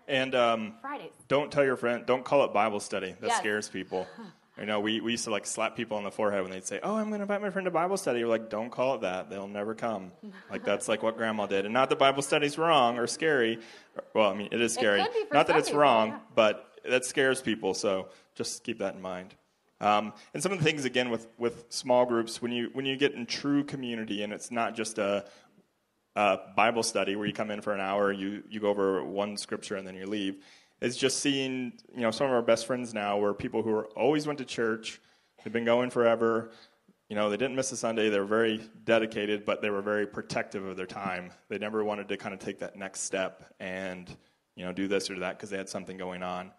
And 0.08 0.36
um, 0.36 0.74
Fridays. 0.82 1.12
Don't 1.28 1.52
tell 1.52 1.64
your 1.64 1.78
friend, 1.78 2.06
don't 2.06 2.24
call 2.24 2.44
it 2.46 2.54
Bible 2.54 2.80
study. 2.80 3.16
That 3.22 3.28
yes. 3.28 3.38
scares 3.38 3.70
people. 3.70 4.08
You 4.58 4.66
know, 4.66 4.80
we, 4.80 5.02
we 5.02 5.12
used 5.12 5.26
to 5.26 5.32
like 5.32 5.46
slap 5.46 5.76
people 5.76 5.98
on 5.98 6.06
the 6.06 6.12
forehead 6.12 6.42
when 6.42 6.52
they'd 6.52 6.66
say, 6.66 6.80
"Oh, 6.82 6.96
I'm 6.96 7.10
going 7.10 7.20
to 7.20 7.24
invite 7.24 7.42
my 7.42 7.50
friend 7.50 7.66
to 7.66 7.72
Bible 7.72 7.98
study." 7.98 8.20
You're 8.20 8.30
like, 8.30 8.50
"Don't 8.50 8.70
call 8.70 8.96
it 8.96 9.02
that. 9.02 9.30
They'll 9.30 9.50
never 9.50 9.76
come." 9.76 10.12
like 10.50 10.64
that's 10.64 10.88
like 10.88 11.04
what 11.04 11.18
Grandma 11.18 11.46
did. 11.46 11.66
And 11.66 11.74
not 11.74 11.90
that 11.90 12.00
Bible 12.00 12.22
study's 12.22 12.58
wrong 12.58 12.98
or 12.98 13.06
scary. 13.06 13.60
Well, 14.14 14.30
I 14.30 14.34
mean, 14.34 14.50
it 14.52 14.62
is 14.62 14.74
scary. 14.74 15.02
It 15.02 15.34
not 15.34 15.48
that 15.48 15.58
it's 15.58 15.70
people, 15.70 15.82
wrong, 15.82 16.10
yeah. 16.10 16.20
but 16.36 16.72
that 16.90 17.04
scares 17.04 17.42
people. 17.42 17.74
So 17.74 18.08
just 18.34 18.64
keep 18.64 18.80
that 18.80 18.96
in 18.96 19.02
mind. 19.02 19.36
Um, 19.82 20.14
and 20.34 20.42
some 20.42 20.54
of 20.54 20.60
the 20.60 20.64
things 20.64 20.86
again 20.86 21.10
with 21.10 21.28
with 21.38 21.66
small 21.70 22.06
groups 22.06 22.42
when 22.42 22.54
you 22.54 22.70
when 22.72 22.86
you 22.86 22.96
get 22.96 23.14
in 23.14 23.26
true 23.26 23.64
community 23.64 24.24
and 24.24 24.32
it's 24.32 24.52
not 24.52 24.74
just 24.74 24.98
a, 25.00 25.26
a 26.16 26.40
Bible 26.56 26.84
study 26.84 27.18
where 27.18 27.28
you 27.28 27.34
come 27.34 27.52
in 27.52 27.60
for 27.60 27.74
an 27.74 27.82
hour, 27.82 28.10
you 28.10 28.44
you 28.50 28.62
go 28.62 28.70
over 28.70 29.04
one 29.04 29.36
scripture 29.36 29.76
and 29.76 29.86
then 29.86 29.96
you 29.96 30.06
leave 30.06 30.38
is 30.86 30.96
just 30.96 31.20
seeing, 31.20 31.74
you 31.96 32.02
know, 32.02 32.12
some 32.12 32.28
of 32.28 32.34
our 32.34 32.44
best 32.44 32.68
friends 32.68 32.94
now 32.94 33.18
were 33.18 33.34
people 33.34 33.64
who 33.64 33.72
were 33.72 33.88
always 33.96 34.28
went 34.28 34.38
to 34.38 34.46
church, 34.46 35.02
they've 35.44 35.52
been 35.52 35.66
going 35.66 35.90
forever. 35.90 36.52
You 37.10 37.16
know, 37.16 37.30
they 37.30 37.38
didn't 37.38 37.56
miss 37.56 37.72
a 37.72 37.78
Sunday. 37.78 38.10
They 38.10 38.20
were 38.20 38.26
very 38.26 38.62
dedicated, 38.84 39.46
but 39.46 39.62
they 39.62 39.72
were 39.72 39.82
very 39.82 40.06
protective 40.06 40.64
of 40.66 40.78
their 40.78 40.86
time. 40.86 41.32
They 41.50 41.58
never 41.58 41.84
wanted 41.84 42.08
to 42.10 42.18
kind 42.18 42.34
of 42.34 42.40
take 42.40 42.60
that 42.60 42.76
next 42.76 43.02
step 43.02 43.54
and, 43.60 44.16
you 44.56 44.64
know, 44.64 44.74
do 44.74 44.88
this 44.88 45.10
or 45.10 45.20
that 45.20 45.38
because 45.38 45.50
they 45.50 45.58
had 45.58 45.70
something 45.70 45.98
going 45.98 46.22
on. 46.22 46.52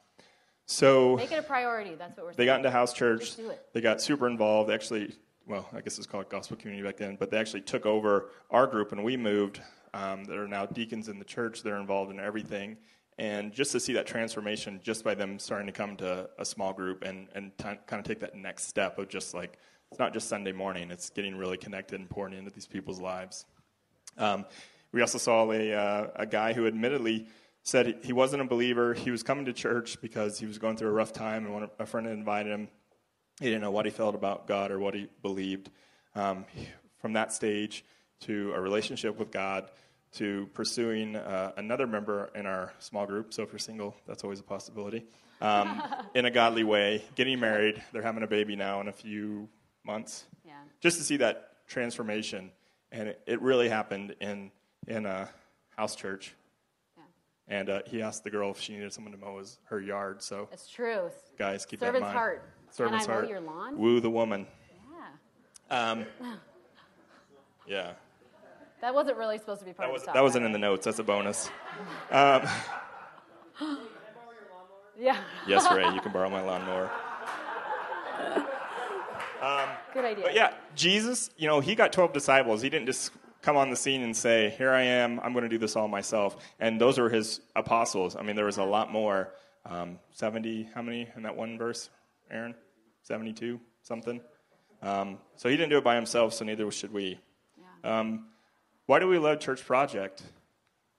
So 0.67 1.17
make 1.17 1.31
it 1.31 1.39
a 1.39 1.43
priority. 1.43 1.95
That's 1.95 2.17
what 2.17 2.27
we're. 2.27 2.33
They 2.33 2.39
saying. 2.39 2.47
got 2.49 2.57
into 2.57 2.71
house 2.73 2.93
church. 2.93 3.21
Just 3.21 3.37
do 3.39 3.51
it. 3.51 3.65
They 3.73 3.81
got 3.81 4.03
super 4.03 4.29
involved. 4.29 4.71
Actually, 4.71 5.15
well, 5.47 5.69
I 5.73 5.81
guess 5.81 5.99
it's 5.99 6.07
called 6.09 6.29
gospel 6.29 6.57
community 6.57 6.85
back 6.85 6.97
then, 6.97 7.17
but 7.19 7.31
they 7.31 7.39
actually 7.39 7.63
took 7.63 7.87
over 7.87 8.31
our 8.51 8.67
group 8.67 8.91
and 8.91 9.05
we 9.05 9.17
moved. 9.17 9.61
Um, 9.95 10.25
that 10.25 10.37
are 10.37 10.47
now 10.47 10.67
deacons 10.67 11.09
in 11.09 11.19
the 11.19 11.25
church. 11.25 11.63
They're 11.63 11.81
involved 11.81 12.11
in 12.11 12.21
everything. 12.21 12.77
And 13.19 13.53
just 13.53 13.73
to 13.73 13.81
see 13.81 13.95
that 13.95 14.07
transformation 14.07 14.81
just 14.83 15.03
by 15.03 15.15
them 15.15 15.39
starting 15.39 15.67
to 15.67 15.73
come 15.73 15.97
to 15.97 16.29
a 16.39 16.45
small 16.45 16.73
group 16.73 17.03
and, 17.03 17.29
and 17.35 17.57
t- 17.57 17.65
kind 17.65 18.01
of 18.01 18.05
take 18.05 18.21
that 18.21 18.35
next 18.35 18.69
step 18.69 18.99
of 18.99 19.09
just 19.09 19.33
like, 19.33 19.59
it's 19.91 19.99
not 19.99 20.13
just 20.13 20.29
Sunday 20.29 20.53
morning, 20.53 20.91
it's 20.91 21.11
getting 21.11 21.37
really 21.37 21.57
connected 21.57 21.99
and 21.99 22.11
pouring 22.11 22.35
into 22.35 22.51
these 22.51 22.67
people's 22.67 23.01
lives. 23.01 23.47
Um, 24.19 24.45
we 24.93 25.01
also 25.01 25.19
saw 25.19 25.51
a, 25.51 25.73
uh, 25.73 26.07
a 26.17 26.27
guy 26.27 26.53
who 26.53 26.67
admittedly 26.67 27.27
said 27.63 27.99
he 28.03 28.13
wasn't 28.13 28.43
a 28.43 28.45
believer. 28.45 28.95
He 28.95 29.11
was 29.11 29.23
coming 29.23 29.47
to 29.47 29.53
church 29.53 30.01
because 30.01 30.39
he 30.39 30.47
was 30.47 30.59
going 30.59 30.77
through 30.77 30.89
a 30.89 30.93
rough 30.93 31.13
time, 31.13 31.45
and 31.45 31.55
one, 31.55 31.69
a 31.79 31.87
friend 31.87 32.07
invited 32.07 32.53
him. 32.53 32.69
He 33.41 33.47
didn't 33.47 33.61
know 33.63 33.71
what 33.71 33.87
he 33.87 33.91
felt 33.91 34.15
about 34.15 34.47
God 34.47 34.71
or 34.71 34.79
what 34.79 34.95
he 34.95 35.09
believed. 35.23 35.71
Um, 36.15 36.47
from 36.99 37.13
that 37.15 37.33
stage 37.33 37.85
to 38.21 38.53
a 38.55 38.61
relationship 38.61 39.19
with 39.19 39.31
God, 39.31 39.71
to 40.17 40.49
pursuing 40.55 41.17
uh, 41.17 41.53
another 41.57 41.87
member 41.87 42.31
in 42.35 42.47
our 42.47 42.73
small 42.79 43.07
group. 43.07 43.33
So 43.35 43.43
if 43.43 43.53
you're 43.53 43.59
single, 43.59 43.95
that's 44.07 44.25
always 44.25 44.41
a 44.41 44.45
possibility. 44.45 45.05
Um, 45.41 45.83
in 46.15 46.25
a 46.25 46.31
godly 46.31 46.65
way, 46.65 47.05
getting 47.15 47.39
married. 47.39 47.83
They're 47.93 48.03
having 48.03 48.23
a 48.23 48.27
baby 48.27 48.57
now 48.57 48.81
in 48.81 48.89
a 48.89 48.93
few 48.93 49.49
months. 49.85 50.25
Yeah. 50.45 50.55
Just 50.81 50.99
to 50.99 51.05
see 51.05 51.19
that 51.19 51.67
transformation, 51.69 52.51
and 52.93 53.09
it, 53.09 53.21
it 53.27 53.43
really 53.43 53.69
happened 53.69 54.15
in 54.21 54.51
in 54.87 55.05
a 55.05 55.29
house 55.77 55.95
church. 55.95 56.35
Yeah. 56.97 57.03
And 57.49 57.69
uh, 57.69 57.83
he 57.87 58.01
asked 58.01 58.25
the 58.25 58.31
girl 58.31 58.51
if 58.51 58.61
she 58.61 58.73
needed 58.73 58.93
someone 58.93 59.13
to 59.13 59.19
mow 59.19 59.39
his, 59.39 59.59
her 59.65 59.81
yard. 59.81 60.23
So 60.23 60.49
it's 60.53 60.69
true. 60.69 61.11
Guys, 61.39 61.67
keep 61.67 61.81
Servant's 61.81 61.93
that 61.93 61.97
in 61.99 62.03
mind. 62.03 62.19
heart. 62.19 62.51
Servant's 62.71 63.07
heart. 63.07 63.25
mow 63.25 63.31
your 63.31 63.41
lawn? 63.41 63.79
Woo 63.79 64.01
the 64.01 64.11
woman. 64.11 64.47
Yeah. 65.71 65.91
Um, 65.91 66.07
yeah. 67.67 67.93
That 68.81 68.95
wasn't 68.95 69.17
really 69.17 69.39
supposed 69.39 69.61
to 69.61 69.67
be 69.67 69.73
part 69.73 69.89
that 69.89 69.93
was, 69.93 70.03
of 70.03 70.07
the 70.07 70.13
That 70.13 70.23
wasn't 70.23 70.45
in 70.45 70.53
the 70.53 70.59
notes. 70.59 70.85
That's 70.85 70.99
a 70.99 71.05
bonus. 71.05 71.51
Um, 72.11 72.43
yeah. 74.99 75.19
yes, 75.49 75.67
Ray, 75.75 75.93
you 75.95 76.01
can 76.01 76.13
borrow 76.13 76.29
my 76.29 76.43
lawnmower. 76.43 76.91
Um, 79.43 79.69
Good 79.95 80.05
idea. 80.05 80.25
But 80.25 80.35
yeah, 80.35 80.55
Jesus, 80.75 81.31
you 81.37 81.47
know, 81.47 81.61
he 81.61 81.75
got 81.75 81.93
12 81.93 82.13
disciples. 82.13 82.63
He 82.63 82.69
didn't 82.69 82.87
just 82.87 83.13
come 83.43 83.57
on 83.57 83.71
the 83.71 83.77
scene 83.77 84.03
and 84.03 84.17
say, 84.17 84.55
Here 84.59 84.73
I 84.73 84.83
am, 84.83 85.21
I'm 85.21 85.33
going 85.33 85.45
to 85.45 85.49
do 85.49 85.59
this 85.59 85.77
all 85.77 85.89
myself. 85.89 86.37
And 86.59 86.81
those 86.81 86.99
were 86.99 87.09
his 87.09 87.41
apostles. 87.55 88.17
I 88.17 88.23
mean, 88.23 88.37
there 88.37 88.47
was 88.47 88.59
a 88.59 88.65
lot 88.65 88.91
more. 88.91 89.33
Um, 89.65 89.99
70, 90.13 90.69
how 90.75 90.83
many 90.83 91.09
in 91.17 91.23
that 91.25 91.35
one 91.35 91.59
verse, 91.59 91.91
Aaron? 92.31 92.55
72, 93.03 93.61
something? 93.83 94.21
Um, 94.81 95.19
so 95.35 95.49
he 95.49 95.57
didn't 95.57 95.71
do 95.71 95.79
it 95.79 95.85
by 95.85 95.97
himself, 95.97 96.35
so 96.35 96.45
neither 96.45 96.71
should 96.71 96.93
we. 96.93 97.19
Yeah. 97.59 98.01
Um, 98.01 98.27
why 98.87 98.99
do 98.99 99.09
we 99.09 99.19
love 99.19 99.41
Church 99.41 99.65
Project? 99.65 100.23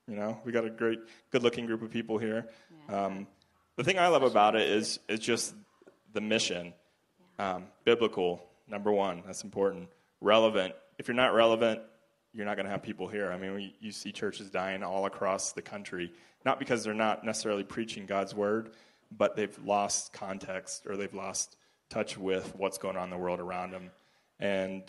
You 0.07 0.15
know, 0.15 0.39
we 0.45 0.51
got 0.51 0.65
a 0.65 0.69
great, 0.69 0.99
good-looking 1.31 1.65
group 1.65 1.81
of 1.81 1.91
people 1.91 2.17
here. 2.17 2.47
Yeah. 2.89 3.05
Um, 3.05 3.27
the 3.75 3.83
thing 3.83 3.99
I 3.99 4.07
love 4.07 4.23
about 4.23 4.55
it 4.55 4.69
is 4.69 4.99
is 5.07 5.19
just 5.19 5.53
the 6.13 6.21
mission. 6.21 6.73
Um, 7.39 7.65
biblical, 7.83 8.41
number 8.67 8.91
one, 8.91 9.23
that's 9.25 9.43
important. 9.43 9.89
Relevant 10.21 10.73
if 10.97 11.07
you're 11.07 11.15
not 11.15 11.33
relevant, 11.33 11.81
you're 12.33 12.45
not 12.45 12.55
going 12.55 12.65
to 12.65 12.71
have 12.71 12.83
people 12.83 13.07
here. 13.07 13.31
I 13.31 13.37
mean, 13.37 13.53
we, 13.53 13.75
you 13.79 13.91
see 13.91 14.11
churches 14.11 14.49
dying 14.49 14.83
all 14.83 15.05
across 15.05 15.53
the 15.53 15.61
country, 15.61 16.11
not 16.45 16.59
because 16.59 16.83
they're 16.83 16.93
not 16.93 17.23
necessarily 17.23 17.63
preaching 17.63 18.05
God's 18.05 18.33
word, 18.33 18.71
but 19.15 19.35
they've 19.35 19.57
lost 19.63 20.13
context 20.13 20.85
or 20.87 20.97
they've 20.97 21.13
lost 21.13 21.55
touch 21.89 22.17
with 22.17 22.53
what's 22.55 22.77
going 22.77 22.97
on 22.97 23.05
in 23.05 23.09
the 23.09 23.17
world 23.17 23.39
around 23.39 23.71
them. 23.71 23.91
And 24.39 24.83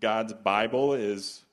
God's 0.00 0.32
Bible 0.32 0.94
is 0.94 1.44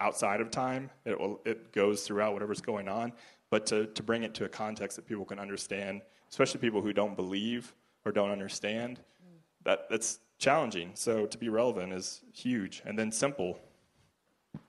outside 0.00 0.40
of 0.40 0.50
time. 0.50 0.90
It, 1.04 1.18
will, 1.18 1.40
it 1.44 1.72
goes 1.72 2.06
throughout 2.06 2.32
whatever's 2.32 2.60
going 2.60 2.88
on. 2.88 3.12
But 3.50 3.66
to, 3.66 3.86
to 3.86 4.02
bring 4.02 4.22
it 4.22 4.34
to 4.34 4.44
a 4.44 4.48
context 4.48 4.96
that 4.96 5.06
people 5.06 5.24
can 5.24 5.38
understand, 5.38 6.02
especially 6.30 6.60
people 6.60 6.82
who 6.82 6.92
don't 6.92 7.16
believe 7.16 7.74
or 8.04 8.12
don't 8.12 8.30
understand, 8.30 9.00
that, 9.64 9.88
that's 9.90 10.20
challenging. 10.38 10.90
So 10.94 11.26
to 11.26 11.38
be 11.38 11.48
relevant 11.48 11.92
is 11.92 12.22
huge. 12.32 12.82
And 12.84 12.98
then 12.98 13.12
simple. 13.12 13.58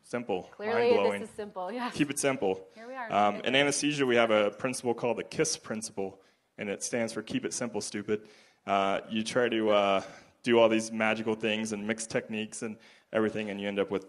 Simple. 0.04 0.44
Clearly, 0.56 0.92
mind-blowing. 0.92 1.22
this 1.22 1.30
is 1.30 1.36
simple. 1.36 1.72
Yeah. 1.72 1.90
Keep 1.90 2.12
it 2.12 2.20
simple. 2.20 2.66
Here 2.76 2.88
we 2.88 2.96
are. 2.96 3.12
Um, 3.12 3.42
in 3.42 3.56
anesthesia, 3.56 4.06
we 4.06 4.16
have 4.16 4.32
a 4.32 4.52
principle 4.52 4.94
called 4.94 5.18
the 5.18 5.24
KISS 5.24 5.58
principle, 5.58 6.22
and 6.58 6.70
it 6.70 6.82
stands 6.82 7.12
for 7.12 7.22
keep 7.22 7.46
it 7.46 7.54
simple, 7.54 7.82
stupid. 7.82 8.22
Uh, 8.66 9.02
you 9.10 9.24
try 9.24 9.50
to 9.50 9.70
uh, 9.70 10.02
do 10.44 10.60
all 10.60 10.70
these 10.70 10.92
magical 10.92 11.36
things 11.36 11.74
and 11.74 11.86
mix 11.86 12.08
techniques 12.08 12.62
and 12.62 12.78
everything, 13.12 13.50
and 13.50 13.60
you 13.60 13.68
end 13.68 13.80
up 13.80 13.92
with 13.92 14.06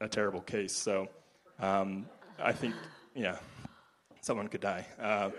a, 0.00 0.08
terrible 0.08 0.40
case. 0.40 0.72
So 0.72 1.08
um, 1.60 2.06
I 2.38 2.52
think, 2.52 2.74
yeah, 3.14 3.36
someone 4.20 4.48
could 4.48 4.60
die. 4.60 4.86
Uh, 5.00 5.30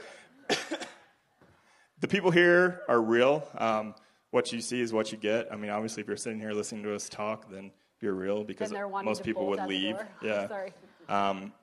the 1.99 2.07
people 2.07 2.31
here 2.31 2.81
are 2.87 3.01
real. 3.01 3.47
Um, 3.57 3.95
what 4.31 4.51
you 4.51 4.61
see 4.61 4.81
is 4.81 4.93
what 4.93 5.11
you 5.11 5.17
get. 5.17 5.47
I 5.51 5.55
mean, 5.55 5.71
obviously, 5.71 6.01
if 6.01 6.07
you're 6.07 6.17
sitting 6.17 6.39
here 6.39 6.51
listening 6.51 6.83
to 6.83 6.93
us 6.93 7.09
talk, 7.09 7.49
then 7.49 7.71
you're 8.01 8.13
real 8.13 8.43
because 8.43 8.69
Then 8.69 8.75
they're 8.75 8.87
wanting 8.87 9.09
most 9.09 9.23
people 9.23 9.47
would 9.47 9.63
leave. 9.65 9.95
Yeah. 10.21 10.47
Sorry. 10.47 10.73
Um, 11.09 11.53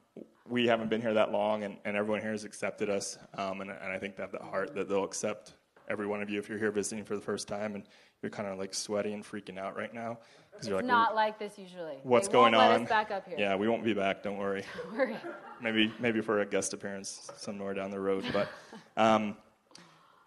we 0.49 0.67
haven't 0.67 0.91
been 0.91 1.01
here 1.01 1.15
that 1.15 1.33
long, 1.33 1.65
and, 1.65 1.77
and 1.85 1.97
everyone 1.97 2.21
here 2.21 2.33
has 2.33 2.45
accepted 2.45 2.91
us. 2.91 3.19
Um, 3.37 3.61
and, 3.61 3.71
and 3.71 3.93
I 3.93 3.99
think 3.99 4.17
they 4.17 4.23
have 4.23 4.33
the 4.33 4.43
heart 4.43 4.75
that 4.75 4.89
they'll 4.89 5.05
accept 5.05 5.55
every 5.89 6.07
one 6.07 6.23
of 6.23 6.31
you 6.31 6.39
if 6.39 6.49
you're 6.49 6.59
here 6.59 6.71
visiting 6.71 7.05
for 7.05 7.15
the 7.15 7.21
first 7.21 7.49
time 7.49 7.75
and 7.75 7.85
you're 8.23 8.31
kind 8.31 8.49
of 8.49 8.59
like 8.59 8.75
sweaty 8.75 9.13
and 9.13 9.25
freaking 9.25 9.59
out 9.59 9.77
right 9.77 9.93
now 9.93 10.19
because 10.53 10.69
you're 10.69 10.79
like, 10.79 10.87
not 10.87 11.15
like 11.15 11.39
this 11.39 11.59
usually. 11.59 11.97
what's 12.03 12.29
They 12.29 12.33
going 12.33 12.55
on? 12.55 12.85
Back 12.85 13.11
up 13.11 13.27
here. 13.27 13.37
Yeah, 13.39 13.57
we 13.57 13.69
won't 13.69 13.85
be 13.85 13.95
back. 13.95 14.23
Don't 14.23 14.39
worry. 14.39 14.65
Don't 14.85 14.97
worry. 14.97 15.17
maybe 15.61 15.93
maybe 15.99 16.21
for 16.21 16.41
a 16.41 16.47
guest 16.47 16.73
appearance 16.73 17.31
somewhere 17.37 17.75
down 17.75 17.91
the 17.91 18.01
road. 18.01 18.25
But 18.33 18.49
um, 18.97 19.37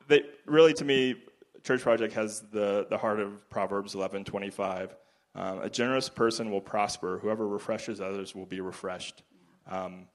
they, 0.08 0.24
really, 0.46 0.74
to 0.74 0.86
me, 0.86 1.16
Church 1.64 1.82
Project 1.82 2.14
has 2.14 2.42
the, 2.52 2.88
the 2.90 2.98
heart 2.98 3.20
of 3.20 3.50
Proverbs 3.50 3.96
11:25. 3.96 4.92
Um, 5.36 5.60
a 5.60 5.70
generous 5.70 6.10
person 6.10 6.50
will 6.50 6.62
prosper. 6.62 7.20
Whoever 7.20 7.48
refreshes 7.48 8.02
others 8.02 8.34
will 8.34 8.46
be 8.46 8.60
refreshed. 8.60 9.22
Um, 9.70 10.08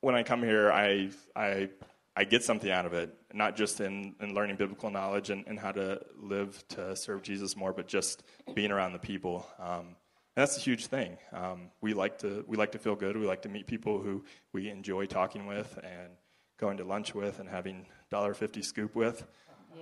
when 0.00 0.14
I 0.14 0.22
come 0.22 0.42
here, 0.42 0.70
I, 0.70 1.10
I, 1.34 1.70
I 2.18 2.24
get 2.24 2.42
something 2.42 2.68
out 2.68 2.84
of 2.84 2.94
it, 2.94 3.14
not 3.32 3.54
just 3.54 3.80
in, 3.80 4.16
in 4.20 4.34
learning 4.34 4.56
biblical 4.56 4.90
knowledge 4.90 5.30
and, 5.30 5.44
and 5.46 5.56
how 5.56 5.70
to 5.70 6.00
live 6.20 6.64
to 6.70 6.96
serve 6.96 7.22
Jesus 7.22 7.56
more, 7.56 7.72
but 7.72 7.86
just 7.86 8.24
being 8.56 8.72
around 8.72 8.92
the 8.92 8.98
people. 8.98 9.46
Um, 9.60 9.94
that's 10.34 10.56
a 10.56 10.60
huge 10.60 10.86
thing. 10.86 11.16
Um, 11.32 11.70
we 11.80 11.94
like 11.94 12.18
to 12.18 12.44
we 12.48 12.56
like 12.56 12.72
to 12.72 12.78
feel 12.78 12.96
good. 12.96 13.16
We 13.16 13.24
like 13.24 13.42
to 13.42 13.48
meet 13.48 13.68
people 13.68 14.00
who 14.00 14.24
we 14.52 14.68
enjoy 14.68 15.06
talking 15.06 15.46
with 15.46 15.78
and 15.84 16.10
going 16.58 16.78
to 16.78 16.84
lunch 16.84 17.14
with 17.14 17.38
and 17.38 17.48
having 17.48 17.86
dollar 18.10 18.34
fifty 18.34 18.62
scoop 18.62 18.96
with. 18.96 19.24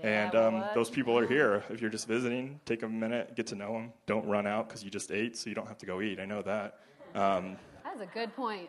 Yeah, 0.03 0.27
and 0.27 0.35
um, 0.35 0.65
those 0.75 0.91
people 0.91 1.19
are 1.19 1.27
here. 1.27 1.65
If 1.71 1.81
you're 1.81 1.89
just 1.89 2.07
visiting, 2.07 2.61
take 2.67 2.83
a 2.83 2.89
minute, 2.89 3.35
get 3.35 3.47
to 3.47 3.55
know 3.55 3.73
them. 3.73 3.95
Don't 4.05 4.27
run 4.27 4.47
out 4.47 4.69
because 4.69 4.85
you 4.85 4.91
just 4.91 5.11
ate, 5.11 5.39
so 5.39 5.49
you 5.49 5.55
don't 5.55 5.69
have 5.69 5.79
to 5.79 5.87
go 5.87 6.03
eat. 6.03 6.21
I 6.21 6.27
know 6.27 6.43
that. 6.43 6.81
Um, 7.15 7.57
That's 7.83 8.03
a 8.03 8.13
good 8.13 8.37
point. 8.37 8.69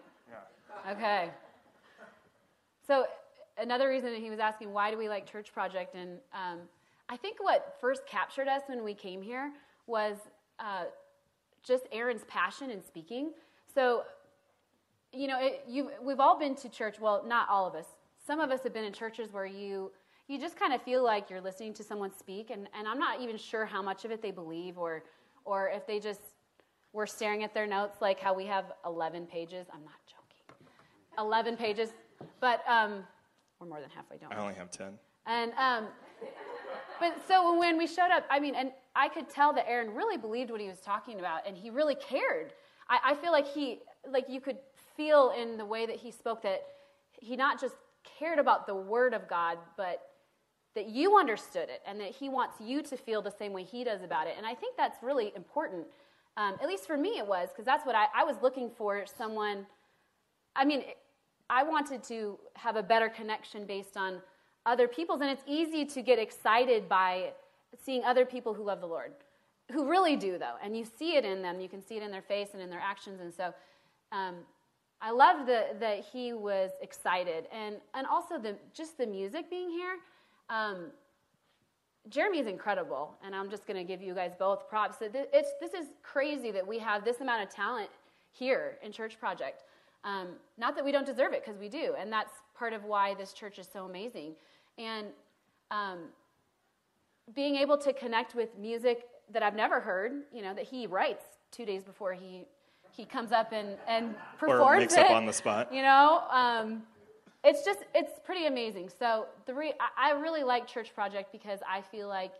Okay. 0.89 1.31
So 2.87 3.07
another 3.59 3.89
reason 3.89 4.11
that 4.11 4.21
he 4.21 4.29
was 4.29 4.39
asking 4.39 4.71
why 4.71 4.91
do 4.91 4.97
we 4.97 5.09
like 5.09 5.29
Church 5.29 5.53
Project, 5.53 5.95
and 5.95 6.19
um, 6.33 6.59
I 7.09 7.17
think 7.17 7.37
what 7.41 7.77
first 7.79 8.05
captured 8.05 8.47
us 8.47 8.63
when 8.67 8.83
we 8.83 8.93
came 8.93 9.21
here 9.21 9.51
was 9.85 10.17
uh, 10.59 10.85
just 11.63 11.85
Aaron's 11.91 12.23
passion 12.27 12.69
in 12.69 12.83
speaking. 12.83 13.31
So, 13.73 14.03
you 15.13 15.27
know, 15.27 15.37
it, 15.39 15.63
we've 16.03 16.19
all 16.19 16.37
been 16.37 16.55
to 16.55 16.69
church. 16.69 16.99
Well, 16.99 17.23
not 17.25 17.47
all 17.49 17.67
of 17.67 17.75
us. 17.75 17.85
Some 18.25 18.39
of 18.39 18.51
us 18.51 18.61
have 18.63 18.73
been 18.73 18.83
in 18.83 18.93
churches 18.93 19.31
where 19.31 19.45
you 19.45 19.91
you 20.27 20.37
just 20.37 20.59
kind 20.59 20.73
of 20.73 20.81
feel 20.81 21.05
like 21.05 21.29
you're 21.29 21.39
listening 21.39 21.73
to 21.75 21.83
someone 21.83 22.11
speak, 22.11 22.49
and, 22.49 22.67
and 22.77 22.85
I'm 22.85 22.99
not 22.99 23.21
even 23.21 23.37
sure 23.37 23.65
how 23.65 23.81
much 23.81 24.03
of 24.03 24.11
it 24.11 24.21
they 24.21 24.31
believe, 24.31 24.77
or 24.77 25.03
or 25.45 25.69
if 25.69 25.87
they 25.87 25.99
just 25.99 26.19
were 26.91 27.07
staring 27.07 27.43
at 27.43 27.53
their 27.53 27.65
notes, 27.67 27.97
like 28.01 28.19
how 28.19 28.33
we 28.33 28.45
have 28.45 28.65
11 28.85 29.27
pages. 29.27 29.67
I'm 29.73 29.83
not 29.85 29.93
joking. 30.05 30.67
11 31.17 31.55
pages, 31.55 31.89
but 32.41 32.61
um, 32.67 33.03
we're 33.59 33.67
more 33.67 33.79
than 33.79 33.89
halfway 33.89 34.17
done. 34.17 34.31
I 34.31 34.39
only 34.39 34.53
have 34.55 34.69
ten. 34.69 34.93
And 35.25 35.51
um, 35.53 35.87
but 36.99 37.15
so 37.27 37.57
when 37.59 37.77
we 37.77 37.87
showed 37.87 38.11
up, 38.11 38.25
I 38.29 38.39
mean, 38.39 38.55
and 38.55 38.71
I 38.95 39.09
could 39.09 39.29
tell 39.29 39.53
that 39.53 39.67
Aaron 39.67 39.93
really 39.93 40.17
believed 40.17 40.51
what 40.51 40.61
he 40.61 40.67
was 40.67 40.79
talking 40.79 41.19
about, 41.19 41.41
and 41.47 41.57
he 41.57 41.69
really 41.69 41.95
cared. 41.95 42.53
I, 42.89 42.99
I 43.11 43.15
feel 43.15 43.31
like 43.31 43.47
he, 43.47 43.79
like 44.09 44.25
you 44.29 44.41
could 44.41 44.57
feel 44.95 45.33
in 45.39 45.57
the 45.57 45.65
way 45.65 45.85
that 45.85 45.97
he 45.97 46.11
spoke 46.11 46.41
that 46.43 46.61
he 47.19 47.35
not 47.35 47.59
just 47.59 47.75
cared 48.17 48.39
about 48.39 48.67
the 48.67 48.75
Word 48.75 49.13
of 49.13 49.27
God, 49.27 49.57
but 49.75 50.01
that 50.75 50.87
you 50.87 51.17
understood 51.17 51.69
it, 51.69 51.81
and 51.85 51.99
that 51.99 52.11
he 52.11 52.29
wants 52.29 52.55
you 52.61 52.81
to 52.83 52.95
feel 52.95 53.21
the 53.21 53.31
same 53.31 53.51
way 53.51 53.63
he 53.63 53.83
does 53.83 54.03
about 54.03 54.27
it. 54.27 54.35
And 54.37 54.45
I 54.45 54.53
think 54.53 54.77
that's 54.77 55.01
really 55.03 55.33
important. 55.35 55.87
Um, 56.37 56.55
at 56.61 56.67
least 56.67 56.85
for 56.85 56.97
me, 56.97 57.17
it 57.17 57.27
was 57.27 57.49
because 57.49 57.65
that's 57.65 57.85
what 57.85 57.95
I, 57.95 58.05
I 58.15 58.23
was 58.23 58.35
looking 58.43 58.69
for. 58.69 59.05
Someone, 59.17 59.65
I 60.55 60.65
mean, 60.65 60.83
I 61.49 61.63
wanted 61.63 62.03
to 62.03 62.37
have 62.55 62.75
a 62.75 62.83
better 62.83 63.09
connection 63.09 63.65
based 63.65 63.97
on 63.97 64.21
other 64.65 64.87
people's, 64.87 65.21
and 65.21 65.29
it's 65.29 65.43
easy 65.47 65.85
to 65.85 66.01
get 66.01 66.19
excited 66.19 66.89
by 66.89 67.31
seeing 67.83 68.03
other 68.03 68.25
people 68.25 68.53
who 68.53 68.63
love 68.63 68.81
the 68.81 68.87
Lord, 68.87 69.13
who 69.71 69.89
really 69.89 70.15
do, 70.15 70.37
though, 70.37 70.55
and 70.61 70.77
you 70.77 70.85
see 70.85 71.15
it 71.15 71.23
in 71.23 71.41
them. 71.41 71.59
You 71.59 71.69
can 71.69 71.81
see 71.81 71.95
it 71.97 72.03
in 72.03 72.11
their 72.11 72.21
face 72.21 72.49
and 72.53 72.61
in 72.61 72.69
their 72.69 72.81
actions, 72.81 73.21
and 73.21 73.33
so 73.33 73.53
um, 74.11 74.35
I 75.01 75.11
loved 75.11 75.47
that 75.47 75.79
that 75.79 76.05
he 76.11 76.33
was 76.33 76.71
excited, 76.81 77.45
and 77.51 77.77
and 77.93 78.05
also 78.07 78.37
the 78.37 78.55
just 78.73 78.97
the 78.97 79.07
music 79.07 79.49
being 79.49 79.69
here. 79.69 79.97
Um, 80.49 80.91
Jeremy 82.09 82.39
is 82.39 82.47
incredible, 82.47 83.15
and 83.23 83.35
I'm 83.35 83.49
just 83.49 83.67
going 83.67 83.77
to 83.77 83.83
give 83.83 84.01
you 84.01 84.13
guys 84.13 84.31
both 84.37 84.69
props. 84.69 84.97
It's, 85.01 85.51
this 85.59 85.73
is 85.73 85.87
crazy 86.03 86.51
that 86.51 86.65
we 86.65 86.79
have 86.79 87.03
this 87.03 87.19
amount 87.19 87.43
of 87.43 87.49
talent 87.49 87.89
here 88.31 88.77
in 88.81 88.91
Church 88.93 89.19
Project. 89.19 89.63
Um, 90.03 90.27
not 90.57 90.75
that 90.75 90.85
we 90.85 90.91
don't 90.91 91.05
deserve 91.05 91.33
it, 91.33 91.43
because 91.43 91.59
we 91.59 91.69
do, 91.69 91.95
and 91.99 92.11
that's 92.11 92.33
part 92.57 92.73
of 92.73 92.85
why 92.85 93.13
this 93.15 93.33
church 93.33 93.59
is 93.59 93.67
so 93.71 93.85
amazing. 93.85 94.33
And 94.77 95.07
um, 95.71 95.99
being 97.35 97.55
able 97.55 97.77
to 97.77 97.93
connect 97.93 98.35
with 98.35 98.57
music 98.57 99.07
that 99.33 99.43
I've 99.43 99.55
never 99.55 99.79
heard, 99.79 100.13
you 100.33 100.41
know, 100.41 100.53
that 100.53 100.65
he 100.65 100.87
writes 100.87 101.25
two 101.51 101.65
days 101.65 101.83
before 101.83 102.13
he 102.13 102.45
he 102.91 103.05
comes 103.05 103.31
up 103.31 103.51
and 103.51 103.77
and 103.87 104.15
performs 104.39 104.61
or 104.61 104.77
makes 104.77 104.93
it, 104.93 105.05
up 105.05 105.11
on 105.11 105.25
the 105.25 105.33
spot. 105.33 105.73
You 105.73 105.81
know, 105.81 106.23
um, 106.31 106.83
it's 107.43 107.63
just 107.63 107.79
it's 107.93 108.19
pretty 108.23 108.47
amazing. 108.47 108.89
So 108.97 109.27
the 109.45 109.53
re- 109.53 109.73
I, 109.79 110.11
I 110.11 110.19
really 110.19 110.43
like 110.43 110.67
Church 110.67 110.93
Project 110.93 111.31
because 111.31 111.59
I 111.69 111.81
feel 111.81 112.07
like 112.07 112.33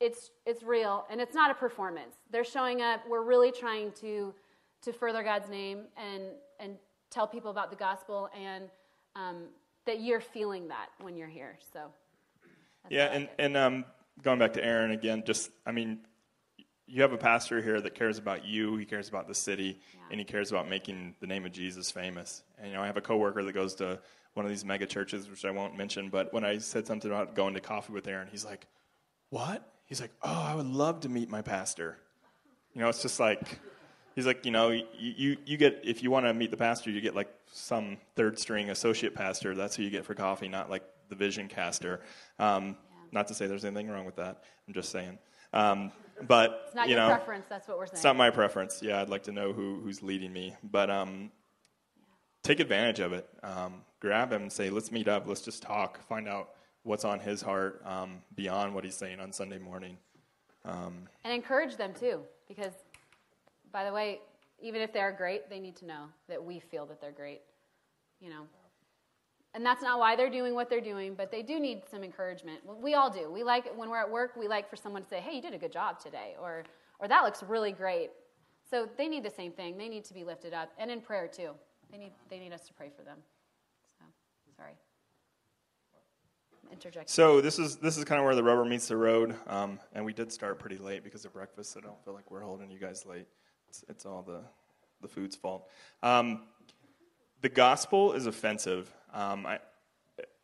it's 0.00 0.30
it's 0.44 0.62
real 0.62 1.06
and 1.10 1.20
it's 1.20 1.34
not 1.34 1.50
a 1.50 1.54
performance. 1.54 2.16
They're 2.30 2.44
showing 2.44 2.82
up. 2.82 3.00
We're 3.08 3.24
really 3.24 3.52
trying 3.52 3.92
to 4.00 4.34
to 4.82 4.92
further 4.92 5.22
God's 5.22 5.48
name 5.48 5.82
and 5.96 6.22
and 6.60 6.76
tell 7.10 7.26
people 7.26 7.50
about 7.50 7.70
the 7.70 7.76
gospel 7.76 8.28
and 8.38 8.64
um, 9.14 9.44
that 9.86 10.00
you're 10.00 10.20
feeling 10.20 10.68
that 10.68 10.88
when 11.00 11.16
you're 11.16 11.28
here. 11.28 11.58
So 11.72 11.90
Yeah, 12.90 13.06
and 13.06 13.28
and 13.38 13.56
um, 13.56 13.84
going 14.22 14.38
back 14.38 14.52
to 14.54 14.64
Aaron 14.64 14.90
again, 14.90 15.22
just 15.26 15.50
I 15.64 15.72
mean, 15.72 16.00
you 16.86 17.02
have 17.02 17.12
a 17.12 17.18
pastor 17.18 17.62
here 17.62 17.80
that 17.80 17.94
cares 17.94 18.18
about 18.18 18.44
you. 18.44 18.76
He 18.76 18.84
cares 18.84 19.08
about 19.08 19.26
the 19.26 19.34
city, 19.34 19.80
and 20.10 20.20
he 20.20 20.24
cares 20.24 20.50
about 20.50 20.68
making 20.68 21.14
the 21.20 21.26
name 21.26 21.44
of 21.46 21.52
Jesus 21.52 21.90
famous. 21.90 22.42
And 22.58 22.68
you 22.68 22.74
know, 22.74 22.82
I 22.82 22.86
have 22.86 22.96
a 22.96 23.00
coworker 23.00 23.42
that 23.42 23.52
goes 23.52 23.74
to 23.76 23.98
one 24.34 24.44
of 24.44 24.50
these 24.50 24.64
mega 24.64 24.86
churches, 24.86 25.30
which 25.30 25.44
I 25.44 25.50
won't 25.50 25.76
mention. 25.76 26.10
But 26.10 26.32
when 26.32 26.44
I 26.44 26.58
said 26.58 26.86
something 26.86 27.10
about 27.10 27.34
going 27.34 27.54
to 27.54 27.60
coffee 27.60 27.92
with 27.92 28.06
Aaron, 28.06 28.28
he's 28.30 28.44
like, 28.44 28.66
"What?" 29.30 29.66
He's 29.86 30.00
like, 30.00 30.12
"Oh, 30.22 30.42
I 30.46 30.54
would 30.54 30.66
love 30.66 31.00
to 31.00 31.08
meet 31.08 31.30
my 31.30 31.42
pastor." 31.42 31.96
You 32.74 32.82
know, 32.82 32.88
it's 32.88 33.02
just 33.02 33.18
like. 33.18 33.60
He's 34.16 34.26
like, 34.26 34.44
you 34.44 34.50
know, 34.50 34.70
you, 34.70 34.84
you, 34.98 35.36
you 35.44 35.56
get, 35.56 35.82
if 35.84 36.02
you 36.02 36.10
want 36.10 36.26
to 36.26 36.34
meet 36.34 36.50
the 36.50 36.56
pastor, 36.56 36.90
you 36.90 37.00
get 37.00 37.14
like 37.14 37.32
some 37.52 37.98
third 38.16 38.38
string 38.38 38.70
associate 38.70 39.14
pastor. 39.14 39.54
That's 39.54 39.76
who 39.76 39.82
you 39.84 39.90
get 39.90 40.04
for 40.04 40.14
coffee, 40.14 40.48
not 40.48 40.70
like 40.70 40.82
the 41.08 41.14
vision 41.14 41.46
caster. 41.48 42.00
Um, 42.38 42.76
Not 43.12 43.28
to 43.28 43.34
say 43.34 43.46
there's 43.46 43.64
anything 43.64 43.88
wrong 43.88 44.04
with 44.04 44.16
that. 44.16 44.42
I'm 44.66 44.74
just 44.74 44.90
saying. 44.90 45.18
Um, 45.52 45.92
but, 46.26 46.62
it's 46.66 46.74
not 46.74 46.88
you 46.88 46.96
your 46.96 47.06
know, 47.06 47.14
preference. 47.14 47.46
That's 47.48 47.68
what 47.68 47.78
we're 47.78 47.86
saying. 47.86 47.94
it's 47.96 48.04
not 48.04 48.16
my 48.16 48.30
preference. 48.30 48.80
Yeah, 48.82 49.00
I'd 49.00 49.08
like 49.08 49.24
to 49.24 49.32
know 49.32 49.52
who, 49.52 49.80
who's 49.82 50.02
leading 50.02 50.32
me. 50.32 50.54
But 50.64 50.90
um, 50.90 51.30
take 52.42 52.58
advantage 52.60 53.00
of 53.00 53.12
it. 53.12 53.28
Um, 53.42 53.82
grab 54.00 54.32
him 54.32 54.42
and 54.42 54.52
say, 54.52 54.70
let's 54.70 54.90
meet 54.90 55.08
up. 55.08 55.26
Let's 55.26 55.42
just 55.42 55.62
talk. 55.62 56.06
Find 56.08 56.26
out 56.26 56.50
what's 56.82 57.04
on 57.04 57.20
his 57.20 57.42
heart 57.42 57.82
um, 57.84 58.22
beyond 58.34 58.74
what 58.74 58.84
he's 58.84 58.96
saying 58.96 59.20
on 59.20 59.32
Sunday 59.32 59.58
morning. 59.58 59.98
Um, 60.64 61.08
and 61.22 61.32
encourage 61.32 61.76
them 61.76 61.92
too, 61.98 62.20
because, 62.48 62.72
by 63.76 63.84
the 63.84 63.92
way, 63.92 64.20
even 64.58 64.80
if 64.80 64.90
they're 64.90 65.12
great, 65.12 65.50
they 65.50 65.60
need 65.60 65.76
to 65.76 65.84
know 65.84 66.06
that 66.30 66.42
we 66.42 66.58
feel 66.58 66.86
that 66.86 66.98
they're 66.98 67.12
great. 67.12 67.42
You 68.20 68.30
know, 68.30 68.44
and 69.52 69.66
that's 69.66 69.82
not 69.82 69.98
why 69.98 70.16
they're 70.16 70.30
doing 70.30 70.54
what 70.54 70.70
they're 70.70 70.80
doing, 70.80 71.14
but 71.14 71.30
they 71.30 71.42
do 71.42 71.60
need 71.60 71.82
some 71.90 72.02
encouragement. 72.02 72.60
We 72.80 72.94
all 72.94 73.10
do. 73.10 73.30
We 73.30 73.42
like 73.42 73.70
when 73.76 73.90
we're 73.90 74.00
at 74.00 74.10
work, 74.10 74.34
we 74.34 74.48
like 74.48 74.70
for 74.70 74.76
someone 74.76 75.02
to 75.02 75.08
say, 75.08 75.20
"Hey, 75.20 75.36
you 75.36 75.42
did 75.42 75.52
a 75.52 75.58
good 75.58 75.72
job 75.72 76.00
today," 76.00 76.36
or 76.40 76.64
"or 77.00 77.06
that 77.06 77.22
looks 77.22 77.42
really 77.42 77.70
great." 77.70 78.12
So 78.64 78.88
they 78.96 79.08
need 79.08 79.22
the 79.22 79.30
same 79.30 79.52
thing. 79.52 79.76
They 79.76 79.90
need 79.90 80.06
to 80.06 80.14
be 80.14 80.24
lifted 80.24 80.54
up, 80.54 80.72
and 80.78 80.90
in 80.90 81.02
prayer 81.02 81.28
too. 81.28 81.50
They 81.90 81.98
need 81.98 82.12
they 82.30 82.38
need 82.38 82.54
us 82.54 82.66
to 82.68 82.72
pray 82.72 82.90
for 82.96 83.02
them. 83.02 83.18
So, 83.98 84.04
sorry. 84.56 84.72
Interject. 86.72 87.10
So 87.10 87.42
this 87.42 87.58
is 87.58 87.76
this 87.76 87.98
is 87.98 88.04
kind 88.04 88.20
of 88.20 88.24
where 88.24 88.34
the 88.34 88.42
rubber 88.42 88.64
meets 88.64 88.88
the 88.88 88.96
road, 88.96 89.36
um, 89.48 89.78
and 89.92 90.02
we 90.02 90.14
did 90.14 90.32
start 90.32 90.58
pretty 90.58 90.78
late 90.78 91.04
because 91.04 91.26
of 91.26 91.34
breakfast. 91.34 91.74
So 91.74 91.80
I 91.80 91.82
don't 91.82 92.02
feel 92.06 92.14
like 92.14 92.30
we're 92.30 92.40
holding 92.40 92.70
you 92.70 92.78
guys 92.78 93.04
late. 93.04 93.26
It's, 93.68 93.84
it's 93.88 94.06
all 94.06 94.22
the 94.22 94.40
the 95.02 95.08
food's 95.08 95.36
fault. 95.36 95.68
Um, 96.02 96.42
the 97.42 97.48
gospel 97.48 98.12
is 98.12 98.26
offensive. 98.26 98.92
Um, 99.12 99.46
I 99.46 99.58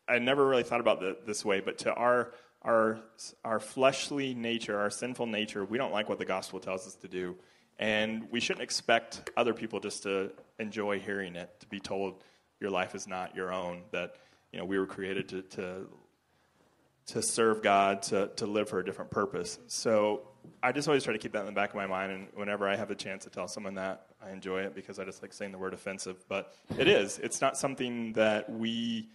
I 0.08 0.18
never 0.18 0.46
really 0.46 0.62
thought 0.62 0.80
about 0.80 1.02
it 1.02 1.26
this 1.26 1.44
way, 1.44 1.60
but 1.60 1.78
to 1.78 1.92
our 1.94 2.32
our 2.62 3.00
our 3.44 3.60
fleshly 3.60 4.34
nature, 4.34 4.78
our 4.78 4.90
sinful 4.90 5.26
nature, 5.26 5.64
we 5.64 5.78
don't 5.78 5.92
like 5.92 6.08
what 6.08 6.18
the 6.18 6.24
gospel 6.24 6.60
tells 6.60 6.86
us 6.86 6.94
to 6.96 7.08
do, 7.08 7.36
and 7.78 8.28
we 8.30 8.40
shouldn't 8.40 8.62
expect 8.62 9.30
other 9.36 9.54
people 9.54 9.80
just 9.80 10.02
to 10.04 10.32
enjoy 10.58 10.98
hearing 10.98 11.36
it, 11.36 11.50
to 11.60 11.66
be 11.66 11.80
told 11.80 12.22
your 12.60 12.70
life 12.70 12.94
is 12.94 13.06
not 13.06 13.34
your 13.34 13.52
own. 13.52 13.82
That 13.92 14.16
you 14.52 14.58
know 14.58 14.64
we 14.64 14.78
were 14.78 14.86
created 14.86 15.28
to 15.30 15.42
to 15.42 15.88
to 17.06 17.22
serve 17.22 17.62
God, 17.62 18.02
to 18.02 18.28
to 18.36 18.46
live 18.46 18.68
for 18.68 18.80
a 18.80 18.84
different 18.84 19.10
purpose. 19.10 19.58
So 19.66 20.22
I 20.62 20.72
just 20.72 20.86
always 20.86 21.02
try 21.04 21.12
to 21.12 21.18
keep 21.18 21.32
that 21.32 21.40
in 21.40 21.46
the 21.46 21.52
back 21.52 21.70
of 21.70 21.76
my 21.76 21.86
mind, 21.86 22.12
and 22.12 22.28
whenever 22.34 22.68
I 22.68 22.76
have 22.76 22.88
the 22.88 22.94
chance 22.94 23.24
to 23.24 23.30
tell 23.30 23.48
someone 23.48 23.74
that, 23.74 24.06
I 24.24 24.30
enjoy 24.30 24.60
it 24.60 24.74
because 24.74 24.98
I 24.98 25.04
just 25.04 25.22
like 25.22 25.32
saying 25.32 25.52
the 25.52 25.58
word 25.58 25.74
offensive. 25.74 26.24
But 26.28 26.54
it 26.78 26.86
is. 26.86 27.18
It's 27.18 27.40
not 27.40 27.56
something 27.56 28.12
that 28.12 28.48
we 28.48 29.08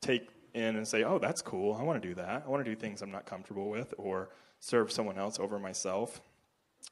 take 0.00 0.28
in 0.54 0.76
and 0.76 0.86
say, 0.86 1.04
"Oh, 1.04 1.18
that's 1.18 1.40
cool. 1.40 1.74
I 1.74 1.82
want 1.82 2.02
to 2.02 2.08
do 2.08 2.14
that. 2.16 2.44
I 2.46 2.48
want 2.50 2.64
to 2.64 2.70
do 2.70 2.76
things 2.76 3.00
I'm 3.00 3.10
not 3.10 3.26
comfortable 3.26 3.70
with, 3.70 3.94
or 3.96 4.30
serve 4.60 4.92
someone 4.92 5.18
else 5.18 5.38
over 5.38 5.58
myself." 5.58 6.20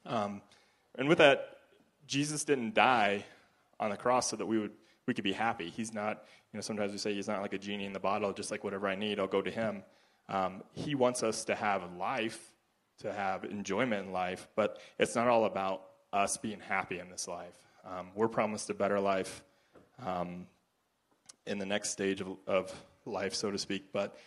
Um, 0.05 0.41
and 0.95 1.07
with 1.07 1.19
that, 1.19 1.57
Jesus 2.07 2.43
didn't 2.43 2.73
die 2.73 3.23
on 3.79 3.91
the 3.91 3.97
cross 3.97 4.29
so 4.29 4.35
that 4.35 4.45
we 4.45 4.57
would 4.57 4.71
we 5.05 5.13
could 5.13 5.23
be 5.23 5.33
happy. 5.33 5.69
He's 5.69 5.93
not. 5.93 6.23
You 6.51 6.57
know, 6.57 6.61
sometimes 6.61 6.91
we 6.91 6.97
say 6.97 7.13
he's 7.13 7.27
not 7.27 7.41
like 7.41 7.53
a 7.53 7.57
genie 7.57 7.85
in 7.85 7.93
the 7.93 7.99
bottle. 7.99 8.31
Just 8.33 8.49
like 8.49 8.63
whatever 8.63 8.87
I 8.87 8.95
need, 8.95 9.19
I'll 9.19 9.27
go 9.27 9.41
to 9.41 9.51
him. 9.51 9.83
Um, 10.29 10.63
he 10.73 10.95
wants 10.95 11.21
us 11.21 11.43
to 11.45 11.55
have 11.55 11.93
life 11.97 12.51
to 12.99 13.11
have 13.11 13.43
enjoyment 13.43 14.07
in 14.07 14.13
life, 14.13 14.47
but 14.55 14.79
it's 14.97 15.15
not 15.15 15.27
all 15.27 15.45
about 15.45 15.83
us 16.13 16.37
being 16.37 16.59
happy 16.59 16.99
in 16.99 17.09
this 17.09 17.27
life. 17.27 17.59
Um, 17.85 18.07
we're 18.15 18.27
promised 18.27 18.69
a 18.69 18.73
better 18.73 18.99
life 18.99 19.43
um, 20.03 20.47
in 21.45 21.57
the 21.57 21.65
next 21.65 21.89
stage 21.89 22.21
of, 22.21 22.37
of, 22.47 22.73
life, 23.07 23.35
so 23.35 23.51
to 23.51 23.57
speak. 23.59 23.91
But 23.93 24.17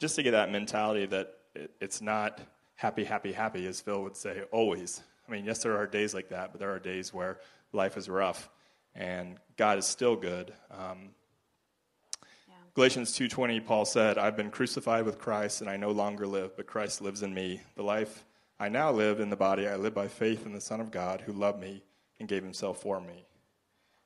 just 0.00 0.16
to 0.16 0.22
get 0.24 0.32
that 0.32 0.50
mentality 0.50 1.06
that 1.06 1.34
it, 1.54 1.70
it's 1.80 2.02
not 2.02 2.40
happy, 2.74 3.04
happy, 3.04 3.32
happy, 3.32 3.64
as 3.68 3.80
Phil 3.80 4.02
would 4.02 4.16
say, 4.16 4.42
always. 4.50 5.00
I 5.28 5.30
mean, 5.30 5.44
yes, 5.44 5.62
there 5.62 5.76
are 5.76 5.86
days 5.86 6.14
like 6.14 6.30
that, 6.30 6.50
but 6.50 6.58
there 6.58 6.72
are 6.72 6.80
days 6.80 7.14
where 7.14 7.38
life 7.72 7.96
is 7.96 8.08
rough, 8.08 8.50
and 8.94 9.36
God 9.56 9.78
is 9.78 9.86
still 9.86 10.16
good. 10.16 10.52
Um, 10.70 11.10
Galatians 12.74 13.12
2:20 13.12 13.60
Paul 13.60 13.84
said, 13.84 14.18
"I've 14.18 14.36
been 14.36 14.50
crucified 14.50 15.04
with 15.04 15.20
Christ 15.20 15.60
and 15.60 15.70
I 15.70 15.76
no 15.76 15.92
longer 15.92 16.26
live, 16.26 16.56
but 16.56 16.66
Christ 16.66 17.00
lives 17.00 17.22
in 17.22 17.32
me. 17.32 17.60
The 17.76 17.84
life 17.84 18.24
I 18.58 18.68
now 18.68 18.90
live 18.90 19.20
in 19.20 19.30
the 19.30 19.36
body 19.36 19.68
I 19.68 19.76
live 19.76 19.94
by 19.94 20.08
faith 20.08 20.44
in 20.44 20.52
the 20.52 20.60
Son 20.60 20.80
of 20.80 20.90
God 20.90 21.20
who 21.20 21.32
loved 21.32 21.60
me 21.60 21.84
and 22.18 22.28
gave 22.28 22.42
himself 22.42 22.82
for 22.82 23.00
me." 23.00 23.26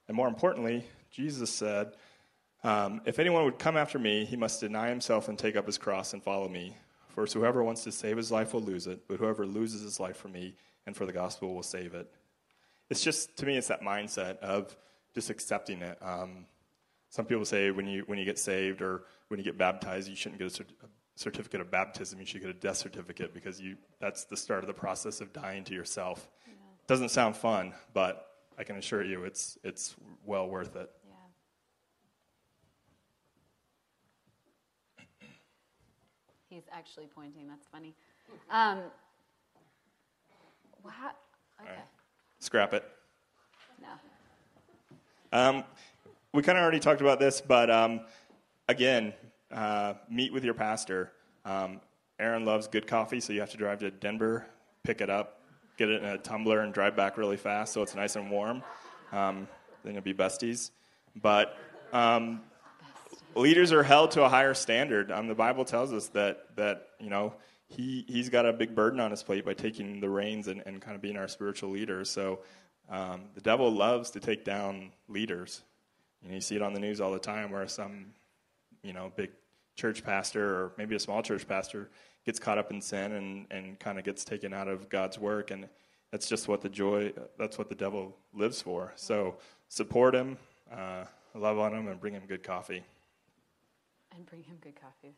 And 0.06 0.14
more 0.14 0.28
importantly, 0.28 0.84
Jesus 1.10 1.48
said, 1.48 1.96
um, 2.62 3.00
"If 3.06 3.18
anyone 3.18 3.44
would 3.44 3.58
come 3.58 3.78
after 3.78 3.98
me, 3.98 4.26
he 4.26 4.36
must 4.36 4.60
deny 4.60 4.90
himself 4.90 5.28
and 5.28 5.38
take 5.38 5.56
up 5.56 5.64
his 5.64 5.78
cross 5.78 6.12
and 6.12 6.22
follow 6.22 6.48
me. 6.48 6.76
For 7.08 7.24
whoever 7.24 7.64
wants 7.64 7.84
to 7.84 7.92
save 7.92 8.18
his 8.18 8.30
life 8.30 8.52
will 8.52 8.60
lose 8.60 8.86
it, 8.86 9.08
but 9.08 9.18
whoever 9.18 9.46
loses 9.46 9.80
his 9.80 9.98
life 9.98 10.18
for 10.18 10.28
me 10.28 10.56
and 10.84 10.94
for 10.94 11.06
the 11.06 11.12
gospel 11.12 11.54
will 11.54 11.62
save 11.62 11.94
it." 11.94 12.12
It's 12.90 13.02
just 13.02 13.34
to 13.38 13.46
me, 13.46 13.56
it's 13.56 13.68
that 13.68 13.80
mindset 13.80 14.36
of 14.40 14.76
just 15.14 15.30
accepting 15.30 15.80
it. 15.80 15.96
Um, 16.02 16.46
some 17.10 17.24
people 17.24 17.44
say 17.44 17.70
when 17.70 17.86
you 17.86 18.02
when 18.06 18.18
you 18.18 18.24
get 18.24 18.38
saved 18.38 18.82
or 18.82 19.04
when 19.28 19.38
you 19.38 19.44
get 19.44 19.56
baptized, 19.58 20.08
you 20.08 20.16
shouldn't 20.16 20.38
get 20.38 20.48
a, 20.48 20.62
cert- 20.62 20.72
a 20.82 20.88
certificate 21.14 21.60
of 21.60 21.70
baptism. 21.70 22.20
You 22.20 22.26
should 22.26 22.40
get 22.40 22.50
a 22.50 22.54
death 22.54 22.76
certificate 22.76 23.32
because 23.32 23.60
you 23.60 23.76
that's 24.00 24.24
the 24.24 24.36
start 24.36 24.62
of 24.62 24.66
the 24.66 24.74
process 24.74 25.20
of 25.20 25.32
dying 25.32 25.64
to 25.64 25.74
yourself. 25.74 26.28
Yeah. 26.46 26.52
Doesn't 26.86 27.10
sound 27.10 27.36
fun, 27.36 27.72
but 27.94 28.26
I 28.58 28.64
can 28.64 28.76
assure 28.76 29.02
you, 29.02 29.24
it's 29.24 29.56
it's 29.64 29.94
well 30.24 30.48
worth 30.48 30.76
it. 30.76 30.90
Yeah. 34.98 35.04
He's 36.50 36.64
actually 36.72 37.06
pointing. 37.06 37.48
That's 37.48 37.66
funny. 37.66 37.94
Um, 38.50 38.80
what? 40.82 40.94
Okay. 41.60 41.70
Right. 41.70 41.78
Scrap 42.38 42.74
it. 42.74 42.84
No. 43.80 43.88
Um, 45.32 45.64
we 46.32 46.42
kind 46.42 46.58
of 46.58 46.62
already 46.62 46.80
talked 46.80 47.00
about 47.00 47.18
this, 47.18 47.40
but 47.40 47.70
um, 47.70 48.00
again, 48.68 49.14
uh, 49.50 49.94
meet 50.10 50.32
with 50.32 50.44
your 50.44 50.54
pastor. 50.54 51.12
Um, 51.44 51.80
Aaron 52.18 52.44
loves 52.44 52.68
good 52.68 52.86
coffee, 52.86 53.20
so 53.20 53.32
you 53.32 53.40
have 53.40 53.50
to 53.50 53.56
drive 53.56 53.78
to 53.80 53.90
Denver, 53.90 54.46
pick 54.82 55.00
it 55.00 55.08
up, 55.08 55.42
get 55.78 55.88
it 55.88 56.02
in 56.02 56.08
a 56.08 56.18
tumbler, 56.18 56.60
and 56.60 56.74
drive 56.74 56.96
back 56.96 57.16
really 57.16 57.36
fast 57.36 57.72
so 57.72 57.82
it's 57.82 57.94
nice 57.94 58.16
and 58.16 58.30
warm. 58.30 58.62
Um, 59.12 59.48
then 59.84 59.94
you'll 59.94 60.02
be 60.02 60.14
besties. 60.14 60.70
But 61.16 61.56
um, 61.92 62.42
leaders 63.34 63.72
are 63.72 63.82
held 63.82 64.10
to 64.12 64.24
a 64.24 64.28
higher 64.28 64.54
standard. 64.54 65.10
Um, 65.10 65.28
the 65.28 65.34
Bible 65.34 65.64
tells 65.64 65.92
us 65.92 66.08
that 66.08 66.56
that 66.56 66.88
you 67.00 67.08
know 67.08 67.34
he 67.68 68.04
he's 68.08 68.28
got 68.28 68.46
a 68.46 68.52
big 68.52 68.74
burden 68.74 69.00
on 69.00 69.10
his 69.10 69.22
plate 69.22 69.44
by 69.44 69.54
taking 69.54 70.00
the 70.00 70.08
reins 70.08 70.48
and, 70.48 70.62
and 70.66 70.80
kind 70.80 70.94
of 70.94 71.02
being 71.02 71.16
our 71.16 71.28
spiritual 71.28 71.70
leader. 71.70 72.04
So 72.04 72.40
um, 72.90 73.26
the 73.34 73.40
devil 73.40 73.70
loves 73.70 74.10
to 74.10 74.20
take 74.20 74.44
down 74.44 74.92
leaders. 75.08 75.62
You 76.22 76.34
you 76.34 76.40
see 76.40 76.56
it 76.56 76.62
on 76.62 76.72
the 76.72 76.80
news 76.80 77.00
all 77.00 77.12
the 77.12 77.18
time 77.18 77.50
where 77.50 77.66
some, 77.68 78.06
you 78.82 78.92
know, 78.92 79.12
big 79.16 79.30
church 79.76 80.04
pastor 80.04 80.44
or 80.44 80.72
maybe 80.76 80.94
a 80.94 81.00
small 81.00 81.22
church 81.22 81.46
pastor 81.46 81.90
gets 82.26 82.38
caught 82.38 82.58
up 82.58 82.70
in 82.70 82.80
sin 82.80 83.12
and, 83.12 83.46
and 83.50 83.78
kind 83.78 83.98
of 83.98 84.04
gets 84.04 84.24
taken 84.24 84.52
out 84.52 84.68
of 84.68 84.88
God's 84.88 85.18
work. 85.18 85.50
And 85.50 85.68
that's 86.10 86.28
just 86.28 86.48
what 86.48 86.60
the 86.60 86.68
joy, 86.68 87.12
that's 87.38 87.58
what 87.58 87.68
the 87.68 87.74
devil 87.74 88.16
lives 88.34 88.60
for. 88.60 88.92
So 88.96 89.36
support 89.68 90.14
him, 90.14 90.36
uh, 90.72 91.04
love 91.34 91.58
on 91.58 91.72
him, 91.72 91.88
and 91.88 92.00
bring 92.00 92.14
him 92.14 92.24
good 92.26 92.42
coffee. 92.42 92.82
And 94.14 94.26
bring 94.26 94.42
him 94.42 94.56
good 94.60 94.74
coffee. 94.80 95.14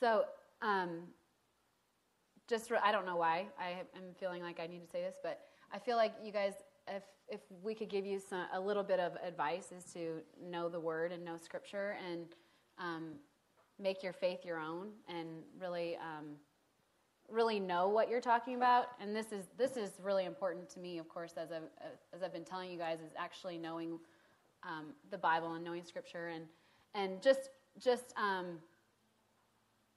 So, 0.00 0.24
um, 0.62 1.00
just, 2.46 2.70
I 2.82 2.92
don't 2.92 3.06
know 3.06 3.16
why 3.16 3.46
I 3.58 3.70
am 3.96 4.14
feeling 4.18 4.42
like 4.42 4.60
I 4.60 4.66
need 4.66 4.84
to 4.84 4.90
say 4.90 5.00
this, 5.00 5.16
but 5.22 5.40
I 5.72 5.78
feel 5.78 5.96
like 5.96 6.14
you 6.22 6.30
guys 6.30 6.52
if 6.88 7.02
if 7.28 7.40
we 7.62 7.74
could 7.74 7.88
give 7.88 8.04
you 8.04 8.20
some, 8.20 8.46
a 8.52 8.60
little 8.60 8.82
bit 8.82 9.00
of 9.00 9.12
advice 9.26 9.72
is 9.72 9.84
to 9.94 10.20
know 10.42 10.68
the 10.68 10.78
word 10.78 11.10
and 11.10 11.24
know 11.24 11.36
scripture 11.36 11.96
and 12.10 12.26
um, 12.78 13.12
make 13.78 14.02
your 14.02 14.12
faith 14.12 14.44
your 14.44 14.58
own 14.58 14.90
and 15.08 15.28
really 15.58 15.96
um, 15.96 16.36
really 17.30 17.58
know 17.58 17.88
what 17.88 18.10
you're 18.10 18.20
talking 18.20 18.56
about. 18.56 18.88
And 19.00 19.16
this 19.16 19.32
is 19.32 19.46
this 19.56 19.76
is 19.76 19.92
really 20.02 20.24
important 20.24 20.68
to 20.70 20.80
me 20.80 20.98
of 20.98 21.08
course 21.08 21.34
as 21.36 21.50
I've, 21.50 21.62
as 22.14 22.22
I've 22.22 22.32
been 22.32 22.44
telling 22.44 22.70
you 22.70 22.78
guys 22.78 23.00
is 23.00 23.12
actually 23.16 23.58
knowing 23.58 23.98
um, 24.62 24.88
the 25.10 25.18
Bible 25.18 25.54
and 25.54 25.64
knowing 25.64 25.84
scripture 25.84 26.28
and 26.28 26.44
and 26.94 27.22
just 27.22 27.50
just 27.82 28.12
um, 28.16 28.58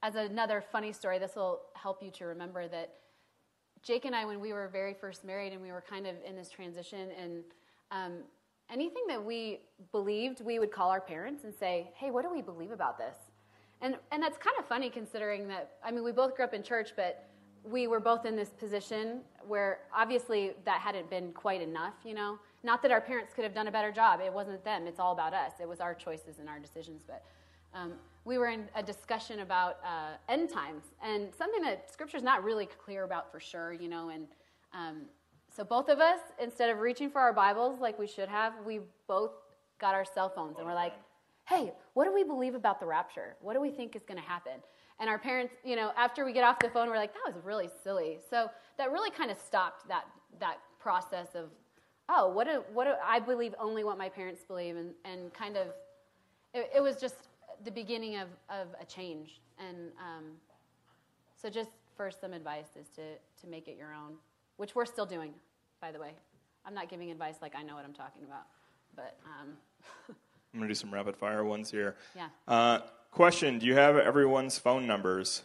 as 0.02 0.14
another 0.14 0.60
funny 0.60 0.92
story 0.92 1.18
this 1.18 1.36
will 1.36 1.60
help 1.74 2.02
you 2.02 2.10
to 2.12 2.24
remember 2.24 2.68
that 2.68 2.94
Jake 3.82 4.04
and 4.04 4.14
I, 4.14 4.24
when 4.24 4.40
we 4.40 4.52
were 4.52 4.68
very 4.68 4.94
first 4.94 5.24
married 5.24 5.52
and 5.52 5.62
we 5.62 5.72
were 5.72 5.82
kind 5.88 6.06
of 6.06 6.16
in 6.26 6.36
this 6.36 6.50
transition, 6.50 7.10
and 7.20 7.44
um, 7.90 8.18
anything 8.70 9.02
that 9.08 9.22
we 9.22 9.60
believed, 9.92 10.40
we 10.40 10.58
would 10.58 10.70
call 10.70 10.90
our 10.90 11.00
parents 11.00 11.44
and 11.44 11.54
say, 11.54 11.90
hey, 11.94 12.10
what 12.10 12.22
do 12.22 12.30
we 12.30 12.42
believe 12.42 12.70
about 12.70 12.98
this? 12.98 13.16
And, 13.80 13.96
and 14.10 14.22
that's 14.22 14.36
kind 14.36 14.56
of 14.58 14.66
funny 14.66 14.90
considering 14.90 15.46
that, 15.48 15.76
I 15.84 15.90
mean, 15.90 16.04
we 16.04 16.12
both 16.12 16.34
grew 16.34 16.44
up 16.44 16.54
in 16.54 16.62
church, 16.62 16.90
but 16.96 17.28
we 17.64 17.86
were 17.86 18.00
both 18.00 18.24
in 18.24 18.34
this 18.34 18.50
position 18.50 19.20
where 19.46 19.80
obviously 19.94 20.52
that 20.64 20.80
hadn't 20.80 21.08
been 21.10 21.32
quite 21.32 21.60
enough, 21.60 21.94
you 22.04 22.14
know? 22.14 22.38
Not 22.62 22.82
that 22.82 22.90
our 22.90 23.00
parents 23.00 23.32
could 23.34 23.44
have 23.44 23.54
done 23.54 23.68
a 23.68 23.72
better 23.72 23.92
job. 23.92 24.20
It 24.24 24.32
wasn't 24.32 24.64
them. 24.64 24.86
It's 24.86 24.98
all 24.98 25.12
about 25.12 25.32
us. 25.32 25.52
It 25.60 25.68
was 25.68 25.80
our 25.80 25.94
choices 25.94 26.38
and 26.38 26.48
our 26.48 26.58
decisions. 26.58 27.02
But 27.06 27.22
um, 27.74 27.92
we 28.24 28.38
were 28.38 28.48
in 28.48 28.68
a 28.74 28.82
discussion 28.82 29.40
about 29.40 29.78
uh, 29.84 30.16
end 30.28 30.50
times 30.50 30.84
and 31.02 31.32
something 31.34 31.62
that 31.62 31.90
Scripture's 31.90 32.22
not 32.22 32.44
really 32.44 32.66
clear 32.66 33.04
about 33.04 33.32
for 33.32 33.40
sure, 33.40 33.72
you 33.72 33.88
know. 33.88 34.10
And 34.10 34.26
um, 34.72 35.02
so 35.54 35.64
both 35.64 35.88
of 35.88 36.00
us, 36.00 36.20
instead 36.42 36.70
of 36.70 36.78
reaching 36.78 37.10
for 37.10 37.20
our 37.20 37.32
Bibles 37.32 37.80
like 37.80 37.98
we 37.98 38.06
should 38.06 38.28
have, 38.28 38.52
we 38.66 38.80
both 39.06 39.32
got 39.80 39.94
our 39.94 40.04
cell 40.04 40.28
phones 40.28 40.58
and 40.58 40.66
we're 40.66 40.74
like, 40.74 40.94
"Hey, 41.46 41.72
what 41.94 42.04
do 42.04 42.12
we 42.12 42.24
believe 42.24 42.54
about 42.54 42.80
the 42.80 42.86
rapture? 42.86 43.36
What 43.40 43.54
do 43.54 43.60
we 43.60 43.70
think 43.70 43.96
is 43.96 44.04
going 44.04 44.20
to 44.20 44.28
happen?" 44.28 44.60
And 45.00 45.08
our 45.08 45.18
parents, 45.18 45.54
you 45.64 45.76
know, 45.76 45.92
after 45.96 46.24
we 46.24 46.32
get 46.32 46.42
off 46.42 46.58
the 46.58 46.70
phone, 46.70 46.88
we're 46.88 46.96
like, 46.96 47.14
that 47.14 47.32
was 47.32 47.44
really 47.44 47.68
silly. 47.84 48.18
So 48.28 48.50
that 48.78 48.90
really 48.90 49.10
kind 49.10 49.30
of 49.30 49.38
stopped 49.38 49.86
that, 49.88 50.06
that 50.40 50.58
process 50.80 51.28
of, 51.34 51.50
oh, 52.08 52.28
what 52.28 52.46
do, 52.48 52.64
what 52.72 52.84
do, 52.84 52.94
I 53.04 53.20
believe 53.20 53.54
only 53.60 53.84
what 53.84 53.96
my 53.96 54.08
parents 54.08 54.42
believe, 54.44 54.76
and, 54.76 54.90
and 55.04 55.32
kind 55.32 55.56
of, 55.56 55.68
it, 56.52 56.70
it 56.76 56.82
was 56.82 56.96
just 57.00 57.27
the 57.64 57.70
beginning 57.70 58.16
of, 58.16 58.28
of 58.48 58.68
a 58.80 58.84
change. 58.84 59.40
And 59.58 59.90
um, 59.98 60.24
so 61.40 61.48
just 61.48 61.70
first, 61.96 62.20
some 62.20 62.32
advice 62.32 62.76
is 62.78 62.88
to, 62.96 63.02
to 63.40 63.50
make 63.50 63.68
it 63.68 63.76
your 63.76 63.92
own, 63.94 64.14
which 64.56 64.74
we're 64.74 64.86
still 64.86 65.06
doing, 65.06 65.32
by 65.80 65.92
the 65.92 65.98
way. 65.98 66.12
I'm 66.64 66.74
not 66.74 66.88
giving 66.88 67.10
advice 67.10 67.36
like 67.40 67.54
I 67.56 67.62
know 67.62 67.74
what 67.74 67.84
I'm 67.84 67.92
talking 67.92 68.24
about, 68.24 68.46
but. 68.94 69.18
Um, 69.24 69.48
I'm 70.52 70.60
going 70.60 70.68
to 70.68 70.74
do 70.74 70.78
some 70.78 70.92
rapid 70.92 71.16
fire 71.16 71.44
ones 71.44 71.70
here. 71.70 71.96
Yeah. 72.16 72.28
Uh, 72.46 72.80
question 73.10 73.58
Do 73.58 73.66
you 73.66 73.74
have 73.74 73.96
everyone's 73.96 74.58
phone 74.58 74.86
numbers? 74.86 75.42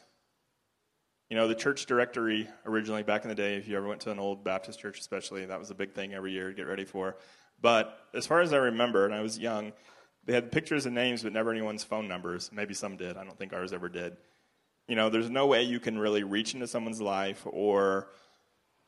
You 1.29 1.37
know, 1.37 1.47
the 1.47 1.55
church 1.55 1.87
directory 1.87 2.47
originally 2.65 3.01
back 3.01 3.23
in 3.23 3.29
the 3.29 3.35
day, 3.35 3.55
if 3.55 3.67
you 3.67 3.75
ever 3.75 3.87
went 3.87 4.01
to 4.01 4.11
an 4.11 4.19
old 4.19 4.43
Baptist 4.43 4.79
church, 4.79 4.99
especially, 4.99 5.45
that 5.45 5.57
was 5.57 5.71
a 5.71 5.75
big 5.75 5.93
thing 5.93 6.13
every 6.13 6.31
year 6.31 6.49
to 6.49 6.53
get 6.53 6.67
ready 6.67 6.85
for. 6.85 7.17
But 7.61 7.97
as 8.13 8.27
far 8.27 8.41
as 8.41 8.53
I 8.53 8.57
remember, 8.57 9.05
and 9.05 9.15
I 9.15 9.21
was 9.21 9.39
young, 9.39 9.73
they 10.25 10.33
had 10.33 10.51
pictures 10.51 10.85
and 10.85 10.95
names, 10.95 11.23
but 11.23 11.33
never 11.33 11.51
anyone's 11.51 11.83
phone 11.83 12.07
numbers. 12.07 12.49
Maybe 12.53 12.73
some 12.73 12.97
did. 12.97 13.17
I 13.17 13.23
don't 13.23 13.37
think 13.37 13.53
ours 13.53 13.73
ever 13.73 13.89
did. 13.89 14.15
You 14.87 14.95
know, 14.95 15.09
there's 15.09 15.29
no 15.29 15.47
way 15.47 15.63
you 15.63 15.79
can 15.79 15.97
really 15.97 16.23
reach 16.23 16.53
into 16.53 16.67
someone's 16.67 17.01
life 17.01 17.41
or 17.45 18.09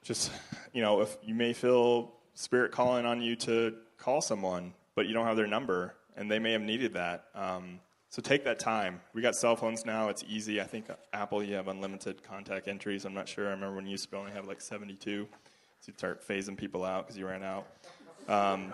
just, 0.03 0.31
you 0.73 0.81
know, 0.81 1.01
if 1.01 1.17
you 1.23 1.35
may 1.35 1.53
feel 1.53 2.13
spirit 2.33 2.71
calling 2.71 3.05
on 3.05 3.21
you 3.21 3.35
to 3.37 3.75
call 3.97 4.21
someone, 4.21 4.73
but 4.95 5.07
you 5.07 5.13
don't 5.13 5.25
have 5.25 5.37
their 5.37 5.47
number, 5.47 5.95
and 6.15 6.29
they 6.31 6.39
may 6.39 6.51
have 6.51 6.61
needed 6.61 6.93
that. 6.93 7.25
Um, 7.33 7.79
so 8.09 8.21
take 8.21 8.45
that 8.45 8.59
time. 8.59 9.01
We 9.13 9.21
got 9.21 9.35
cell 9.35 9.57
phones 9.57 9.85
now; 9.85 10.07
it's 10.07 10.23
easy. 10.27 10.61
I 10.61 10.63
think 10.63 10.85
Apple, 11.11 11.43
you 11.43 11.55
have 11.55 11.67
unlimited 11.67 12.23
contact 12.23 12.69
entries. 12.69 13.03
I'm 13.03 13.13
not 13.13 13.27
sure. 13.27 13.47
I 13.47 13.51
remember 13.51 13.75
when 13.75 13.85
you 13.85 13.91
used 13.91 14.09
to 14.09 14.17
only 14.17 14.31
have 14.31 14.47
like 14.47 14.61
72, 14.61 15.27
so 15.81 15.87
you 15.87 15.93
start 15.97 16.25
phasing 16.25 16.55
people 16.55 16.85
out 16.85 17.05
because 17.05 17.17
you 17.17 17.27
ran 17.27 17.43
out. 17.43 17.67
Um, 18.29 18.73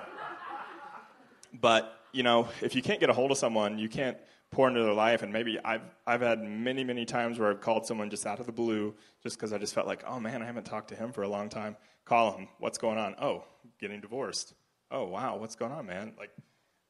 but 1.54 1.98
you 2.14 2.24
know, 2.24 2.50
if 2.62 2.76
you 2.76 2.82
can't 2.82 3.00
get 3.00 3.10
a 3.10 3.14
hold 3.14 3.32
of 3.32 3.38
someone, 3.38 3.78
you 3.78 3.90
can't 3.90 4.18
pour 4.52 4.68
into 4.68 4.84
their 4.84 4.94
life. 4.94 5.24
And 5.24 5.32
maybe 5.32 5.60
I've 5.64 5.82
I've 6.06 6.22
had 6.22 6.44
many 6.44 6.84
many 6.84 7.06
times 7.06 7.40
where 7.40 7.50
I've 7.50 7.62
called 7.62 7.86
someone 7.86 8.10
just 8.10 8.26
out 8.26 8.40
of 8.40 8.46
the 8.46 8.52
blue, 8.52 8.94
just 9.24 9.38
because 9.38 9.54
I 9.54 9.58
just 9.58 9.74
felt 9.74 9.88
like, 9.88 10.04
oh 10.06 10.20
man, 10.20 10.42
I 10.42 10.46
haven't 10.46 10.66
talked 10.66 10.90
to 10.90 10.96
him 10.96 11.12
for 11.12 11.24
a 11.24 11.28
long 11.28 11.50
time. 11.50 11.76
Call 12.06 12.34
him. 12.38 12.48
What's 12.60 12.78
going 12.78 12.98
on? 12.98 13.16
Oh, 13.20 13.44
getting 13.80 14.02
divorced. 14.02 14.54
Oh 14.92 15.06
wow, 15.06 15.38
what's 15.38 15.56
going 15.56 15.72
on, 15.72 15.86
man? 15.86 16.14
Like, 16.20 16.32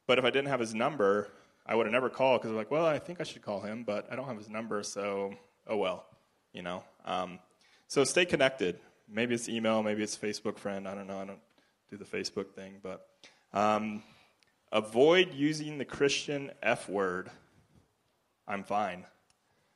but 0.06 0.18
if 0.18 0.24
I 0.24 0.30
didn't 0.30 0.48
have 0.48 0.60
his 0.60 0.74
number, 0.74 1.28
I 1.64 1.74
would 1.74 1.86
have 1.86 1.92
never 1.92 2.10
called 2.10 2.40
because 2.40 2.50
I'm 2.50 2.56
like, 2.56 2.70
well, 2.70 2.84
I 2.84 2.98
think 2.98 3.20
I 3.20 3.24
should 3.24 3.42
call 3.42 3.60
him, 3.60 3.84
but 3.84 4.08
I 4.10 4.16
don't 4.16 4.26
have 4.26 4.38
his 4.38 4.50
number, 4.50 4.82
so 4.82 5.34
oh 5.68 5.76
well, 5.76 6.06
you 6.52 6.62
know. 6.62 6.82
Um, 7.04 7.38
so 7.86 8.04
stay 8.04 8.24
connected. 8.24 8.78
Maybe 9.08 9.34
it's 9.34 9.48
email, 9.48 9.82
maybe 9.82 10.02
it's 10.02 10.16
Facebook 10.16 10.58
friend. 10.58 10.88
I 10.88 10.94
don't 10.94 11.06
know. 11.06 11.18
I 11.18 11.24
don't 11.26 11.40
do 11.90 11.96
the 11.96 12.04
Facebook 12.04 12.54
thing, 12.54 12.80
but 12.82 13.06
um, 13.52 14.02
avoid 14.72 15.34
using 15.34 15.78
the 15.78 15.84
Christian 15.84 16.50
F 16.62 16.88
word. 16.88 17.30
I'm 18.48 18.64
fine. 18.64 19.04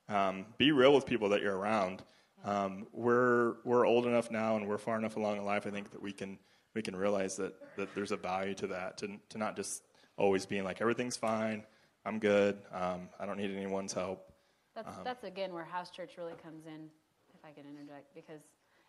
Um, 0.08 0.46
be 0.58 0.72
real 0.72 0.94
with 0.94 1.06
people 1.06 1.28
that 1.28 1.42
you're 1.42 1.56
around. 1.56 2.02
Um, 2.44 2.86
we're 2.92 3.56
we're 3.64 3.86
old 3.86 4.06
enough 4.06 4.30
now, 4.30 4.56
and 4.56 4.66
we're 4.66 4.78
far 4.78 4.98
enough 4.98 5.16
along 5.16 5.38
in 5.38 5.44
life. 5.44 5.66
I 5.66 5.70
think 5.70 5.90
that 5.90 6.02
we 6.02 6.12
can 6.12 6.38
we 6.74 6.82
can 6.82 6.96
realize 6.96 7.36
that 7.36 7.54
that 7.76 7.94
there's 7.94 8.12
a 8.12 8.16
value 8.16 8.54
to 8.54 8.66
that. 8.68 8.98
To 8.98 9.08
to 9.30 9.38
not 9.38 9.56
just 9.56 9.82
always 10.16 10.46
being 10.46 10.64
like 10.64 10.80
everything's 10.80 11.16
fine. 11.16 11.64
I'm 12.04 12.18
good. 12.18 12.56
Um, 12.72 13.08
I 13.18 13.26
don't 13.26 13.36
need 13.36 13.50
anyone's 13.50 13.92
help. 13.92 14.32
That's, 14.76 14.88
um, 14.88 15.04
that's 15.04 15.24
again 15.24 15.52
where 15.52 15.64
house 15.64 15.90
church 15.90 16.12
really 16.18 16.34
comes 16.42 16.66
in, 16.66 16.88
if 17.34 17.44
I 17.44 17.50
can 17.50 17.64
interject, 17.68 18.14
because 18.14 18.42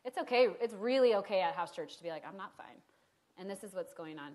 it's 0.05 0.17
okay. 0.19 0.49
It's 0.61 0.73
really 0.75 1.15
okay 1.15 1.41
at 1.41 1.55
house 1.55 1.71
church 1.71 1.97
to 1.97 2.03
be 2.03 2.09
like, 2.09 2.23
I'm 2.27 2.37
not 2.37 2.55
fine, 2.55 2.77
and 3.39 3.49
this 3.49 3.63
is 3.63 3.73
what's 3.73 3.93
going 3.93 4.19
on. 4.19 4.33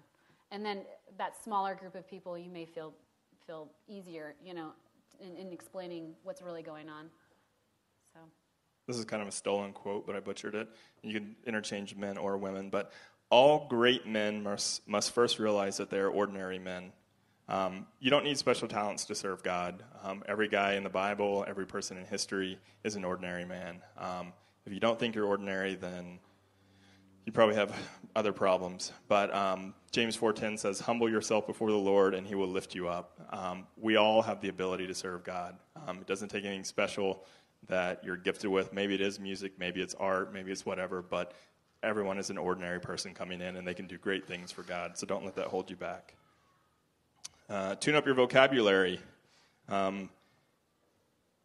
And 0.53 0.65
then 0.65 0.83
that 1.19 1.43
smaller 1.43 1.75
group 1.75 1.97
of 1.97 2.09
people, 2.09 2.39
you 2.39 2.51
may 2.51 2.67
feel 2.67 2.93
feel 3.47 3.69
easier, 3.89 4.35
you 4.45 4.55
know, 4.55 4.69
in, 5.19 5.35
in 5.37 5.53
explaining 5.53 6.15
what's 6.23 6.43
really 6.43 6.63
going 6.63 6.89
on. 6.89 7.07
So. 8.15 8.21
This 8.87 8.97
is 8.97 9.05
kind 9.05 9.21
of 9.21 9.27
a 9.27 9.33
stolen 9.33 9.73
quote, 9.73 10.07
but 10.07 10.15
I 10.15 10.21
butchered 10.21 10.55
it. 10.55 10.69
You 11.03 11.15
can 11.15 11.35
interchange 11.45 11.97
men 11.97 12.19
or 12.19 12.37
women, 12.37 12.71
but 12.71 12.93
all 13.31 13.67
great 13.69 14.07
men 14.07 14.43
must, 14.43 14.87
must 14.87 15.13
first 15.13 15.39
realize 15.39 15.79
that 15.79 15.91
they 15.91 15.99
are 15.99 16.09
ordinary 16.09 16.59
men. 16.59 16.93
Um, 17.49 17.87
you 17.99 18.11
don't 18.11 18.25
need 18.25 18.39
special 18.39 18.69
talents 18.69 19.05
to 19.07 19.15
serve 19.15 19.43
God. 19.43 19.83
Um, 20.05 20.23
every 20.29 20.49
guy 20.49 20.75
in 20.75 20.85
the 20.85 20.91
Bible, 20.91 21.45
every 21.49 21.67
person 21.67 21.97
in 21.97 22.05
history 22.05 22.59
is 22.85 22.95
an 22.95 23.05
ordinary 23.05 23.45
man. 23.45 23.81
Um, 23.99 24.33
if 24.67 24.73
you 24.73 24.81
don't 24.81 24.99
think 24.99 25.15
you're 25.15 25.27
ordinary, 25.27 25.75
then 25.75 26.19
you 27.25 27.33
probably 27.33 27.55
have 27.55 27.75
other 28.15 28.33
problems. 28.33 28.93
But 29.09 29.35
um, 29.35 29.75
James 29.91 30.17
4:10 30.17 30.59
says, 30.59 30.81
"Humble 30.81 31.09
yourself 31.11 31.47
before 31.47 31.71
the 31.71 31.77
Lord, 31.77 32.15
and 32.15 32.27
He 32.27 32.35
will 32.35 32.49
lift 32.49 32.75
you 32.75 32.89
up." 32.89 33.19
Um, 33.31 33.67
we 33.77 33.97
all 33.97 34.23
have 34.23 34.41
the 34.41 34.49
ability 34.49 34.87
to 34.87 34.95
serve 34.95 35.25
God. 35.25 35.57
Um, 35.87 35.99
it 35.99 36.07
doesn't 36.07 36.29
take 36.29 36.45
anything 36.45 36.65
special 36.65 37.25
that 37.69 38.03
you're 38.05 38.17
gifted 38.17 38.51
with. 38.51 38.73
Maybe 38.73 38.95
it 38.95 39.01
is 39.01 39.21
music, 39.21 39.53
maybe 39.59 39.81
it's 39.81 39.95
art, 39.95 40.33
maybe 40.33 40.51
it's 40.51 40.67
whatever. 40.67 41.03
But 41.03 41.33
everyone 41.83 42.19
is 42.19 42.31
an 42.31 42.39
ordinary 42.39 42.81
person 42.81 43.15
coming 43.15 43.41
in, 43.41 43.57
and 43.57 43.67
they 43.67 43.75
can 43.75 43.87
do 43.87 43.99
great 43.99 44.27
things 44.27 44.51
for 44.51 44.63
God. 44.63 44.99
So 44.99 45.07
don't 45.07 45.25
let 45.25 45.37
that 45.37 45.47
hold 45.47 45.71
you 45.71 45.77
back. 45.77 46.15
Uh, 47.49 47.75
tune 47.77 47.95
up 47.95 48.07
your 48.07 48.15
vocabulary. 48.15 49.01
Um, 49.69 50.11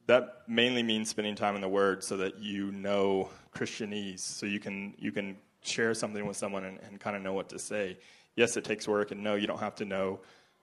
that 0.08 0.44
mainly 0.48 0.84
means 0.84 1.10
spending 1.10 1.36
time 1.36 1.56
in 1.56 1.62
the 1.62 1.70
Word 1.70 2.04
so 2.04 2.18
that 2.18 2.40
you 2.40 2.72
know 2.72 3.30
Christianese, 3.54 4.20
so 4.20 4.46
you 4.46 4.60
can 4.60 4.94
you 4.98 5.12
can 5.12 5.38
share 5.64 5.94
something 5.94 6.26
with 6.26 6.38
someone 6.38 6.64
and, 6.64 6.80
and 6.88 7.00
kind 7.00 7.16
of 7.16 7.22
know 7.22 7.34
what 7.34 7.50
to 7.50 7.60
say. 7.60 7.98
Yes, 8.36 8.58
it 8.58 8.64
takes 8.64 8.88
work, 8.88 9.12
and 9.12 9.24
no, 9.24 9.36
you 9.36 9.48
don't 9.48 9.60
have 9.60 9.76
to 9.76 9.86
know 9.86 10.20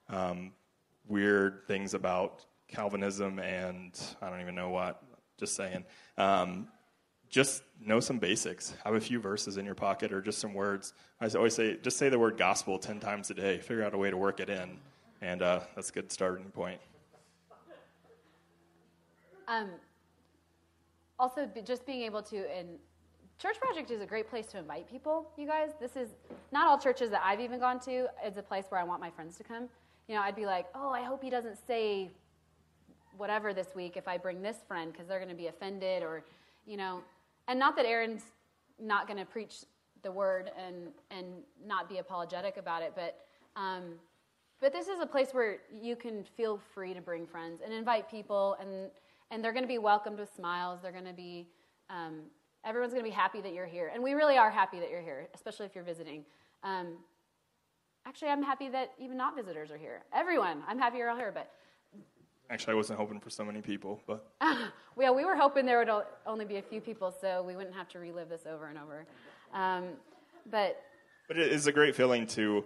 um, 0.08 0.52
weird 1.08 1.62
things 1.66 1.94
about 1.94 2.44
Calvinism 2.68 3.38
and 3.38 3.98
I 4.20 4.30
don't 4.30 4.40
even 4.40 4.54
know 4.54 4.70
what. 4.70 5.02
Just 5.38 5.56
saying. 5.56 5.84
Um, 6.16 6.68
just 7.28 7.62
know 7.80 8.00
some 8.00 8.18
basics. 8.18 8.74
Have 8.84 8.94
a 8.94 9.00
few 9.00 9.20
verses 9.20 9.56
in 9.56 9.64
your 9.64 9.74
pocket 9.74 10.12
or 10.12 10.20
just 10.20 10.38
some 10.38 10.54
words. 10.54 10.92
I 11.20 11.28
always 11.28 11.54
say, 11.54 11.76
just 11.82 11.96
say 11.96 12.08
the 12.08 12.18
word 12.18 12.36
gospel 12.36 12.78
10 12.78 13.00
times 13.00 13.30
a 13.30 13.34
day. 13.34 13.58
Figure 13.58 13.82
out 13.82 13.94
a 13.94 13.98
way 13.98 14.10
to 14.10 14.16
work 14.16 14.40
it 14.40 14.48
in. 14.48 14.78
And 15.20 15.42
uh, 15.42 15.60
that's 15.74 15.90
a 15.90 15.92
good 15.92 16.12
starting 16.12 16.50
point. 16.50 16.80
Um, 19.48 19.70
also, 21.18 21.48
just 21.64 21.84
being 21.84 22.02
able 22.02 22.22
to, 22.22 22.36
and 22.56 22.78
Church 23.38 23.60
Project 23.60 23.90
is 23.90 24.00
a 24.00 24.06
great 24.06 24.28
place 24.30 24.46
to 24.46 24.58
invite 24.58 24.88
people, 24.88 25.28
you 25.36 25.46
guys. 25.46 25.70
This 25.80 25.96
is 25.96 26.10
not 26.52 26.66
all 26.66 26.78
churches 26.78 27.10
that 27.10 27.22
I've 27.24 27.40
even 27.40 27.58
gone 27.58 27.80
to. 27.80 28.06
It's 28.22 28.38
a 28.38 28.42
place 28.42 28.64
where 28.68 28.80
I 28.80 28.84
want 28.84 29.00
my 29.00 29.10
friends 29.10 29.36
to 29.38 29.44
come. 29.44 29.68
You 30.08 30.14
know, 30.14 30.22
I'd 30.22 30.36
be 30.36 30.46
like, 30.46 30.66
oh, 30.74 30.90
I 30.90 31.02
hope 31.02 31.22
he 31.22 31.30
doesn't 31.30 31.58
say 31.66 32.10
whatever 33.16 33.52
this 33.52 33.68
week 33.74 33.96
if 33.96 34.08
I 34.08 34.18
bring 34.18 34.40
this 34.40 34.58
friend 34.66 34.92
because 34.92 35.08
they're 35.08 35.18
going 35.18 35.30
to 35.30 35.36
be 35.36 35.48
offended 35.48 36.02
or, 36.02 36.24
you 36.66 36.76
know, 36.76 37.00
and 37.48 37.58
not 37.58 37.76
that 37.76 37.86
Aaron's 37.86 38.22
not 38.80 39.06
going 39.06 39.18
to 39.18 39.24
preach 39.24 39.64
the 40.02 40.10
word 40.10 40.50
and 40.56 40.88
and 41.10 41.26
not 41.66 41.88
be 41.88 41.98
apologetic 41.98 42.56
about 42.56 42.82
it, 42.82 42.92
but 42.94 43.26
um, 43.56 43.94
but 44.60 44.72
this 44.72 44.88
is 44.88 45.00
a 45.00 45.06
place 45.06 45.28
where 45.32 45.58
you 45.72 45.96
can 45.96 46.24
feel 46.36 46.60
free 46.72 46.94
to 46.94 47.00
bring 47.00 47.26
friends 47.26 47.60
and 47.64 47.72
invite 47.72 48.10
people, 48.10 48.56
and 48.60 48.90
and 49.30 49.42
they're 49.42 49.52
going 49.52 49.64
to 49.64 49.68
be 49.68 49.78
welcomed 49.78 50.18
with 50.18 50.32
smiles. 50.34 50.80
They're 50.82 50.92
going 50.92 51.06
to 51.06 51.12
be 51.12 51.48
um, 51.90 52.20
everyone's 52.64 52.92
going 52.92 53.04
to 53.04 53.10
be 53.10 53.14
happy 53.14 53.40
that 53.40 53.52
you're 53.52 53.66
here, 53.66 53.90
and 53.92 54.02
we 54.02 54.14
really 54.14 54.36
are 54.36 54.50
happy 54.50 54.80
that 54.80 54.90
you're 54.90 55.02
here, 55.02 55.28
especially 55.34 55.66
if 55.66 55.74
you're 55.74 55.84
visiting. 55.84 56.24
Um, 56.62 56.96
actually, 58.06 58.28
I'm 58.28 58.42
happy 58.42 58.68
that 58.70 58.92
even 58.98 59.16
not 59.16 59.36
visitors 59.36 59.70
are 59.70 59.78
here. 59.78 60.02
Everyone, 60.14 60.62
I'm 60.66 60.78
happy 60.78 60.98
you're 60.98 61.10
all 61.10 61.16
here, 61.16 61.32
but 61.32 61.50
Actually, 62.50 62.72
I 62.72 62.76
wasn't 62.76 62.98
hoping 62.98 63.20
for 63.20 63.30
so 63.30 63.44
many 63.44 63.62
people, 63.62 64.00
but. 64.06 64.26
well, 64.96 65.14
we 65.14 65.24
were 65.24 65.34
hoping 65.34 65.64
there 65.64 65.78
would 65.78 66.04
only 66.26 66.44
be 66.44 66.56
a 66.56 66.62
few 66.62 66.80
people, 66.80 67.14
so 67.18 67.42
we 67.42 67.56
wouldn't 67.56 67.74
have 67.74 67.88
to 67.90 67.98
relive 67.98 68.28
this 68.28 68.42
over 68.46 68.66
and 68.66 68.78
over. 68.78 69.06
Um, 69.54 69.84
but. 70.50 70.82
But 71.26 71.38
it 71.38 71.52
is 71.52 71.66
a 71.66 71.72
great 71.72 71.96
feeling 71.96 72.26
to, 72.28 72.64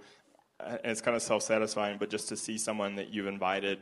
and 0.58 0.80
it's 0.84 1.00
kind 1.00 1.16
of 1.16 1.22
self-satisfying, 1.22 1.98
but 1.98 2.10
just 2.10 2.28
to 2.30 2.36
see 2.36 2.58
someone 2.58 2.96
that 2.96 3.10
you've 3.10 3.28
invited 3.28 3.80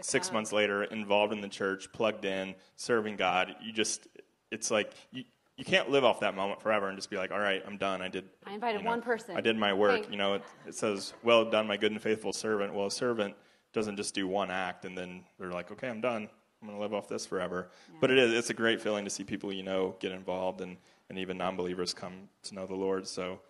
six 0.00 0.32
months 0.32 0.52
later, 0.52 0.82
involved 0.84 1.32
in 1.32 1.40
the 1.40 1.48
church, 1.48 1.92
plugged 1.92 2.24
in, 2.24 2.54
serving 2.74 3.16
God. 3.16 3.54
You 3.62 3.72
just, 3.72 4.08
it's 4.50 4.70
like 4.70 4.92
you, 5.12 5.22
you 5.56 5.64
can't 5.64 5.90
live 5.90 6.04
off 6.04 6.20
that 6.20 6.34
moment 6.34 6.60
forever 6.60 6.88
and 6.88 6.98
just 6.98 7.08
be 7.08 7.16
like, 7.16 7.30
all 7.30 7.38
right, 7.38 7.62
I'm 7.66 7.78
done. 7.78 8.02
I 8.02 8.08
did. 8.08 8.24
I 8.46 8.52
invited 8.52 8.78
you 8.78 8.84
know, 8.84 8.90
one 8.90 9.02
person. 9.02 9.36
I 9.36 9.40
did 9.40 9.56
my 9.56 9.72
work. 9.72 10.10
You 10.10 10.16
know, 10.16 10.34
it, 10.34 10.42
it 10.66 10.74
says, 10.74 11.14
well 11.22 11.44
done, 11.44 11.66
my 11.66 11.76
good 11.76 11.92
and 11.92 12.00
faithful 12.00 12.32
servant. 12.32 12.74
Well, 12.74 12.86
a 12.86 12.90
servant 12.90 13.34
doesn't 13.72 13.96
just 13.96 14.14
do 14.14 14.28
one 14.28 14.50
act 14.50 14.84
and 14.84 14.96
then 14.96 15.24
they're 15.38 15.52
like, 15.52 15.70
okay, 15.72 15.88
I'm 15.88 16.00
done. 16.00 16.28
I'm 16.60 16.68
going 16.68 16.78
to 16.78 16.82
live 16.82 16.94
off 16.94 17.08
this 17.08 17.24
forever. 17.24 17.68
Yeah. 17.88 17.98
But 18.00 18.10
it 18.10 18.18
is, 18.18 18.32
it's 18.32 18.50
a 18.50 18.54
great 18.54 18.80
feeling 18.80 19.04
to 19.04 19.10
see 19.10 19.24
people 19.24 19.52
you 19.52 19.62
know 19.62 19.96
get 19.98 20.12
involved 20.12 20.60
and, 20.60 20.76
and 21.08 21.18
even 21.18 21.38
non 21.38 21.56
believers 21.56 21.94
come 21.94 22.28
to 22.44 22.54
know 22.54 22.66
the 22.66 22.74
Lord. 22.74 23.06
So 23.06 23.40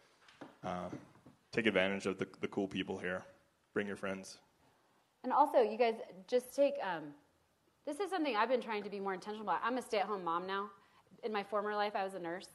uh, 0.65 0.89
take 1.53 1.67
advantage 1.67 2.07
of 2.07 2.19
the, 2.19 2.27
the 2.41 2.49
cool 2.49 2.69
people 2.69 2.99
here. 2.99 3.23
Bring 3.75 3.87
your 3.87 3.97
friends. 3.97 4.39
And 5.25 5.33
also, 5.33 5.61
you 5.61 5.77
guys 5.77 5.95
just 6.29 6.55
take, 6.55 6.75
um, 6.83 7.03
this 7.85 7.99
is 7.99 8.11
something 8.11 8.37
I've 8.37 8.49
been 8.49 8.61
trying 8.61 8.85
to 8.85 8.91
be 8.91 9.01
more 9.01 9.15
intentional 9.15 9.43
about. 9.43 9.61
I'm 9.65 9.77
a 9.77 9.83
stay 9.83 9.99
at 9.99 10.07
home 10.07 10.23
mom 10.23 10.47
now. 10.47 10.71
In 11.27 11.33
my 11.33 11.43
former 11.43 11.75
life, 11.75 11.97
I 11.97 12.05
was 12.05 12.15
a 12.15 12.21
nurse, 12.21 12.51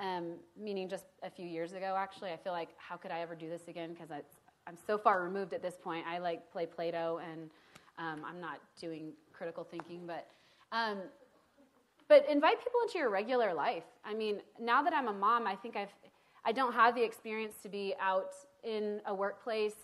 um, 0.00 0.32
meaning 0.60 0.88
just 0.88 1.04
a 1.22 1.30
few 1.30 1.46
years 1.46 1.72
ago, 1.72 1.94
actually. 1.96 2.32
I 2.32 2.36
feel 2.36 2.52
like, 2.52 2.70
how 2.76 2.96
could 2.96 3.12
I 3.12 3.20
ever 3.20 3.36
do 3.36 3.48
this 3.48 3.68
again? 3.68 3.90
Because 3.92 4.10
I'm 4.66 4.76
so 4.88 4.98
far 4.98 5.22
removed 5.22 5.54
at 5.54 5.62
this 5.62 5.76
point. 5.80 6.04
I 6.04 6.18
like 6.18 6.50
play 6.50 6.66
Play 6.66 6.90
Doh 6.90 7.20
and 7.30 7.48
um, 7.96 8.24
I'm 8.28 8.40
not 8.40 8.58
doing 8.80 9.12
critical 9.32 9.62
thinking, 9.62 10.00
but. 10.04 10.26
Um, 10.72 10.98
but 12.08 12.28
invite 12.28 12.58
people 12.58 12.80
into 12.82 12.98
your 12.98 13.08
regular 13.08 13.54
life. 13.54 13.84
I 14.04 14.14
mean, 14.14 14.40
now 14.58 14.82
that 14.82 14.92
I'm 14.92 15.06
a 15.06 15.12
mom, 15.12 15.46
I 15.46 15.54
think 15.54 15.76
I've, 15.76 15.94
I 16.44 16.50
don't 16.50 16.72
have 16.72 16.96
the 16.96 17.04
experience 17.04 17.54
to 17.62 17.68
be 17.68 17.94
out 18.00 18.32
in 18.64 19.00
a 19.06 19.14
workplace, 19.14 19.76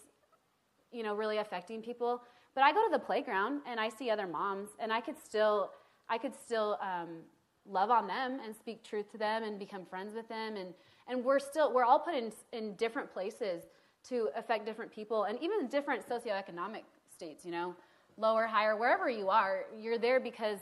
you 0.90 1.04
know, 1.04 1.14
really 1.14 1.38
affecting 1.38 1.82
people. 1.82 2.20
But 2.56 2.64
I 2.64 2.72
go 2.72 2.82
to 2.84 2.90
the 2.90 2.98
playground 2.98 3.60
and 3.64 3.78
I 3.78 3.90
see 3.90 4.10
other 4.10 4.26
moms, 4.26 4.70
and 4.80 4.92
I 4.92 5.00
could 5.00 5.18
still, 5.24 5.70
I 6.08 6.18
could 6.18 6.34
still 6.34 6.78
um, 6.82 7.20
love 7.68 7.90
on 7.90 8.06
them 8.06 8.40
and 8.44 8.54
speak 8.54 8.82
truth 8.82 9.10
to 9.12 9.18
them 9.18 9.42
and 9.42 9.58
become 9.58 9.84
friends 9.84 10.14
with 10.14 10.28
them. 10.28 10.56
And, 10.56 10.74
and 11.08 11.24
we're 11.24 11.38
still, 11.38 11.72
we're 11.72 11.84
all 11.84 11.98
put 11.98 12.14
in, 12.14 12.32
in 12.52 12.74
different 12.74 13.12
places 13.12 13.64
to 14.08 14.28
affect 14.36 14.66
different 14.66 14.92
people 14.92 15.24
and 15.24 15.38
even 15.40 15.68
different 15.68 16.06
socioeconomic 16.08 16.82
states, 17.12 17.44
you 17.44 17.50
know, 17.50 17.74
lower, 18.16 18.46
higher, 18.46 18.76
wherever 18.76 19.08
you 19.08 19.28
are, 19.28 19.64
you're 19.78 19.98
there 19.98 20.20
because 20.20 20.58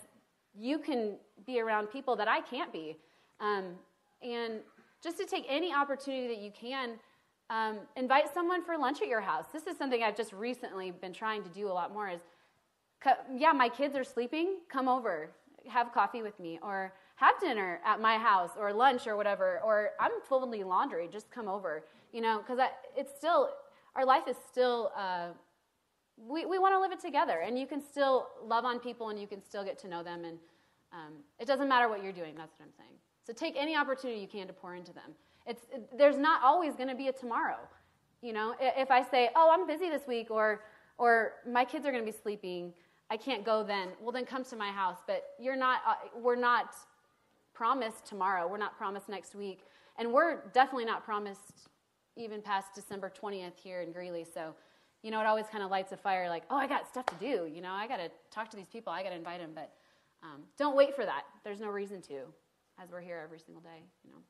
you 0.58 0.78
can 0.78 1.16
be 1.46 1.60
around 1.60 1.86
people 1.86 2.14
that 2.16 2.28
I 2.28 2.40
can't 2.40 2.72
be. 2.72 2.96
Um, 3.40 3.74
and 4.22 4.60
just 5.02 5.18
to 5.18 5.26
take 5.26 5.44
any 5.48 5.74
opportunity 5.74 6.28
that 6.28 6.38
you 6.38 6.52
can 6.52 6.92
um, 7.50 7.78
invite 7.96 8.32
someone 8.32 8.64
for 8.64 8.78
lunch 8.78 9.02
at 9.02 9.08
your 9.08 9.20
house. 9.20 9.46
This 9.52 9.66
is 9.66 9.76
something 9.76 10.02
I've 10.02 10.16
just 10.16 10.32
recently 10.32 10.90
been 10.90 11.12
trying 11.12 11.42
to 11.42 11.48
do 11.50 11.66
a 11.66 11.72
lot 11.72 11.92
more. 11.92 12.08
Is 12.08 12.20
yeah, 13.36 13.52
my 13.52 13.68
kids 13.68 13.96
are 13.96 14.04
sleeping. 14.04 14.58
Come 14.70 14.88
over, 14.88 15.30
have 15.68 15.92
coffee 15.92 16.22
with 16.22 16.38
me, 16.40 16.58
or 16.62 16.92
have 17.16 17.38
dinner 17.40 17.80
at 17.84 18.00
my 18.00 18.18
house, 18.18 18.50
or 18.58 18.72
lunch, 18.72 19.06
or 19.06 19.16
whatever. 19.16 19.60
Or 19.64 19.90
I'm 20.00 20.12
fully 20.28 20.64
laundry. 20.64 21.08
Just 21.10 21.30
come 21.30 21.48
over. 21.48 21.84
You 22.12 22.20
know, 22.20 22.38
because 22.38 22.58
it's 22.96 23.14
still 23.16 23.50
our 23.94 24.04
life 24.04 24.24
is 24.28 24.36
still. 24.50 24.92
Uh, 24.96 25.28
we, 26.16 26.44
we 26.44 26.58
want 26.58 26.74
to 26.74 26.80
live 26.80 26.92
it 26.92 27.00
together, 27.00 27.40
and 27.44 27.58
you 27.58 27.66
can 27.66 27.82
still 27.82 28.28
love 28.44 28.64
on 28.64 28.78
people, 28.78 29.08
and 29.08 29.18
you 29.18 29.26
can 29.26 29.42
still 29.42 29.64
get 29.64 29.78
to 29.80 29.88
know 29.88 30.02
them, 30.02 30.24
and 30.24 30.38
um, 30.92 31.14
it 31.38 31.46
doesn't 31.46 31.68
matter 31.68 31.88
what 31.88 32.02
you're 32.02 32.12
doing. 32.12 32.34
That's 32.36 32.58
what 32.58 32.66
I'm 32.66 32.72
saying. 32.76 32.96
So 33.26 33.32
take 33.32 33.54
any 33.56 33.76
opportunity 33.76 34.20
you 34.20 34.28
can 34.28 34.46
to 34.46 34.52
pour 34.52 34.74
into 34.74 34.92
them. 34.92 35.12
It's, 35.46 35.62
it, 35.72 35.96
there's 35.96 36.18
not 36.18 36.42
always 36.42 36.74
going 36.74 36.88
to 36.88 36.94
be 36.94 37.08
a 37.08 37.12
tomorrow. 37.12 37.58
You 38.20 38.32
know, 38.32 38.54
if 38.60 38.90
I 38.90 39.02
say, 39.02 39.30
oh, 39.34 39.50
I'm 39.52 39.66
busy 39.66 39.88
this 39.88 40.06
week, 40.06 40.30
or, 40.30 40.62
or 40.98 41.32
my 41.50 41.64
kids 41.64 41.86
are 41.86 41.90
going 41.90 42.04
to 42.04 42.10
be 42.10 42.16
sleeping, 42.16 42.72
I 43.12 43.18
can't 43.18 43.44
go 43.44 43.62
then, 43.62 43.88
well, 44.00 44.10
then 44.10 44.24
come 44.24 44.42
to 44.44 44.56
my 44.56 44.70
house. 44.70 44.96
But 45.06 45.34
you're 45.38 45.54
not, 45.54 45.82
uh, 45.86 45.94
we're 46.18 46.34
not 46.34 46.74
promised 47.52 48.06
tomorrow. 48.06 48.48
We're 48.48 48.56
not 48.56 48.78
promised 48.78 49.10
next 49.10 49.34
week. 49.34 49.66
And 49.98 50.14
we're 50.14 50.38
definitely 50.54 50.86
not 50.86 51.04
promised 51.04 51.68
even 52.16 52.40
past 52.40 52.68
December 52.74 53.12
20th 53.22 53.58
here 53.62 53.82
in 53.82 53.92
Greeley. 53.92 54.24
So, 54.24 54.54
you 55.02 55.10
know, 55.10 55.20
it 55.20 55.26
always 55.26 55.44
kind 55.52 55.62
of 55.62 55.70
lights 55.70 55.92
a 55.92 55.98
fire 55.98 56.26
like, 56.30 56.44
oh, 56.48 56.56
I 56.56 56.66
got 56.66 56.88
stuff 56.88 57.04
to 57.04 57.14
do. 57.16 57.46
You 57.54 57.60
know, 57.60 57.72
I 57.72 57.86
got 57.86 57.98
to 57.98 58.10
talk 58.30 58.48
to 58.48 58.56
these 58.56 58.68
people. 58.68 58.94
I 58.94 59.02
got 59.02 59.10
to 59.10 59.16
invite 59.16 59.40
them. 59.40 59.50
But 59.54 59.70
um, 60.22 60.44
don't 60.56 60.74
wait 60.74 60.96
for 60.96 61.04
that. 61.04 61.24
There's 61.44 61.60
no 61.60 61.68
reason 61.68 62.00
to, 62.02 62.20
as 62.82 62.90
we're 62.90 63.02
here 63.02 63.20
every 63.22 63.40
single 63.40 63.62
day, 63.62 63.82
you 64.04 64.10
know. 64.10 64.20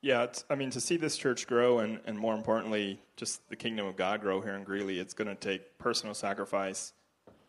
Yeah, 0.00 0.28
I 0.48 0.54
mean, 0.54 0.70
to 0.70 0.80
see 0.80 0.96
this 0.96 1.18
church 1.18 1.46
grow 1.46 1.80
and, 1.80 2.00
and 2.06 2.18
more 2.18 2.34
importantly, 2.34 3.02
just 3.16 3.46
the 3.50 3.56
kingdom 3.56 3.86
of 3.86 3.96
God 3.96 4.22
grow 4.22 4.40
here 4.40 4.54
in 4.54 4.64
Greeley, 4.64 4.98
it's 4.98 5.12
going 5.12 5.28
to 5.28 5.34
take 5.34 5.76
personal 5.76 6.14
sacrifice 6.14 6.94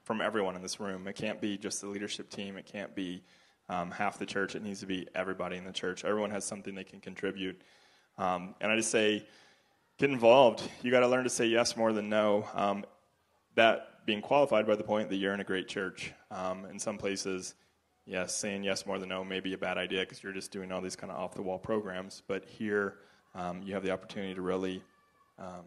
from 0.06 0.22
everyone 0.22 0.56
in 0.56 0.62
this 0.62 0.80
room. 0.80 1.08
It 1.08 1.16
can't 1.16 1.41
be 1.41 1.58
just 1.58 1.82
the 1.82 1.88
leadership 1.88 2.30
team, 2.30 2.58
it 2.58 2.66
can't 2.66 2.95
be 2.95 3.24
um, 3.68 3.89
half 3.89 4.20
the 4.20 4.26
church, 4.26 4.56
it 4.56 4.64
needs 4.64 4.80
to 4.80 4.86
be 4.86 5.08
everybody 5.16 5.58
in 5.58 5.66
the 5.66 5.74
church. 5.74 6.06
Everyone 6.06 6.30
has 6.30 6.45
something 6.45 6.76
they 6.76 6.84
can 6.84 7.01
contribute. 7.01 7.60
Um, 8.18 8.53
and 8.62 8.72
I 8.72 8.76
just 8.78 8.91
say, 8.91 9.26
get 9.97 10.12
involved. 10.12 10.62
You 10.84 10.91
got 10.91 10.99
to 10.99 11.08
learn 11.08 11.24
to 11.24 11.30
say 11.30 11.47
yes 11.47 11.76
more 11.76 11.91
than 11.91 12.08
no. 12.08 12.47
Um, 12.53 12.86
that 13.56 14.06
being 14.06 14.22
qualified 14.22 14.68
by 14.68 14.76
the 14.76 14.84
point 14.84 15.10
that 15.10 15.16
you're 15.16 15.34
in 15.34 15.39
a 15.39 15.45
great 15.45 15.68
church. 15.68 16.14
Um, 16.30 16.66
in 16.66 16.78
some 16.78 16.99
places, 16.99 17.56
yes, 18.06 18.36
saying 18.38 18.64
yes 18.64 18.86
more 18.86 18.99
than 18.99 19.10
no 19.10 19.24
may 19.24 19.39
be 19.39 19.53
a 19.53 19.58
bad 19.58 19.80
idea 19.80 20.01
because 20.01 20.22
you're 20.22 20.34
just 20.34 20.51
doing 20.51 20.72
all 20.72 20.82
these 20.82 20.95
kind 20.95 21.12
of 21.12 21.18
off 21.18 21.34
the 21.34 21.41
wall 21.41 21.58
programs. 21.58 22.22
But 22.28 22.45
here, 22.45 22.99
um, 23.34 23.64
you 23.64 23.74
have 23.74 23.84
the 23.84 23.91
opportunity 23.91 24.36
to 24.36 24.41
really 24.41 24.84
um, 25.39 25.66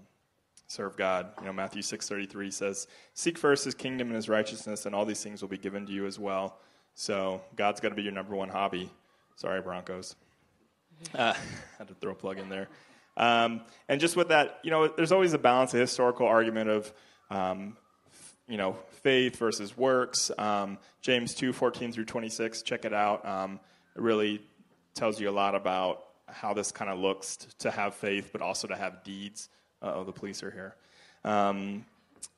serve 0.68 0.96
God. 0.96 1.30
You 1.40 1.46
know, 1.46 1.52
Matthew 1.52 1.82
six 1.82 2.08
thirty 2.08 2.26
three 2.26 2.50
says, 2.50 2.86
"Seek 3.14 3.36
first 3.36 3.64
His 3.64 3.74
kingdom 3.74 4.08
and 4.08 4.16
His 4.16 4.28
righteousness, 4.28 4.86
and 4.86 4.94
all 4.94 5.04
these 5.04 5.22
things 5.22 5.42
will 5.42 5.48
be 5.48 5.58
given 5.58 5.86
to 5.86 5.92
you 5.92 6.06
as 6.06 6.18
well." 6.18 6.58
So 6.94 7.42
God's 7.56 7.80
got 7.80 7.90
to 7.90 7.94
be 7.94 8.02
your 8.02 8.12
number 8.12 8.34
one 8.34 8.48
hobby. 8.48 8.90
Sorry, 9.36 9.60
Broncos. 9.60 10.16
Uh, 11.14 11.34
had 11.78 11.88
to 11.88 11.94
throw 11.94 12.12
a 12.12 12.14
plug 12.14 12.38
in 12.38 12.48
there. 12.48 12.68
Um, 13.16 13.62
and 13.88 14.00
just 14.00 14.16
with 14.16 14.28
that, 14.28 14.60
you 14.62 14.70
know, 14.70 14.86
there's 14.88 15.12
always 15.12 15.32
a 15.32 15.38
balance, 15.38 15.74
a 15.74 15.78
historical 15.78 16.26
argument 16.26 16.70
of 16.70 16.92
um, 17.30 17.76
you 18.48 18.56
know, 18.56 18.76
faith 19.02 19.36
versus 19.36 19.76
works. 19.76 20.30
Um, 20.38 20.78
James 21.02 21.34
2, 21.34 21.52
14 21.52 21.92
through 21.92 22.06
26, 22.06 22.62
check 22.62 22.84
it 22.84 22.94
out. 22.94 23.24
Um, 23.26 23.60
it 23.94 24.02
really 24.02 24.40
tells 24.94 25.20
you 25.20 25.28
a 25.28 25.32
lot 25.32 25.54
about 25.54 26.04
how 26.26 26.54
this 26.54 26.72
kind 26.72 26.90
of 26.90 26.98
looks 26.98 27.36
to, 27.36 27.58
to, 27.58 27.70
have 27.70 27.94
faith, 27.94 28.30
but 28.32 28.42
also 28.42 28.66
to 28.68 28.76
have 28.76 29.04
deeds. 29.04 29.48
Oh, 29.82 30.04
the 30.04 30.12
police 30.12 30.42
are 30.42 30.50
here. 30.50 30.76
Um, 31.24 31.84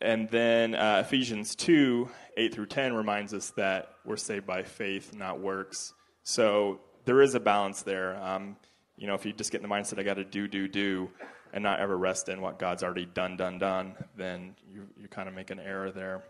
and 0.01 0.29
then 0.29 0.75
uh, 0.75 1.03
Ephesians 1.05 1.55
2, 1.55 2.09
8 2.37 2.55
through 2.55 2.67
10 2.67 2.95
reminds 2.95 3.35
us 3.35 3.51
that 3.51 3.95
we're 4.05 4.17
saved 4.17 4.47
by 4.47 4.63
faith, 4.63 5.15
not 5.15 5.41
works. 5.41 5.93
So 6.23 6.81
there 7.05 7.21
is 7.21 7.35
a 7.35 7.41
balance 7.41 7.83
there. 7.83 8.23
Um, 8.23 8.57
you 8.97 9.07
know, 9.07 9.15
if 9.15 9.25
you 9.25 9.33
just 9.33 9.51
get 9.51 9.63
in 9.63 9.69
the 9.69 9.75
mindset, 9.75 9.99
I 9.99 10.03
got 10.03 10.15
to 10.15 10.25
do, 10.25 10.49
do, 10.49 10.69
do, 10.69 11.11
and 11.53 11.63
not 11.63 11.81
ever 11.81 11.97
rest 11.97 12.29
in 12.29 12.41
what 12.41 12.59
God's 12.59 12.83
already 12.83 13.07
done, 13.07 13.37
done, 13.37 13.59
done, 13.59 13.95
then 14.17 14.55
you, 14.73 14.87
you 15.01 15.09
kind 15.09 15.29
of 15.29 15.35
make 15.35 15.51
an 15.51 15.59
error 15.59 15.91
there. 15.91 16.23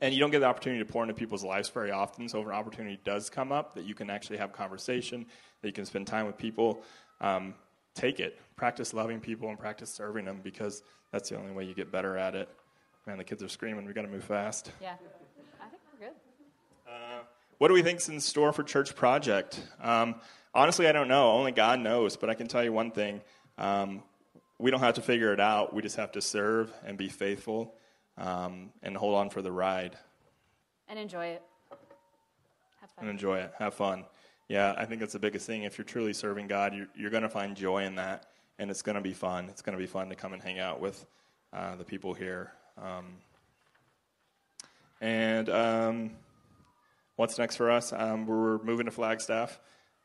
And 0.00 0.12
you 0.12 0.18
don't 0.18 0.30
get 0.30 0.40
the 0.40 0.46
opportunity 0.46 0.84
to 0.84 0.90
pour 0.90 1.04
into 1.04 1.14
people's 1.14 1.44
lives 1.44 1.68
very 1.68 1.92
often. 1.92 2.28
So 2.28 2.40
if 2.40 2.46
an 2.46 2.52
opportunity 2.52 2.98
does 3.04 3.30
come 3.30 3.52
up 3.52 3.76
that 3.76 3.84
you 3.84 3.94
can 3.94 4.10
actually 4.10 4.38
have 4.38 4.52
conversation, 4.52 5.26
that 5.60 5.68
you 5.68 5.72
can 5.72 5.84
spend 5.84 6.08
time 6.08 6.26
with 6.26 6.36
people, 6.36 6.82
um, 7.20 7.54
take 7.94 8.18
it. 8.18 8.40
Practice 8.56 8.94
loving 8.94 9.20
people 9.20 9.48
and 9.48 9.58
practice 9.58 9.90
serving 9.90 10.24
them 10.24 10.40
because 10.42 10.82
that's 11.10 11.28
the 11.30 11.38
only 11.38 11.52
way 11.52 11.64
you 11.64 11.74
get 11.74 11.90
better 11.90 12.16
at 12.16 12.34
it. 12.34 12.48
Man, 13.06 13.18
the 13.18 13.24
kids 13.24 13.42
are 13.42 13.48
screaming. 13.48 13.84
We 13.84 13.92
got 13.92 14.02
to 14.02 14.08
move 14.08 14.24
fast. 14.24 14.70
Yeah, 14.80 14.94
I 15.60 15.66
think 15.66 15.82
we're 15.92 16.06
good. 16.06 16.16
Uh, 16.86 17.22
what 17.58 17.68
do 17.68 17.74
we 17.74 17.82
think's 17.82 18.08
in 18.08 18.20
store 18.20 18.52
for 18.52 18.62
Church 18.62 18.94
Project? 18.94 19.60
Um, 19.82 20.16
honestly, 20.54 20.86
I 20.86 20.92
don't 20.92 21.08
know. 21.08 21.32
Only 21.32 21.52
God 21.52 21.80
knows. 21.80 22.16
But 22.16 22.30
I 22.30 22.34
can 22.34 22.46
tell 22.46 22.62
you 22.62 22.72
one 22.72 22.90
thing. 22.90 23.20
Um, 23.58 24.02
we 24.58 24.70
don't 24.70 24.80
have 24.80 24.94
to 24.94 25.02
figure 25.02 25.32
it 25.32 25.40
out. 25.40 25.74
We 25.74 25.82
just 25.82 25.96
have 25.96 26.12
to 26.12 26.20
serve 26.20 26.72
and 26.84 26.96
be 26.96 27.08
faithful 27.08 27.74
um, 28.16 28.70
and 28.82 28.96
hold 28.96 29.16
on 29.16 29.30
for 29.30 29.42
the 29.42 29.50
ride. 29.50 29.96
And 30.88 30.98
enjoy 30.98 31.26
it. 31.26 31.42
Have 32.80 32.90
fun. 32.90 33.04
And 33.04 33.10
enjoy 33.10 33.38
it. 33.38 33.52
Have 33.58 33.74
fun. 33.74 34.04
Yeah, 34.48 34.74
I 34.76 34.84
think 34.84 35.00
that's 35.00 35.14
the 35.14 35.18
biggest 35.18 35.46
thing. 35.46 35.62
If 35.62 35.78
you're 35.78 35.84
truly 35.84 36.12
serving 36.12 36.46
God, 36.46 36.74
you're, 36.74 36.88
you're 36.94 37.10
going 37.10 37.22
to 37.22 37.28
find 37.28 37.56
joy 37.56 37.84
in 37.84 37.94
that, 37.96 38.26
and 38.58 38.70
it's 38.70 38.82
going 38.82 38.96
to 38.96 39.02
be 39.02 39.12
fun. 39.12 39.48
It's 39.48 39.62
going 39.62 39.76
to 39.76 39.82
be 39.82 39.86
fun 39.86 40.08
to 40.08 40.14
come 40.14 40.32
and 40.32 40.42
hang 40.42 40.58
out 40.58 40.80
with 40.80 41.04
uh, 41.52 41.76
the 41.76 41.84
people 41.84 42.14
here. 42.14 42.52
Um, 42.76 43.06
and 45.00 45.48
um, 45.48 46.10
what's 47.16 47.38
next 47.38 47.56
for 47.56 47.70
us? 47.70 47.92
Um, 47.92 48.26
we're 48.26 48.58
moving 48.62 48.86
to 48.86 48.92
Flagstaff, 48.92 49.58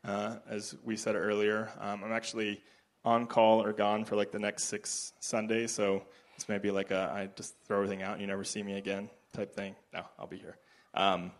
uh, 0.04 0.36
as 0.48 0.74
we 0.84 0.96
said 0.96 1.14
earlier. 1.14 1.70
Um, 1.80 2.02
I'm 2.04 2.12
actually 2.12 2.60
on 3.04 3.26
call 3.26 3.62
or 3.62 3.72
gone 3.72 4.04
for 4.04 4.16
like 4.16 4.32
the 4.32 4.38
next 4.38 4.64
six 4.64 5.12
Sundays. 5.20 5.72
So 5.72 6.02
it's 6.34 6.48
maybe 6.48 6.70
like 6.70 6.90
a 6.90 7.10
I 7.14 7.28
just 7.36 7.54
throw 7.66 7.78
everything 7.78 8.02
out 8.02 8.12
and 8.12 8.20
you 8.20 8.26
never 8.26 8.44
see 8.44 8.62
me 8.62 8.74
again 8.74 9.08
type 9.32 9.54
thing. 9.54 9.76
No, 9.92 10.02
I'll 10.18 10.26
be 10.26 10.36
here. 10.36 10.56
Um, 10.94 11.32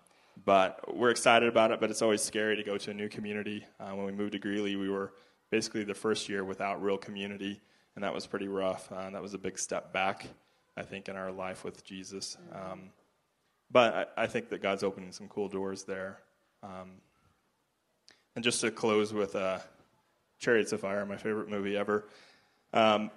but 0.45 0.97
we're 0.97 1.11
excited 1.11 1.49
about 1.49 1.73
it. 1.73 1.81
But 1.81 1.91
it's 1.91 2.03
always 2.03 2.23
scary 2.23 2.57
to 2.57 2.63
go 2.63 2.79
to 2.79 2.91
a 2.91 2.95
new 2.95 3.09
community. 3.09 3.67
Uh, 3.81 3.91
when 3.91 4.07
we 4.07 4.13
moved 4.13 4.33
to 4.33 4.39
Greeley, 4.39 4.77
we 4.77 4.89
were 4.89 5.13
basically 5.51 5.85
the 5.85 5.95
first 5.95 6.29
year 6.29 6.45
without 6.45 6.83
real 6.83 6.99
community, 6.99 7.61
and 7.95 8.05
that 8.05 8.15
was 8.15 8.27
pretty 8.27 8.49
rough. 8.49 8.91
Uh, 8.93 9.11
that 9.11 9.23
was 9.23 9.35
a 9.35 9.39
big 9.39 9.59
step 9.59 9.93
back, 9.93 10.27
I 10.77 10.83
think, 10.83 11.09
in 11.09 11.17
our 11.17 11.33
life 11.33 11.65
with 11.65 11.85
Jesus. 11.85 12.37
Um, 12.53 12.91
but 13.71 14.11
I, 14.17 14.25
I, 14.25 14.27
think 14.27 14.49
that 14.49 14.63
God's 14.63 14.83
opening 14.83 15.13
some 15.13 15.29
cool 15.29 15.49
doors 15.49 15.85
there. 15.85 16.19
Um, 16.63 16.93
and 18.35 18.43
just 18.43 18.61
to 18.63 18.71
close 18.71 19.13
with 19.13 19.37
uh, 19.37 19.59
Chariots 20.39 20.73
of 20.73 20.81
Fire, 20.81 21.05
my 21.05 21.17
favorite 21.17 21.49
movie 21.49 21.77
ever. 21.77 22.05
Um, 22.73 23.11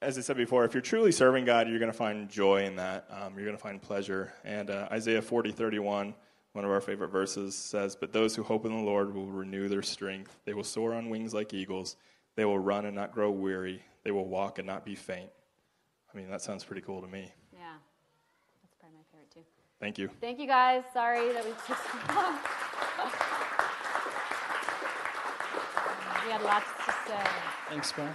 as 0.00 0.18
I 0.18 0.20
said 0.20 0.36
before, 0.36 0.64
if 0.64 0.74
you're 0.74 0.80
truly 0.80 1.12
serving 1.12 1.44
God, 1.44 1.68
you're 1.68 1.78
going 1.78 1.90
to 1.90 1.96
find 1.96 2.28
joy 2.28 2.64
in 2.64 2.76
that. 2.76 3.06
Um, 3.10 3.34
you're 3.34 3.44
going 3.44 3.56
to 3.56 3.62
find 3.62 3.80
pleasure. 3.80 4.32
And 4.44 4.70
uh, 4.70 4.88
Isaiah 4.90 5.22
40, 5.22 5.52
31, 5.52 6.14
one 6.54 6.64
of 6.64 6.70
our 6.70 6.80
favorite 6.80 7.10
verses, 7.10 7.54
says, 7.54 7.94
But 7.96 8.12
those 8.12 8.34
who 8.34 8.44
hope 8.44 8.64
in 8.64 8.72
the 8.72 8.82
Lord 8.82 9.14
will 9.14 9.26
renew 9.26 9.68
their 9.68 9.82
strength. 9.82 10.38
They 10.46 10.54
will 10.54 10.64
soar 10.64 10.94
on 10.94 11.10
wings 11.10 11.34
like 11.34 11.52
eagles. 11.52 11.96
They 12.36 12.44
will 12.44 12.60
run 12.60 12.86
and 12.86 12.94
not 12.94 13.12
grow 13.12 13.30
weary. 13.30 13.82
They 14.04 14.12
will 14.12 14.26
walk 14.26 14.58
and 14.58 14.66
not 14.66 14.84
be 14.84 14.94
faint. 14.94 15.30
I 16.12 16.16
mean, 16.16 16.30
that 16.30 16.42
sounds 16.42 16.64
pretty 16.64 16.82
cool 16.82 17.00
to 17.02 17.08
me. 17.08 17.32
Yeah, 17.52 17.58
that's 18.62 18.76
probably 18.78 18.98
my 18.98 19.04
favorite 19.10 19.32
too. 19.32 19.40
Thank 19.80 19.98
you. 19.98 20.08
Thank 20.20 20.38
you 20.38 20.46
guys. 20.46 20.84
Sorry 20.92 21.32
that 21.32 21.44
we 21.44 21.50
took 21.50 21.76
so 21.76 22.14
long. 22.14 22.38
we 26.24 26.30
had 26.30 26.42
lots 26.42 26.66
to 26.86 26.92
say. 27.08 27.24
Thanks, 27.68 27.90
Brian. 27.92 28.14